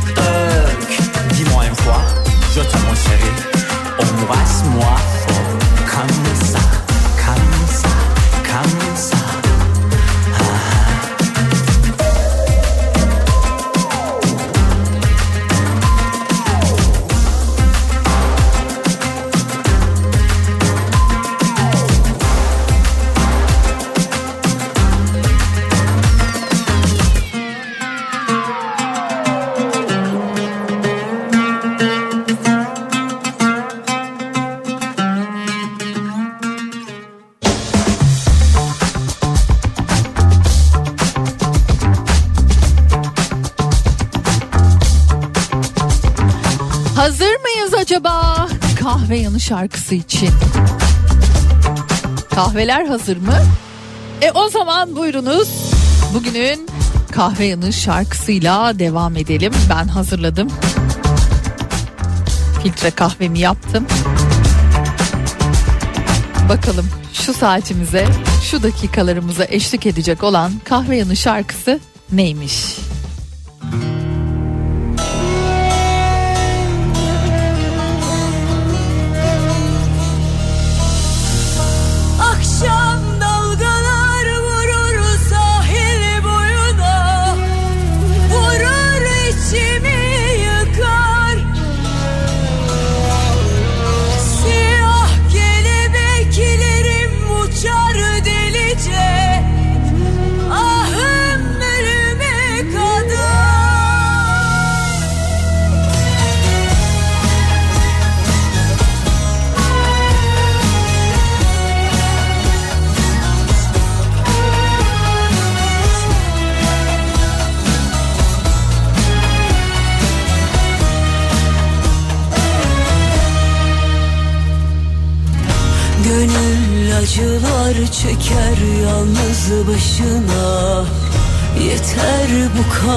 Dis-moi 1.34 1.64
une 1.66 1.74
fois 1.74 2.02
Je 2.54 2.60
t'aime 2.60 2.80
mon 2.88 2.94
chéri 2.94 3.30
Embrasse-moi 3.98 4.96
fort 5.26 5.58
Comme 5.92 6.46
ça 6.46 6.58
Comme 7.24 7.68
ça 7.68 7.88
Comme 8.50 8.96
ça 8.96 9.43
kahve 49.04 49.18
yanı 49.18 49.40
şarkısı 49.40 49.94
için? 49.94 50.28
Kahveler 52.34 52.86
hazır 52.86 53.16
mı? 53.16 53.38
E 54.22 54.30
o 54.30 54.48
zaman 54.48 54.96
buyurunuz 54.96 55.48
bugünün 56.14 56.68
kahve 57.12 57.44
yanı 57.44 57.72
şarkısıyla 57.72 58.78
devam 58.78 59.16
edelim. 59.16 59.52
Ben 59.70 59.88
hazırladım. 59.88 60.48
Filtre 62.62 62.90
kahvemi 62.90 63.38
yaptım. 63.38 63.86
Bakalım 66.48 66.88
şu 67.12 67.34
saatimize, 67.34 68.08
şu 68.50 68.62
dakikalarımıza 68.62 69.44
eşlik 69.44 69.86
edecek 69.86 70.22
olan 70.22 70.52
kahve 70.64 70.96
yanı 70.96 71.16
şarkısı 71.16 71.80
neymiş? 72.12 72.83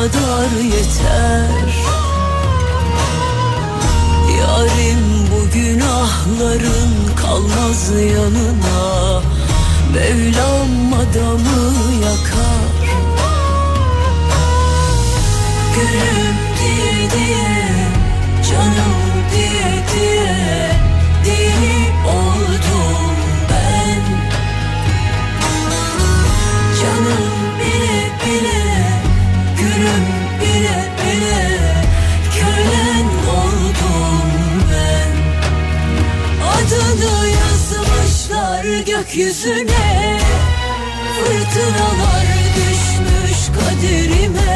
kadar 0.07 0.63
yeter. 0.63 1.75
Yarim 4.39 5.03
bu 5.31 5.53
günahların 5.53 7.15
kalmaz 7.21 7.89
yanına. 7.89 9.21
Mevla 9.93 10.56
gökyüzüne 39.07 40.19
Fırtınalar 41.15 42.25
düşmüş 42.55 43.47
kaderime. 43.47 44.46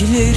bekle 0.00 0.27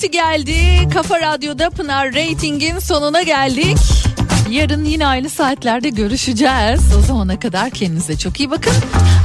vakti 0.00 0.10
geldi. 0.10 0.88
Kafa 0.94 1.20
Radyo'da 1.20 1.70
Pınar 1.70 2.14
Rating'in 2.14 2.78
sonuna 2.78 3.22
geldik. 3.22 3.78
Yarın 4.50 4.84
yine 4.84 5.06
aynı 5.06 5.30
saatlerde 5.30 5.88
görüşeceğiz. 5.88 6.80
O 6.98 7.00
zamana 7.00 7.40
kadar 7.40 7.70
kendinize 7.70 8.18
çok 8.18 8.40
iyi 8.40 8.50
bakın. 8.50 8.72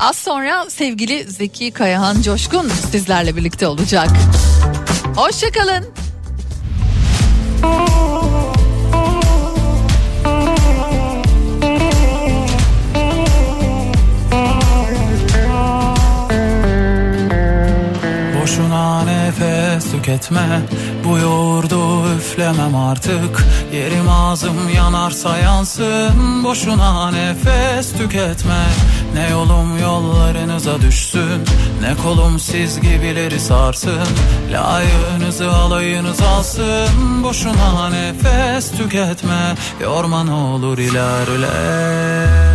Az 0.02 0.15
sonra 0.15 0.69
sevgili 0.69 1.23
Zeki 1.23 1.72
Kayahan 1.72 2.22
Coşkun 2.22 2.69
sizlerle 2.91 3.35
birlikte 3.35 3.68
olacak. 3.68 4.10
Hoşçakalın. 5.15 5.85
Boşuna 18.56 19.03
nefes 19.03 19.91
tüketme. 19.91 20.61
Bu 21.03 21.18
yoğurdu 21.18 22.14
üflemem 22.18 22.76
artık. 22.76 23.45
Yerim 23.73 24.10
ağzım 24.10 24.69
yanarsa 24.76 25.38
yansın. 25.38 26.44
Boşuna 26.44 27.11
nefes 27.11 27.94
tüketme. 27.94 28.64
Ne 29.14 29.30
yolum 29.30 29.80
yollarınıza 29.80 30.82
düşsün. 30.82 31.44
Ne 31.82 31.95
kolum 32.03 32.40
siz 32.40 32.82
gibileri 32.82 33.40
sarsın. 33.40 34.07
Layığınızı 34.52 35.52
alayınız 35.52 36.22
alsın. 36.22 37.23
Boşuna 37.23 37.90
nefes 37.90 38.72
tüketme. 38.72 39.56
Yorma 39.82 40.23
ne 40.23 40.34
olur 40.34 40.77
ilerle 40.77 42.55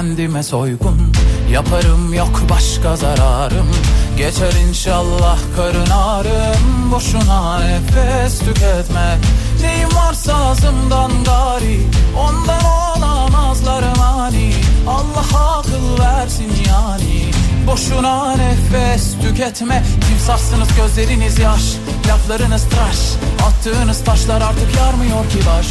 kendime 0.00 0.42
soygun 0.42 1.12
Yaparım 1.52 2.14
yok 2.14 2.42
başka 2.50 2.96
zararım. 2.96 3.68
Geçer 4.16 4.52
inşallah 4.68 5.38
karın 5.56 5.90
ağrım 5.90 6.92
Boşuna 6.92 7.58
nefes 7.58 8.38
tüketme. 8.38 9.18
Neyim 9.62 9.88
varsa 9.96 10.34
ağzımdan 10.34 11.10
gari 11.24 11.80
Ondan 12.18 12.64
olamazlar 12.64 13.82
mani. 13.96 14.52
Allah 14.88 15.58
akıl 15.58 16.04
versin 16.04 16.52
yani 16.68 17.30
Boşuna 17.66 18.36
nefes 18.36 19.14
tüketme. 19.22 19.84
Timsahsınız 20.08 20.68
gözleriniz 20.76 21.38
yaş 21.38 21.62
Laflarınız 22.08 22.64
tıraş. 22.64 22.98
Attığınız 23.46 24.04
taşlar 24.04 24.40
artık 24.40 24.76
yarmıyor 24.76 25.30
ki 25.30 25.38
baş 25.46 25.66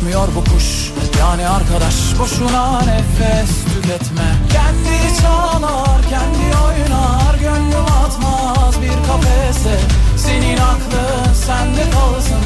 Ürkmüyor 0.00 0.28
bu 0.36 0.44
kuş. 0.44 0.92
Yani 1.18 1.48
arkadaş 1.48 1.94
Boşuna 2.18 2.80
nefes 2.80 3.50
tüketme. 3.64 4.28
Kendi 4.52 5.20
çalar 5.22 6.00
kendi 6.10 6.56
oynar 6.64 7.34
Gönlüm 7.34 7.84
atmaz 7.84 8.82
bir 8.82 9.06
kafese. 9.08 9.78
Senin 10.16 10.56
aklın 10.56 11.34
sende 11.34 11.90
kalsın 11.90 12.44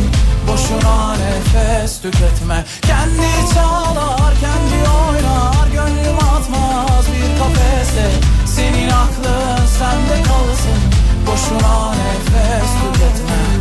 Boşuna 0.49 1.17
nefes 1.17 2.01
tüketme. 2.03 2.65
Kendi 2.83 3.55
çalar 3.55 4.35
kendi 4.41 4.89
oynar 4.91 5.67
Gönlüm 5.73 6.19
atmaz 6.19 7.07
bir 7.07 7.39
kafese. 7.39 8.11
Senin 8.47 8.91
aklın 8.91 9.67
sende 9.79 10.23
kalsın 10.23 10.81
Boşuna 11.27 11.95
nefes 11.95 12.71
tüketme 12.81 13.54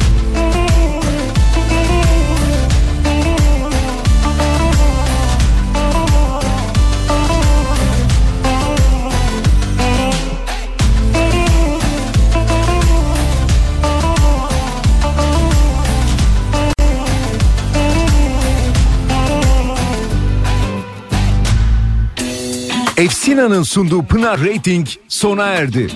Efsina'nın 22.98 23.64
sunduğu 23.64 24.03
Pınar 24.03 24.40
Rating 24.40 24.88
sona 25.07 25.45
erdi. 25.45 25.88